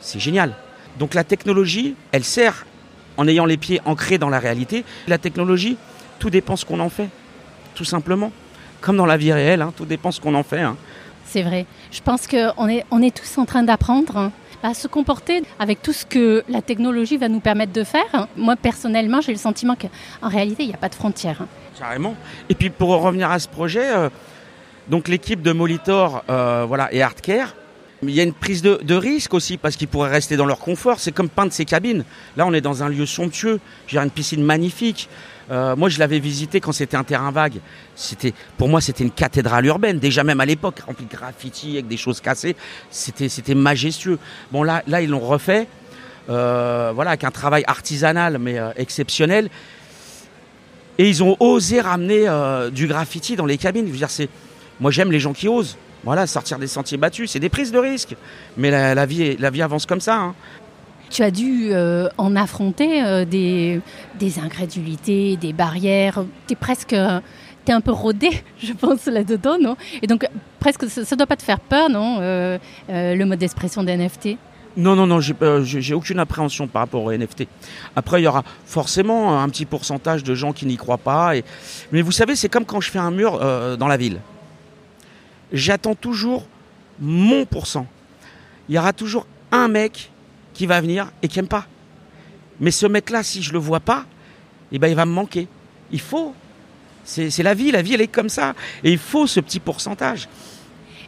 C'est 0.00 0.20
génial. 0.20 0.54
Donc 1.00 1.14
la 1.14 1.24
technologie, 1.24 1.96
elle 2.12 2.22
sert 2.22 2.64
en 3.16 3.26
ayant 3.26 3.44
les 3.44 3.56
pieds 3.56 3.80
ancrés 3.86 4.18
dans 4.18 4.30
la 4.30 4.38
réalité. 4.38 4.84
La 5.08 5.18
technologie, 5.18 5.76
tout 6.20 6.30
dépend 6.30 6.54
ce 6.54 6.64
qu'on 6.64 6.78
en 6.78 6.90
fait, 6.90 7.08
tout 7.74 7.84
simplement. 7.84 8.30
Comme 8.80 8.98
dans 8.98 9.06
la 9.06 9.16
vie 9.16 9.32
réelle, 9.32 9.62
hein, 9.62 9.72
tout 9.76 9.84
dépend 9.84 10.12
ce 10.12 10.20
qu'on 10.20 10.36
en 10.36 10.44
fait. 10.44 10.60
Hein. 10.60 10.76
C'est 11.26 11.42
vrai. 11.42 11.66
Je 11.90 12.00
pense 12.00 12.28
qu'on 12.28 12.68
est, 12.68 12.84
on 12.92 13.02
est 13.02 13.16
tous 13.16 13.38
en 13.38 13.46
train 13.46 13.64
d'apprendre. 13.64 14.16
Hein 14.16 14.32
à 14.62 14.74
se 14.74 14.88
comporter 14.88 15.42
avec 15.58 15.82
tout 15.82 15.92
ce 15.92 16.04
que 16.04 16.44
la 16.48 16.62
technologie 16.62 17.16
va 17.16 17.28
nous 17.28 17.40
permettre 17.40 17.72
de 17.72 17.84
faire. 17.84 18.28
Moi, 18.36 18.56
personnellement, 18.56 19.20
j'ai 19.20 19.32
le 19.32 19.38
sentiment 19.38 19.76
qu'en 19.76 20.28
réalité, 20.28 20.62
il 20.62 20.68
n'y 20.68 20.74
a 20.74 20.78
pas 20.78 20.88
de 20.88 20.94
frontières. 20.94 21.44
Carrément. 21.78 22.14
Et 22.48 22.54
puis, 22.54 22.70
pour 22.70 22.90
revenir 22.90 23.30
à 23.30 23.38
ce 23.38 23.48
projet, 23.48 23.90
euh, 23.90 24.08
donc 24.88 25.08
l'équipe 25.08 25.42
de 25.42 25.52
Molitor 25.52 26.24
euh, 26.28 26.64
voilà, 26.66 26.92
et 26.92 27.02
Artcare, 27.02 27.54
il 28.02 28.10
y 28.10 28.20
a 28.20 28.24
une 28.24 28.32
prise 28.32 28.62
de, 28.62 28.80
de 28.82 28.94
risque 28.94 29.32
aussi 29.32 29.56
parce 29.56 29.76
qu'ils 29.76 29.86
pourraient 29.86 30.10
rester 30.10 30.36
dans 30.36 30.46
leur 30.46 30.58
confort. 30.58 30.98
C'est 30.98 31.12
comme 31.12 31.28
peindre 31.28 31.52
ses 31.52 31.64
cabines. 31.64 32.04
Là, 32.36 32.46
on 32.46 32.52
est 32.52 32.60
dans 32.60 32.82
un 32.82 32.88
lieu 32.88 33.06
somptueux. 33.06 33.60
J'ai 33.86 33.98
une 33.98 34.10
piscine 34.10 34.42
magnifique. 34.42 35.08
Euh, 35.50 35.76
moi, 35.76 35.88
je 35.88 35.98
l'avais 35.98 36.18
visité 36.18 36.60
quand 36.60 36.72
c'était 36.72 36.96
un 36.96 37.04
terrain 37.04 37.30
vague. 37.30 37.60
C'était, 37.94 38.32
pour 38.56 38.68
moi, 38.68 38.80
c'était 38.80 39.04
une 39.04 39.10
cathédrale 39.10 39.66
urbaine. 39.66 39.98
Déjà 39.98 40.24
même 40.24 40.40
à 40.40 40.46
l'époque, 40.46 40.80
remplie 40.86 41.06
de 41.06 41.10
graffiti 41.10 41.72
avec 41.72 41.88
des 41.88 41.96
choses 41.96 42.20
cassées, 42.20 42.56
c'était, 42.90 43.28
c'était 43.28 43.54
majestueux. 43.54 44.18
Bon, 44.50 44.62
là, 44.62 44.82
là, 44.86 45.00
ils 45.00 45.10
l'ont 45.10 45.20
refait. 45.20 45.66
Euh, 46.30 46.92
voilà, 46.94 47.10
avec 47.10 47.24
un 47.24 47.32
travail 47.32 47.64
artisanal 47.66 48.38
mais 48.38 48.58
euh, 48.58 48.70
exceptionnel. 48.76 49.50
Et 50.98 51.08
ils 51.08 51.22
ont 51.22 51.36
osé 51.40 51.80
ramener 51.80 52.28
du 52.70 52.86
graffiti 52.86 53.34
dans 53.34 53.46
les 53.46 53.56
cabines. 53.56 53.90
C'est, 54.08 54.28
moi, 54.78 54.90
j'aime 54.90 55.10
les 55.10 55.20
gens 55.20 55.32
qui 55.32 55.48
osent. 55.48 55.76
Voilà, 56.04 56.26
sortir 56.26 56.58
des 56.58 56.66
sentiers 56.66 56.98
battus, 56.98 57.30
c'est 57.30 57.40
des 57.40 57.48
prises 57.48 57.72
de 57.72 57.78
risques. 57.78 58.14
Mais 58.56 58.70
la, 58.70 59.06
vie, 59.06 59.36
la 59.38 59.50
vie 59.50 59.62
avance 59.62 59.86
comme 59.86 60.00
ça. 60.00 60.16
Hein 60.16 60.34
tu 61.12 61.22
as 61.22 61.30
dû 61.30 61.68
euh, 61.70 62.08
en 62.16 62.34
affronter 62.36 63.04
euh, 63.04 63.24
des, 63.26 63.80
des, 64.18 64.38
incrédulités, 64.38 65.36
des 65.36 65.52
barrières. 65.52 66.24
Tu 66.46 66.54
es 66.54 66.56
presque 66.56 66.96
tu 67.64 67.70
es 67.70 67.74
un 67.74 67.80
peu 67.80 67.92
rodé, 67.92 68.30
je 68.58 68.72
pense, 68.72 69.06
là-dedans, 69.06 69.56
non? 69.60 69.76
Et 70.00 70.08
donc, 70.08 70.26
presque, 70.58 70.88
ça 70.88 71.02
ne 71.02 71.16
doit 71.16 71.26
pas 71.26 71.36
te 71.36 71.44
faire 71.44 71.60
peur, 71.60 71.90
non 71.90 72.18
euh, 72.20 72.58
Le 72.88 73.24
mode 73.24 73.38
d'expression 73.38 73.84
des 73.84 73.96
NFT 73.96 74.36
non, 74.74 74.96
non, 74.96 75.06
non, 75.06 75.20
j'ai 75.20 75.92
aucune 75.92 76.18
appréhension 76.18 76.66
par 76.66 76.80
rapport 76.80 77.04
aux 77.04 77.12
NFT. 77.12 77.46
Après, 77.94 78.22
il 78.22 78.24
y 78.24 78.26
aura 78.26 78.42
forcément 78.64 79.38
un 79.38 79.46
petit 79.50 79.66
pourcentage 79.66 80.24
de 80.24 80.34
gens 80.34 80.54
qui 80.54 80.64
n'y 80.64 80.78
croient 80.78 80.96
pas. 80.96 81.34
Mais 81.92 82.00
vous 82.00 82.10
savez, 82.10 82.36
c'est 82.36 82.48
comme 82.48 82.64
quand 82.64 82.80
je 82.80 82.90
fais 82.90 82.98
un 82.98 83.10
mur 83.10 83.38
dans 83.76 83.86
la 83.86 83.98
ville. 83.98 84.18
J'attends 85.52 85.94
toujours 85.94 86.46
mon 86.98 87.44
pourcent. 87.44 87.86
Il 88.70 88.74
y 88.74 88.78
aura 88.78 88.94
toujours 88.94 89.26
un 89.50 89.68
mec 89.68 90.11
qui 90.54 90.66
va 90.66 90.80
venir 90.80 91.10
et 91.22 91.28
qui 91.28 91.38
n'aime 91.38 91.48
pas. 91.48 91.66
Mais 92.60 92.70
ce 92.70 92.86
mec-là, 92.86 93.22
si 93.22 93.42
je 93.42 93.52
le 93.52 93.58
vois 93.58 93.80
pas, 93.80 94.04
eh 94.70 94.78
ben, 94.78 94.88
il 94.88 94.94
va 94.94 95.06
me 95.06 95.12
manquer. 95.12 95.48
Il 95.90 96.00
faut. 96.00 96.34
C'est 97.04 97.42
la 97.42 97.54
vie, 97.54 97.72
la 97.72 97.82
vie, 97.82 97.94
elle 97.94 98.00
est 98.00 98.06
comme 98.06 98.28
ça. 98.28 98.54
Et 98.84 98.92
il 98.92 98.98
faut 98.98 99.26
ce 99.26 99.40
petit 99.40 99.58
pourcentage. 99.58 100.28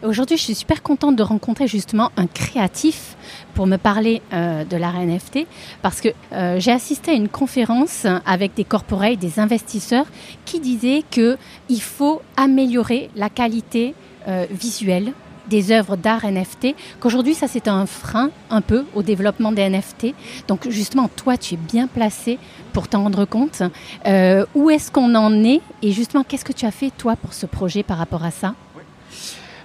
Aujourd'hui, 0.03 0.37
je 0.37 0.43
suis 0.43 0.55
super 0.55 0.83
contente 0.83 1.17
de 1.17 1.23
rencontrer 1.23 1.67
justement 1.67 2.11
un 2.19 2.27
créatif 2.27 3.17
pour 3.55 3.67
me 3.67 3.79
parler 3.79 4.21
euh, 4.35 4.65
de 4.65 4.77
l'art 4.77 5.01
NFT 5.01 5.47
parce 5.81 6.03
que 6.03 6.09
euh, 6.33 6.61
j'ai 6.61 6.73
assisté 6.73 7.13
à 7.13 7.15
une 7.15 7.29
conférence 7.31 8.07
avec 8.27 8.55
des 8.55 8.65
corporates, 8.65 9.19
des 9.19 9.39
investisseurs 9.39 10.05
qui 10.45 10.61
disaient 10.61 11.05
qu'il 11.11 11.81
faut 11.81 12.21
améliorer 12.37 13.09
la 13.17 13.31
qualité 13.31 13.95
euh, 14.29 14.47
visuelle 14.51 15.15
des 15.49 15.73
œuvres 15.73 15.97
d'art 15.97 16.25
NFT, 16.25 16.75
qu'aujourd'hui 17.01 17.35
ça 17.35 17.49
c'est 17.49 17.69
un 17.69 17.87
frein 17.87 18.31
un 18.51 18.61
peu 18.61 18.85
au 18.95 19.03
développement 19.03 19.53
des 19.53 19.69
NFT. 19.69 20.15
Donc 20.49 20.69
justement, 20.71 21.09
toi 21.09 21.37
tu 21.37 21.55
es 21.55 21.57
bien 21.57 21.87
placé 21.87 22.39
pour 22.73 22.89
t'en 22.89 23.03
rendre 23.05 23.25
compte. 23.25 23.63
Euh, 24.07 24.45
où 24.55 24.71
est-ce 24.71 24.91
qu'on 24.91 25.15
en 25.15 25.45
est 25.45 25.61
et 25.83 25.93
justement 25.93 26.25
qu'est-ce 26.25 26.45
que 26.45 26.53
tu 26.53 26.67
as 26.67 26.71
fait 26.71 26.91
toi 26.97 27.17
pour 27.17 27.35
ce 27.35 27.47
projet 27.47 27.83
par 27.83 27.99
rapport 27.99 28.25
à 28.25 28.31
ça? 28.31 28.55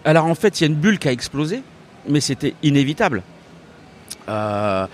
Alors 0.06 0.26
en 0.26 0.36
fait 0.36 0.60
il 0.60 0.64
y 0.64 0.68
a 0.68 0.70
une 0.70 0.80
bulle 0.80 1.00
qui 1.00 1.08
a 1.08 1.12
explosé, 1.12 1.64
mais 2.08 2.22
c'était 2.22 2.56
inévitable. 2.64 3.24
Euh, 4.28 4.88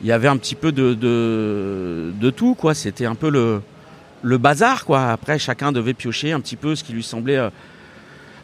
il 0.00 0.06
y 0.06 0.12
avait 0.12 0.28
un 0.28 0.36
petit 0.36 0.54
peu 0.54 0.72
de, 0.72 0.94
de, 0.94 2.30
tout, 2.30 2.54
quoi. 2.54 2.74
C'était 2.74 3.04
un 3.04 3.14
peu 3.14 3.28
le, 3.28 3.60
le 4.22 4.38
bazar, 4.38 4.84
quoi. 4.84 5.10
Après, 5.10 5.38
chacun 5.38 5.72
devait 5.72 5.94
piocher 5.94 6.32
un 6.32 6.40
petit 6.40 6.56
peu 6.56 6.74
ce 6.74 6.82
qui 6.82 6.92
lui 6.92 7.02
semblait 7.02 7.36
euh, 7.36 7.50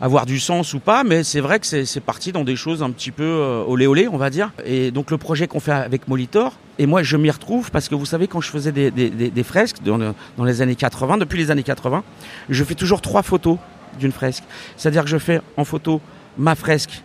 avoir 0.01 0.26
du 0.26 0.38
sens 0.38 0.74
ou 0.74 0.80
pas, 0.80 1.05
mais 1.05 1.24
c'est 1.24 1.40
vrai 1.40 1.61
que 1.61 1.66
c'est 1.66 2.01
parti 2.01 2.32
dans 2.32 2.44
des 2.44 2.57
choses 2.57 2.82
un 2.82 2.90
petit 2.90 3.11
peu 3.11 3.24
euh, 3.24 3.64
olé 3.66 3.86
olé, 3.86 4.09
on 4.09 4.16
va 4.16 4.30
dire. 4.30 4.53
Et 4.64 4.90
donc 4.90 5.11
le 5.11 5.18
projet 5.18 5.47
qu'on 5.47 5.61
fait 5.61 5.72
avec 5.72 6.09
Molitor, 6.09 6.55
et 6.78 6.86
moi 6.86 7.03
je 7.03 7.16
m'y 7.16 7.30
retrouve 7.30 7.70
parce 7.70 7.88
que 7.88 7.94
vous 7.94 8.07
savez 8.07 8.28
quand 8.28 8.40
je 8.40 8.51
faisais 8.51 8.72
des, 8.72 8.90
des, 8.90 9.42
fresques 9.42 9.82
dans, 9.82 10.14
les 10.44 10.62
années 10.62 10.74
80, 10.74 11.18
depuis 11.18 11.38
les 11.38 11.51
années 11.51 11.62
80, 11.62 12.05
je 12.49 12.64
fais 12.64 12.74
toujours 12.74 13.01
trois 13.01 13.22
photos 13.22 13.59
d'une 13.99 14.12
fresque. 14.12 14.44
C'est-à-dire 14.76 15.05
que 15.05 15.11
je 15.11 15.18
fais 15.18 15.40
en 15.57 15.64
photo 15.64 16.01
ma 16.36 16.55
fresque 16.55 17.03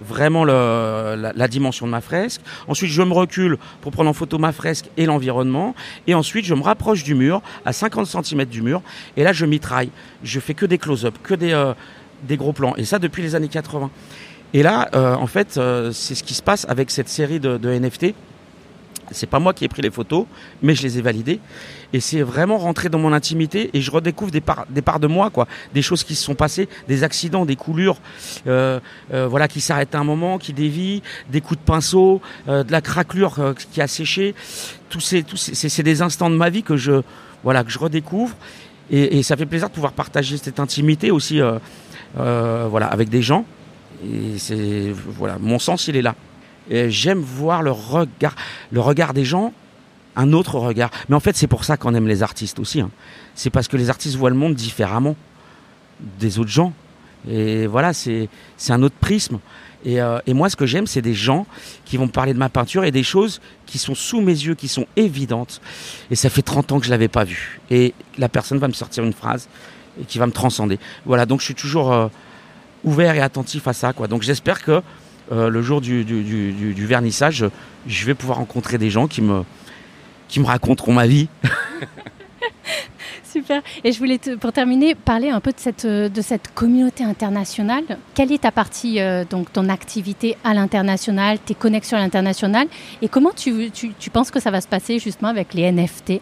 vraiment 0.00 0.44
la, 0.44 1.48
dimension 1.48 1.86
de 1.86 1.90
ma 1.90 2.00
fresque. 2.00 2.40
Ensuite, 2.68 2.90
je 2.90 3.02
me 3.02 3.12
recule 3.12 3.58
pour 3.80 3.92
prendre 3.92 4.10
en 4.10 4.12
photo 4.12 4.38
ma 4.38 4.52
fresque 4.52 4.86
et 4.96 5.06
l'environnement. 5.06 5.74
Et 6.06 6.14
ensuite, 6.14 6.44
je 6.44 6.54
me 6.54 6.62
rapproche 6.62 7.04
du 7.04 7.14
mur, 7.14 7.42
à 7.64 7.72
50 7.72 8.06
cm 8.06 8.44
du 8.44 8.60
mur. 8.60 8.82
Et 9.16 9.22
là, 9.22 9.32
je 9.32 9.46
mitraille. 9.46 9.90
Je 10.22 10.40
fais 10.40 10.54
que 10.54 10.66
des 10.66 10.78
close-up, 10.78 11.14
que 11.22 11.34
des, 11.34 11.52
euh, 11.52 11.74
des 12.26 12.36
gros 12.36 12.52
plans. 12.52 12.74
Et 12.76 12.84
ça 12.84 12.98
depuis 12.98 13.22
les 13.22 13.34
années 13.34 13.48
80. 13.48 13.90
Et 14.54 14.62
là, 14.62 14.88
euh, 14.94 15.16
en 15.16 15.26
fait, 15.26 15.58
euh, 15.58 15.90
c'est 15.92 16.14
ce 16.14 16.22
qui 16.22 16.32
se 16.32 16.42
passe 16.42 16.64
avec 16.68 16.92
cette 16.92 17.08
série 17.08 17.40
de, 17.40 17.58
NFT. 17.58 18.14
C'est 19.10 19.26
pas 19.26 19.40
moi 19.40 19.52
qui 19.52 19.64
ai 19.64 19.68
pris 19.68 19.82
les 19.82 19.90
photos, 19.90 20.26
mais 20.62 20.74
je 20.76 20.82
les 20.82 20.98
ai 20.98 21.02
validées. 21.02 21.40
Et 21.92 22.00
c'est 22.00 22.22
vraiment 22.22 22.56
rentrer 22.56 22.88
dans 22.88 22.98
mon 22.98 23.12
intimité 23.12 23.70
et 23.74 23.80
je 23.80 23.90
redécouvre 23.90 24.30
des 24.30 24.40
parts, 24.40 24.64
des 24.70 24.80
parts 24.80 25.00
de 25.00 25.08
moi, 25.08 25.28
quoi. 25.28 25.46
Des 25.74 25.82
choses 25.82 26.04
qui 26.04 26.14
se 26.14 26.24
sont 26.24 26.36
passées, 26.36 26.68
des 26.88 27.02
accidents, 27.02 27.44
des 27.44 27.56
coulures, 27.56 27.98
euh, 28.46 28.80
voilà, 29.10 29.48
qui 29.48 29.60
s'arrêtent 29.60 29.94
à 29.94 29.98
un 29.98 30.04
moment, 30.04 30.38
qui 30.38 30.52
dévient, 30.52 31.02
des 31.30 31.40
coups 31.40 31.60
de 31.60 31.64
pinceau, 31.64 32.22
de 32.46 32.70
la 32.70 32.80
craquelure 32.80 33.54
qui 33.72 33.82
a 33.82 33.88
séché. 33.88 34.34
Tous 34.88 35.00
ces, 35.00 35.22
tous 35.24 35.36
ces, 35.36 35.54
c'est- 35.54 35.82
des 35.82 36.00
instants 36.00 36.30
de 36.30 36.36
ma 36.36 36.48
vie 36.48 36.62
que 36.62 36.76
je, 36.76 37.02
voilà, 37.42 37.62
que 37.64 37.70
je 37.70 37.78
redécouvre. 37.78 38.36
Et, 38.90 39.22
ça 39.22 39.36
fait 39.36 39.46
plaisir 39.46 39.68
de 39.68 39.74
pouvoir 39.74 39.92
partager 39.92 40.36
cette 40.36 40.60
intimité 40.60 41.10
aussi, 41.10 41.40
voilà, 42.14 42.86
avec 42.86 43.08
des 43.08 43.22
gens. 43.22 43.44
Et 44.04 44.38
c'est, 44.38 44.92
voilà, 44.92 45.38
mon 45.40 45.58
sens, 45.58 45.88
il 45.88 45.96
est 45.96 46.02
là. 46.02 46.14
Et 46.70 46.90
j'aime 46.90 47.20
voir 47.20 47.62
le 47.62 47.70
regard, 47.70 48.34
le 48.70 48.80
regard 48.80 49.14
des 49.14 49.24
gens, 49.24 49.52
un 50.16 50.32
autre 50.32 50.58
regard. 50.58 50.90
Mais 51.08 51.16
en 51.16 51.20
fait, 51.20 51.36
c'est 51.36 51.46
pour 51.46 51.64
ça 51.64 51.76
qu'on 51.76 51.94
aime 51.94 52.08
les 52.08 52.22
artistes 52.22 52.58
aussi. 52.58 52.80
hein. 52.80 52.90
C'est 53.34 53.50
parce 53.50 53.68
que 53.68 53.76
les 53.76 53.90
artistes 53.90 54.16
voient 54.16 54.30
le 54.30 54.36
monde 54.36 54.54
différemment 54.54 55.16
des 56.18 56.38
autres 56.38 56.50
gens. 56.50 56.72
Et 57.28 57.66
voilà, 57.66 57.92
c'est 57.94 58.28
un 58.68 58.82
autre 58.82 58.96
prisme. 59.00 59.38
Et, 59.86 60.00
euh, 60.00 60.18
et 60.26 60.32
moi, 60.32 60.48
ce 60.48 60.56
que 60.56 60.64
j'aime, 60.66 60.86
c'est 60.86 61.02
des 61.02 61.14
gens 61.14 61.46
qui 61.84 61.96
vont 61.98 62.06
me 62.06 62.10
parler 62.10 62.32
de 62.32 62.38
ma 62.38 62.48
peinture 62.48 62.84
et 62.84 62.90
des 62.90 63.02
choses 63.02 63.40
qui 63.66 63.78
sont 63.78 63.94
sous 63.94 64.20
mes 64.22 64.32
yeux, 64.32 64.54
qui 64.54 64.68
sont 64.68 64.86
évidentes. 64.96 65.60
Et 66.10 66.14
ça 66.16 66.30
fait 66.30 66.42
30 66.42 66.72
ans 66.72 66.80
que 66.80 66.86
je 66.86 66.90
l'avais 66.90 67.08
pas 67.08 67.24
vu. 67.24 67.60
Et 67.70 67.92
la 68.16 68.28
personne 68.30 68.58
va 68.58 68.68
me 68.68 68.72
sortir 68.72 69.04
une 69.04 69.12
phrase 69.12 69.48
et 70.00 70.04
qui 70.04 70.18
va 70.18 70.26
me 70.26 70.32
transcender. 70.32 70.78
Voilà, 71.06 71.26
donc 71.26 71.40
je 71.40 71.44
suis 71.46 71.54
toujours 71.54 71.92
euh, 71.92 72.08
ouvert 72.84 73.14
et 73.14 73.20
attentif 73.20 73.66
à 73.68 73.72
ça. 73.72 73.92
Quoi. 73.92 74.06
Donc 74.08 74.22
j'espère 74.22 74.62
que 74.62 74.82
euh, 75.32 75.48
le 75.48 75.62
jour 75.62 75.80
du, 75.80 76.04
du, 76.04 76.22
du, 76.22 76.52
du- 76.52 76.74
du 76.74 76.86
vernissage, 76.86 77.36
je, 77.36 77.46
je 77.86 78.04
vais 78.06 78.14
pouvoir 78.14 78.38
rencontrer 78.38 78.76
des 78.78 78.90
gens 78.90 79.06
qui 79.08 79.22
me, 79.22 79.42
qui 80.28 80.40
me 80.40 80.44
raconteront 80.46 80.92
ma 80.92 81.06
vie. 81.06 81.28
Super. 83.32 83.62
Et 83.82 83.90
je 83.90 83.98
voulais, 83.98 84.18
te- 84.18 84.36
pour 84.36 84.52
terminer, 84.52 84.94
parler 84.94 85.28
un 85.28 85.40
peu 85.40 85.50
de 85.50 85.58
cette, 85.58 85.84
euh, 85.86 86.08
de 86.08 86.22
cette 86.22 86.54
communauté 86.54 87.02
internationale. 87.02 87.82
Quelle 88.14 88.30
est 88.30 88.42
ta 88.42 88.52
partie, 88.52 89.00
euh, 89.00 89.24
donc 89.28 89.52
ton 89.52 89.68
activité 89.68 90.36
à 90.44 90.54
l'international, 90.54 91.38
tes 91.40 91.54
connexions 91.54 91.96
à 91.96 92.00
l'international 92.00 92.68
Et 93.02 93.08
comment 93.08 93.32
tu, 93.34 93.70
tu, 93.72 93.90
tu 93.98 94.10
penses 94.10 94.30
que 94.30 94.38
ça 94.40 94.52
va 94.52 94.60
se 94.60 94.68
passer 94.68 95.00
justement 95.00 95.30
avec 95.30 95.52
les 95.52 95.70
NFT 95.72 96.20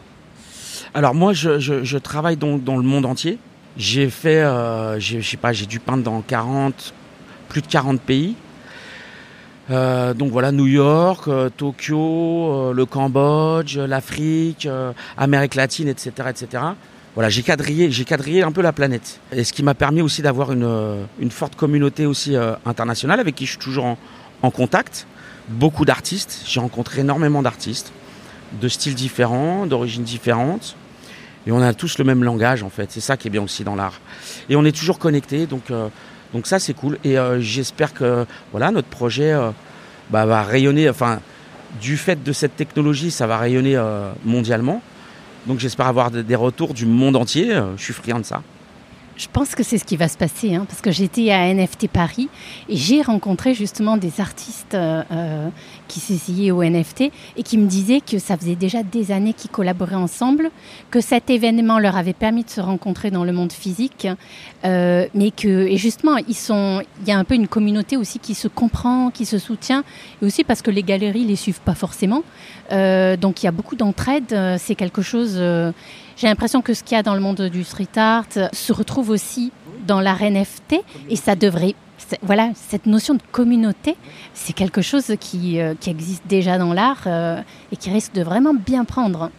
Alors 0.94 1.14
moi, 1.14 1.34
je, 1.34 1.58
je, 1.58 1.84
je 1.84 1.98
travaille 1.98 2.36
dans, 2.38 2.56
dans 2.56 2.76
le 2.78 2.82
monde 2.82 3.04
entier. 3.04 3.38
J'ai 3.76 4.10
fait, 4.10 4.42
euh, 4.42 5.00
je 5.00 5.20
sais 5.20 5.36
pas, 5.36 5.52
j'ai 5.52 5.66
dû 5.66 5.80
peindre 5.80 6.02
dans 6.02 6.20
40, 6.20 6.92
plus 7.48 7.62
de 7.62 7.66
40 7.66 8.00
pays. 8.00 8.36
Euh, 9.70 10.12
donc 10.12 10.30
voilà, 10.30 10.52
New 10.52 10.66
York, 10.66 11.28
euh, 11.28 11.48
Tokyo, 11.48 11.98
euh, 11.98 12.72
le 12.74 12.84
Cambodge, 12.84 13.78
l'Afrique, 13.78 14.66
euh, 14.66 14.92
Amérique 15.16 15.54
latine, 15.54 15.88
etc., 15.88 16.28
etc. 16.28 16.62
Voilà, 17.14 17.28
j'ai 17.28 17.42
quadrillé, 17.42 17.90
j'ai 17.90 18.04
quadrillé 18.04 18.42
un 18.42 18.52
peu 18.52 18.62
la 18.62 18.72
planète. 18.72 19.20
Et 19.32 19.44
ce 19.44 19.52
qui 19.52 19.62
m'a 19.62 19.74
permis 19.74 20.02
aussi 20.02 20.22
d'avoir 20.22 20.52
une, 20.52 20.64
euh, 20.64 21.04
une 21.18 21.30
forte 21.30 21.56
communauté 21.56 22.06
aussi 22.06 22.36
euh, 22.36 22.54
internationale 22.66 23.20
avec 23.20 23.34
qui 23.34 23.46
je 23.46 23.50
suis 23.50 23.58
toujours 23.58 23.96
en 24.42 24.50
contact. 24.50 25.06
Beaucoup 25.48 25.84
d'artistes, 25.84 26.42
j'ai 26.46 26.60
rencontré 26.60 27.00
énormément 27.00 27.42
d'artistes 27.42 27.92
de 28.60 28.68
styles 28.68 28.94
différents, 28.94 29.66
d'origines 29.66 30.04
différentes. 30.04 30.76
Et 31.46 31.52
on 31.52 31.60
a 31.60 31.74
tous 31.74 31.98
le 31.98 32.04
même 32.04 32.22
langage 32.24 32.62
en 32.62 32.70
fait. 32.70 32.90
C'est 32.90 33.00
ça 33.00 33.16
qui 33.16 33.28
est 33.28 33.30
bien 33.30 33.42
aussi 33.42 33.64
dans 33.64 33.74
l'art. 33.74 34.00
Et 34.48 34.56
on 34.56 34.64
est 34.64 34.76
toujours 34.76 34.98
connectés, 34.98 35.46
donc 35.46 35.70
euh, 35.70 35.88
donc 36.32 36.46
ça 36.46 36.58
c'est 36.58 36.74
cool. 36.74 36.98
Et 37.04 37.18
euh, 37.18 37.40
j'espère 37.40 37.92
que 37.94 38.26
voilà 38.52 38.70
notre 38.70 38.88
projet 38.88 39.32
euh, 39.32 39.50
bah, 40.10 40.24
va 40.26 40.42
rayonner. 40.42 40.88
Enfin, 40.88 41.20
du 41.80 41.96
fait 41.96 42.22
de 42.22 42.32
cette 42.32 42.54
technologie, 42.56 43.10
ça 43.10 43.26
va 43.26 43.38
rayonner 43.38 43.80
mondialement. 44.24 44.82
Donc 45.46 45.58
j'espère 45.58 45.86
avoir 45.86 46.10
de- 46.10 46.22
des 46.22 46.34
retours 46.36 46.74
du 46.74 46.84
monde 46.86 47.16
entier. 47.16 47.52
Je 47.76 47.82
suis 47.82 47.94
friand 47.94 48.20
de 48.20 48.24
ça. 48.24 48.42
Je 49.16 49.26
pense 49.30 49.54
que 49.54 49.62
c'est 49.62 49.76
ce 49.78 49.84
qui 49.84 49.96
va 49.96 50.08
se 50.08 50.16
passer, 50.16 50.54
hein, 50.54 50.64
parce 50.68 50.80
que 50.80 50.90
j'étais 50.90 51.30
à 51.30 51.52
NFT 51.52 51.86
Paris 51.88 52.28
et 52.68 52.76
j'ai 52.76 53.02
rencontré 53.02 53.54
justement 53.54 53.96
des 53.98 54.20
artistes 54.20 54.76
qui 55.92 56.00
s'essayaient 56.00 56.50
au 56.50 56.62
NFT 56.62 57.00
et 57.36 57.42
qui 57.42 57.56
me 57.58 57.66
disaient 57.66 58.00
que 58.00 58.18
ça 58.18 58.36
faisait 58.38 58.56
déjà 58.66 58.82
des 58.82 59.12
années 59.12 59.34
qu'ils 59.34 59.50
collaboraient 59.50 60.02
ensemble, 60.08 60.50
que 60.90 61.00
cet 61.00 61.28
événement 61.38 61.78
leur 61.78 61.96
avait 61.96 62.18
permis 62.24 62.44
de 62.44 62.50
se 62.50 62.60
rencontrer 62.62 63.10
dans 63.10 63.24
le 63.24 63.32
monde 63.32 63.52
physique, 63.52 64.08
euh, 64.64 65.06
mais 65.14 65.30
que 65.30 65.48
et 65.72 65.76
justement 65.76 66.16
ils 66.16 66.40
sont, 66.48 66.82
il 67.02 67.08
y 67.08 67.12
a 67.12 67.18
un 67.18 67.24
peu 67.24 67.34
une 67.34 67.48
communauté 67.56 67.96
aussi 67.96 68.18
qui 68.26 68.34
se 68.34 68.48
comprend, 68.48 69.10
qui 69.10 69.26
se 69.26 69.38
soutient, 69.38 69.82
et 70.20 70.24
aussi 70.24 70.44
parce 70.44 70.62
que 70.62 70.70
les 70.70 70.82
galeries 70.82 71.26
les 71.32 71.36
suivent 71.44 71.64
pas 71.70 71.74
forcément, 71.84 72.22
Euh, 72.72 73.16
donc 73.24 73.42
il 73.42 73.46
y 73.46 73.48
a 73.48 73.52
beaucoup 73.52 73.76
d'entraide. 73.76 74.32
euh, 74.32 74.56
C'est 74.58 74.76
quelque 74.82 75.02
chose. 75.02 75.32
j'ai 76.18 76.26
l'impression 76.30 76.60
que 76.66 76.72
ce 76.72 76.82
qu'il 76.84 76.96
y 76.96 76.98
a 76.98 77.02
dans 77.02 77.16
le 77.18 77.20
monde 77.26 77.42
du 77.56 77.64
street 77.64 77.96
art 77.96 78.32
se 78.64 78.72
retrouve 78.80 79.10
aussi 79.10 79.52
dans 79.86 80.00
l'art 80.00 80.22
NFT 80.22 80.76
et 81.08 81.16
ça 81.16 81.34
devrait. 81.36 81.74
Voilà, 82.22 82.50
cette 82.54 82.84
notion 82.86 83.14
de 83.14 83.22
communauté, 83.30 83.96
c'est 84.34 84.52
quelque 84.52 84.82
chose 84.82 85.12
qui, 85.18 85.58
euh, 85.60 85.74
qui 85.78 85.88
existe 85.88 86.24
déjà 86.26 86.58
dans 86.58 86.74
l'art 86.74 87.02
euh, 87.06 87.40
et 87.70 87.76
qui 87.76 87.90
risque 87.90 88.12
de 88.12 88.22
vraiment 88.22 88.52
bien 88.54 88.84
prendre. 88.84 89.30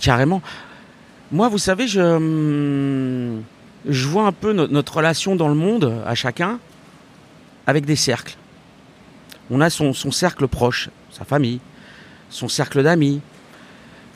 Carrément. 0.00 0.40
Moi, 1.32 1.48
vous 1.48 1.58
savez, 1.58 1.88
je, 1.88 2.00
hum, 2.00 3.42
je 3.88 4.06
vois 4.06 4.26
un 4.26 4.32
peu 4.32 4.52
no- 4.52 4.68
notre 4.68 4.96
relation 4.98 5.34
dans 5.34 5.48
le 5.48 5.54
monde, 5.54 5.92
à 6.06 6.14
chacun, 6.14 6.58
avec 7.66 7.84
des 7.84 7.96
cercles. 7.96 8.36
On 9.50 9.60
a 9.60 9.70
son, 9.70 9.92
son 9.92 10.10
cercle 10.12 10.46
proche, 10.46 10.90
sa 11.10 11.24
famille, 11.24 11.58
son 12.28 12.48
cercle 12.48 12.82
d'amis, 12.84 13.20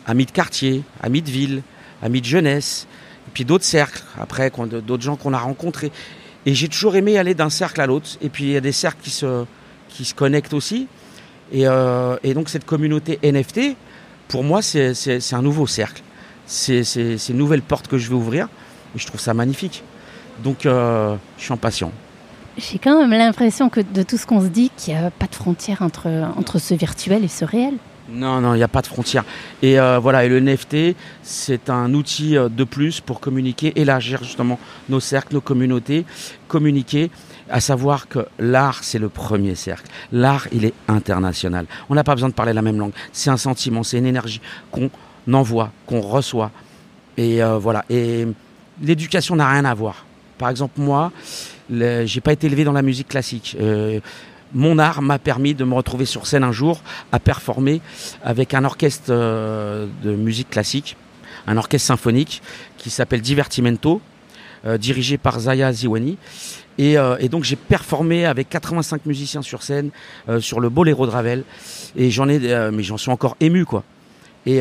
amis 0.07 0.27
de 0.27 0.31
quartier, 0.31 0.83
amis 1.03 1.23
de 1.23 1.31
ville, 1.31 1.63
amis 2.03 2.21
de 2.21 2.27
jeunesse, 2.27 2.87
puis 3.35 3.45
d'autres 3.45 3.65
cercles, 3.65 4.03
après, 4.19 4.51
d'autres 4.51 5.03
gens 5.03 5.17
qu'on 5.17 5.35
a 5.35 5.39
rencontrés. 5.39 5.91
Et 6.47 6.55
j'ai 6.55 6.69
toujours 6.69 6.97
aimé 6.97 7.19
aller 7.19 7.35
d'un 7.35 7.51
cercle 7.51 7.81
à 7.81 7.87
l'autre. 7.87 8.11
Et 8.23 8.29
puis 8.29 8.45
il 8.45 8.51
y 8.51 8.57
a 8.57 8.61
des 8.61 8.73
cercles 8.73 9.03
qui 9.03 9.11
se, 9.11 9.45
qui 9.89 10.05
se 10.05 10.15
connectent 10.15 10.55
aussi. 10.55 10.87
Et, 11.53 11.67
euh, 11.67 12.17
donc 12.35 12.49
cette 12.49 12.65
communauté 12.65 13.19
NFT, 13.23 13.77
pour 14.29 14.45
moi, 14.45 14.63
c'est 14.63 14.95
un 15.33 15.43
nouveau 15.43 15.67
cercle. 15.67 16.03
C'est 16.47 16.83
une 17.29 17.37
nouvelle 17.37 17.63
porte 17.63 17.89
que 17.89 17.99
je 17.99 18.09
vais 18.09 18.15
ouvrir. 18.15 18.49
Et 18.95 18.99
je 18.99 19.07
trouve 19.07 19.21
ça 19.21 19.35
magnifique. 19.35 19.83
Donc, 20.43 20.67
euh, 20.67 21.17
je 21.39 21.45
suis 21.45 21.53
impatient. 21.53 21.93
J'ai 22.57 22.79
quand 22.79 23.01
même 23.01 23.11
l'impression 23.11 23.69
que 23.69 23.81
de 23.81 24.03
tout 24.03 24.17
ce 24.17 24.27
qu'on 24.27 24.41
se 24.41 24.47
dit, 24.47 24.71
qu'il 24.77 24.95
n'y 24.95 25.01
a 25.01 25.11
pas 25.11 25.27
de 25.27 25.35
frontière 25.35 25.83
entre, 25.83 26.09
entre 26.37 26.59
ce 26.61 26.75
virtuel 26.75 27.25
et 27.25 27.29
ce 27.29 27.45
réel. 27.45 27.75
Non, 28.09 28.41
non, 28.41 28.55
il 28.55 28.59
n'y 28.59 28.63
a 28.63 28.69
pas 28.69 28.83
de 28.83 28.87
frontière. 28.87 29.25
Et 29.63 29.81
euh, 29.81 29.99
voilà, 29.99 30.25
et 30.25 30.29
le 30.29 30.39
NFT, 30.39 30.95
c'est 31.23 31.71
un 31.71 31.95
outil 31.95 32.37
euh, 32.37 32.49
de 32.51 32.65
plus 32.65 33.01
pour 33.01 33.21
communiquer, 33.21 33.73
élargir 33.81 34.23
justement 34.23 34.59
nos 34.91 35.01
cercles, 35.01 35.35
nos 35.35 35.41
communautés, 35.41 36.05
communiquer, 36.47 37.11
à 37.49 37.61
savoir 37.61 38.09
que 38.09 38.27
l'art, 38.39 38.85
c'est 38.85 38.99
le 38.99 39.09
premier 39.09 39.55
cercle. 39.55 39.91
L'art, 40.13 40.49
il 40.53 40.67
est 40.67 40.75
international. 40.87 41.67
On 41.89 41.95
n'a 41.95 42.05
pas 42.05 42.15
besoin 42.15 42.29
de 42.29 42.35
parler 42.35 42.53
la 42.53 42.63
même 42.63 42.79
langue. 42.79 42.93
C'est 43.13 43.31
un 43.31 43.39
sentiment, 43.39 43.83
c'est 43.83 43.99
une 43.99 44.07
énergie 44.07 44.43
qu'on 44.71 44.91
envoie, 45.33 45.73
qu'on 45.87 46.01
reçoit. 46.01 46.51
Et 47.17 47.43
euh, 47.43 47.57
voilà. 47.57 47.87
Et 47.89 48.27
l'éducation 48.83 49.37
n'a 49.37 49.49
rien 49.49 49.65
à 49.65 49.73
voir. 49.73 50.05
Par 50.37 50.51
exemple, 50.51 50.79
moi, 50.79 51.11
j'ai 51.71 52.21
pas 52.21 52.33
été 52.33 52.49
élevé 52.49 52.65
dans 52.65 52.73
la 52.73 52.83
musique 52.83 53.09
classique. 53.09 53.57
Mon 54.55 54.79
art 54.79 55.03
m'a 55.03 55.19
permis 55.19 55.55
de 55.55 55.65
me 55.65 55.75
retrouver 55.75 56.07
sur 56.07 56.27
scène 56.27 56.45
un 56.45 56.53
jour 56.53 56.81
à 57.13 57.19
performer 57.19 57.81
avec 58.23 58.55
un 58.55 58.65
orchestre 58.65 59.07
euh, 59.11 59.87
de 60.03 60.15
musique 60.15 60.51
classique, 60.51 60.97
un 61.47 61.57
orchestre 61.57 61.89
symphonique 61.89 62.41
qui 62.79 62.91
s'appelle 62.91 63.21
Divertimento, 63.21 64.01
euh, 64.65 64.79
dirigé 64.79 65.19
par 65.19 65.41
Zaya 65.41 65.73
Ziwani. 65.73 66.17
Et, 66.79 66.99
euh, 66.99 67.17
et 67.21 67.29
donc 67.29 67.45
j'ai 67.45 67.57
performé 67.57 68.25
avec 68.25 68.49
85 68.49 69.07
musiciens 69.07 69.43
sur 69.43 69.63
scène 69.63 69.91
sur 70.41 70.61
le 70.61 70.69
Boléro 70.69 71.07
de 71.07 71.11
Ravel. 71.11 71.45
Et 71.97 72.11
j'en 72.11 72.29
ai, 72.29 72.39
mais 72.73 72.83
j'en 72.83 72.97
suis 72.97 73.11
encore 73.11 73.37
ému 73.41 73.65
quoi. 73.65 73.85
Et, 74.47 74.61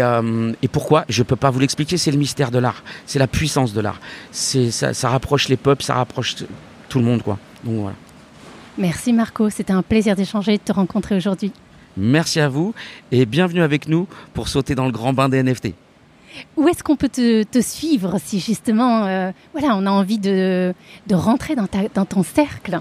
pourquoi? 0.71 1.05
Je 1.09 1.23
peux 1.23 1.35
pas 1.35 1.49
vous 1.49 1.59
l'expliquer. 1.59 1.97
C'est 1.97 2.11
le 2.11 2.17
mystère 2.17 2.51
de 2.51 2.59
l'art. 2.59 2.83
C'est 3.05 3.19
la 3.19 3.27
puissance 3.27 3.73
de 3.73 3.81
l'art. 3.81 3.99
C'est 4.31 4.71
ça, 4.71 4.93
ça 4.93 5.09
rapproche 5.09 5.49
les 5.49 5.57
peuples, 5.57 5.83
ça 5.83 5.95
rapproche 5.95 6.35
tout 6.87 6.99
le 6.99 7.05
monde 7.05 7.23
quoi. 7.23 7.37
Donc 7.63 7.81
voilà. 7.81 7.95
Merci 8.77 9.13
Marco, 9.13 9.49
c'était 9.49 9.73
un 9.73 9.83
plaisir 9.83 10.15
d'échanger 10.15 10.55
et 10.55 10.57
de 10.57 10.63
te 10.63 10.71
rencontrer 10.71 11.15
aujourd'hui. 11.15 11.51
Merci 11.95 12.39
à 12.39 12.49
vous 12.49 12.73
et 13.11 13.25
bienvenue 13.25 13.61
avec 13.61 13.87
nous 13.87 14.07
pour 14.33 14.47
sauter 14.47 14.73
dans 14.73 14.85
le 14.85 14.91
grand 14.91 15.13
bain 15.13 15.29
des 15.29 15.43
NFT. 15.43 15.73
Où 16.57 16.67
est-ce 16.67 16.83
qu'on 16.83 16.95
peut 16.95 17.09
te, 17.09 17.43
te 17.43 17.61
suivre 17.61 18.17
si 18.23 18.39
justement 18.39 19.05
euh, 19.05 19.31
voilà, 19.51 19.75
on 19.75 19.85
a 19.85 19.91
envie 19.91 20.17
de, 20.17 20.73
de 21.05 21.15
rentrer 21.15 21.55
dans, 21.55 21.67
ta, 21.67 21.87
dans 21.93 22.05
ton 22.05 22.23
cercle? 22.23 22.79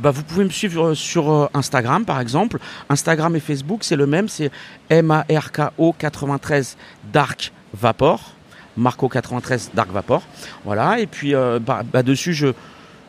Bah, 0.00 0.10
vous 0.10 0.22
pouvez 0.22 0.44
me 0.44 0.50
suivre 0.50 0.94
sur 0.94 1.30
euh, 1.30 1.48
Instagram 1.52 2.06
par 2.06 2.20
exemple. 2.20 2.58
Instagram 2.88 3.36
et 3.36 3.40
Facebook, 3.40 3.84
c'est 3.84 3.96
le 3.96 4.06
même, 4.06 4.28
c'est 4.28 4.50
M-A-R-K-O 4.88 5.94
93 5.98 6.78
Dark 7.12 7.52
Vapor. 7.74 8.32
Marco 8.78 9.08
93 9.08 9.70
Dark 9.74 9.90
Vapor. 9.90 10.22
Voilà, 10.64 10.98
et 10.98 11.06
puis 11.06 11.34
euh, 11.34 11.58
bah, 11.58 11.82
bah, 11.90 12.02
dessus, 12.02 12.34
je, 12.34 12.48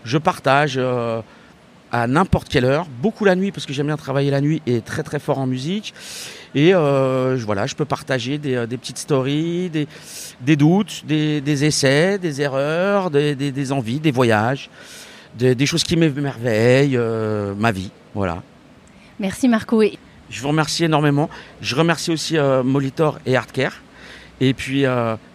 je 0.04 0.18
partage 0.18 0.76
euh, 0.78 1.22
à 2.02 2.08
n'importe 2.08 2.50
quelle 2.50 2.66
heure, 2.66 2.88
beaucoup 3.02 3.26
la 3.26 3.36
nuit 3.36 3.52
parce 3.52 3.66
que 3.66 3.74
j'aime 3.74 3.88
bien 3.88 3.98
travailler 3.98 4.30
la 4.30 4.42
nuit 4.42 4.62
et 4.68 4.82
très 4.82 5.04
très 5.04 5.20
fort 5.20 5.40
en 5.40 5.48
musique. 5.48 5.94
Et 6.56 6.74
euh, 6.74 7.38
voilà, 7.46 7.66
je 7.66 7.76
peux 7.76 7.86
partager 7.86 8.38
des, 8.38 8.68
des 8.68 8.78
petites 8.78 8.98
stories, 8.98 9.70
des, 9.70 9.88
des 10.42 10.56
doutes, 10.56 11.04
des, 11.06 11.42
des, 11.42 11.66
essais, 11.66 12.18
des 12.18 12.42
erreurs, 12.42 13.12
des, 13.12 13.72
envies, 13.72 14.00
des 14.00 14.12
voyages, 14.12 14.70
des, 15.38 15.66
choses 15.66 15.84
qui 15.84 15.98
m'émerveillent, 15.98 16.98
euh, 16.98 17.54
ma 17.56 17.72
vie. 17.72 17.92
Voilà. 18.14 18.42
Merci 19.20 19.48
Marco. 19.48 19.82
Je 20.30 20.42
vous 20.42 20.48
remercie 20.48 20.84
énormément. 20.84 21.30
Je 21.62 21.76
remercie 21.76 22.12
aussi 22.12 22.38
euh, 22.38 22.64
Molitor 22.64 23.20
et 23.26 23.36
Artcare. 23.36 23.74
Et 24.40 24.54
puis, 24.54 24.86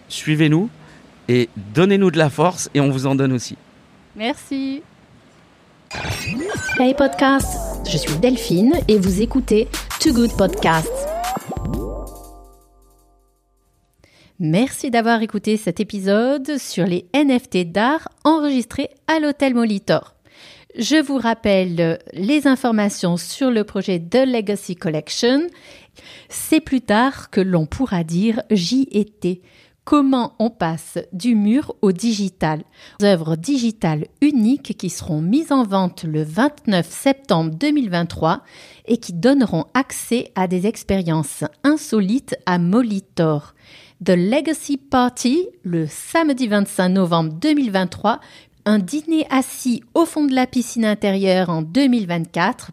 suivez-nous 0.07 0.69
et 1.27 1.49
donnez-nous 1.73 2.09
de 2.09 2.17
la 2.17 2.29
force 2.29 2.69
et 2.73 2.79
on 2.79 2.89
vous 2.89 3.05
en 3.05 3.15
donne 3.15 3.33
aussi. 3.33 3.57
Merci. 4.15 4.81
Hey 6.79 6.95
podcast, 6.95 7.87
je 7.87 7.97
suis 7.97 8.17
Delphine 8.17 8.73
et 8.87 8.97
vous 8.97 9.21
écoutez 9.21 9.67
Too 9.99 10.11
Good 10.11 10.35
Podcast. 10.35 10.91
Merci 14.39 14.89
d'avoir 14.89 15.21
écouté 15.21 15.55
cet 15.55 15.79
épisode 15.79 16.57
sur 16.57 16.87
les 16.87 17.05
NFT 17.13 17.71
d'art 17.71 18.09
enregistrés 18.23 18.89
à 19.05 19.19
l'hôtel 19.19 19.53
Molitor. 19.53 20.15
Je 20.75 20.99
vous 20.99 21.17
rappelle 21.17 21.99
les 22.13 22.47
informations 22.47 23.15
sur 23.15 23.51
le 23.51 23.63
projet 23.63 23.99
The 23.99 24.25
Legacy 24.25 24.75
Collection. 24.75 25.47
C'est 26.27 26.61
plus 26.61 26.81
tard 26.81 27.29
que 27.29 27.41
l'on 27.41 27.67
pourra 27.67 28.03
dire 28.03 28.41
j'y 28.49 28.87
étais 28.91 29.41
comment 29.85 30.33
on 30.39 30.49
passe 30.49 30.97
du 31.11 31.35
mur 31.35 31.75
au 31.81 31.91
digital? 31.91 32.63
œuvres 33.01 33.35
digitales 33.35 34.07
uniques 34.21 34.77
qui 34.77 34.89
seront 34.89 35.21
mises 35.21 35.51
en 35.51 35.63
vente 35.63 36.03
le 36.03 36.23
29 36.23 36.89
septembre 36.89 37.51
2023 37.55 38.41
et 38.85 38.97
qui 38.97 39.13
donneront 39.13 39.65
accès 39.73 40.31
à 40.35 40.47
des 40.47 40.67
expériences 40.67 41.43
insolites 41.63 42.35
à 42.45 42.57
Molitor. 42.59 43.53
The 44.03 44.11
Legacy 44.17 44.77
Party, 44.77 45.47
le 45.63 45.87
samedi 45.87 46.47
25 46.47 46.89
novembre 46.89 47.33
2023, 47.33 48.19
un 48.65 48.79
dîner 48.79 49.25
assis 49.29 49.83
au 49.93 50.05
fond 50.05 50.25
de 50.25 50.33
la 50.33 50.47
piscine 50.47 50.85
intérieure 50.85 51.49
en 51.49 51.61
2024 51.61 52.71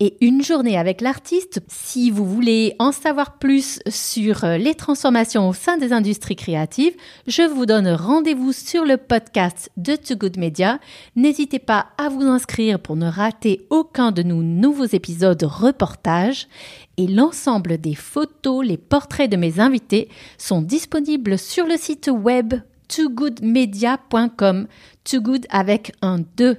et 0.00 0.16
une 0.20 0.42
journée 0.42 0.78
avec 0.78 1.00
l'artiste. 1.00 1.60
Si 1.68 2.10
vous 2.10 2.24
voulez 2.24 2.74
en 2.78 2.92
savoir 2.92 3.38
plus 3.38 3.80
sur 3.88 4.44
euh, 4.44 4.56
les 4.56 4.74
transformations 4.74 5.48
au 5.48 5.52
sein 5.52 5.76
des 5.76 5.92
industries 5.92 6.36
créatives, 6.36 6.94
je 7.26 7.42
vous 7.42 7.66
donne 7.66 7.88
rendez-vous 7.88 8.52
sur 8.52 8.84
le 8.84 8.96
podcast 8.96 9.70
de 9.76 9.96
Too 9.96 10.16
Good 10.16 10.38
Media. 10.38 10.78
N'hésitez 11.16 11.58
pas 11.58 11.88
à 11.98 12.08
vous 12.08 12.22
inscrire 12.22 12.78
pour 12.78 12.96
ne 12.96 13.08
rater 13.08 13.66
aucun 13.70 14.12
de 14.12 14.22
nos 14.22 14.42
nouveaux 14.42 14.84
épisodes 14.84 15.42
reportages 15.42 16.48
et 16.96 17.06
l'ensemble 17.06 17.78
des 17.78 17.94
photos, 17.94 18.64
les 18.64 18.76
portraits 18.76 19.30
de 19.30 19.36
mes 19.36 19.60
invités 19.60 20.08
sont 20.38 20.62
disponibles 20.62 21.38
sur 21.38 21.66
le 21.66 21.76
site 21.76 22.10
web 22.12 22.54
toogoodmedia.com. 22.94 24.66
Too 25.04 25.20
Good 25.20 25.46
avec 25.50 25.92
un 26.02 26.18
2. 26.36 26.56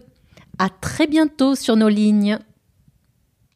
À 0.60 0.70
très 0.70 1.08
bientôt 1.08 1.56
sur 1.56 1.76
nos 1.76 1.90
lignes. 1.90 2.40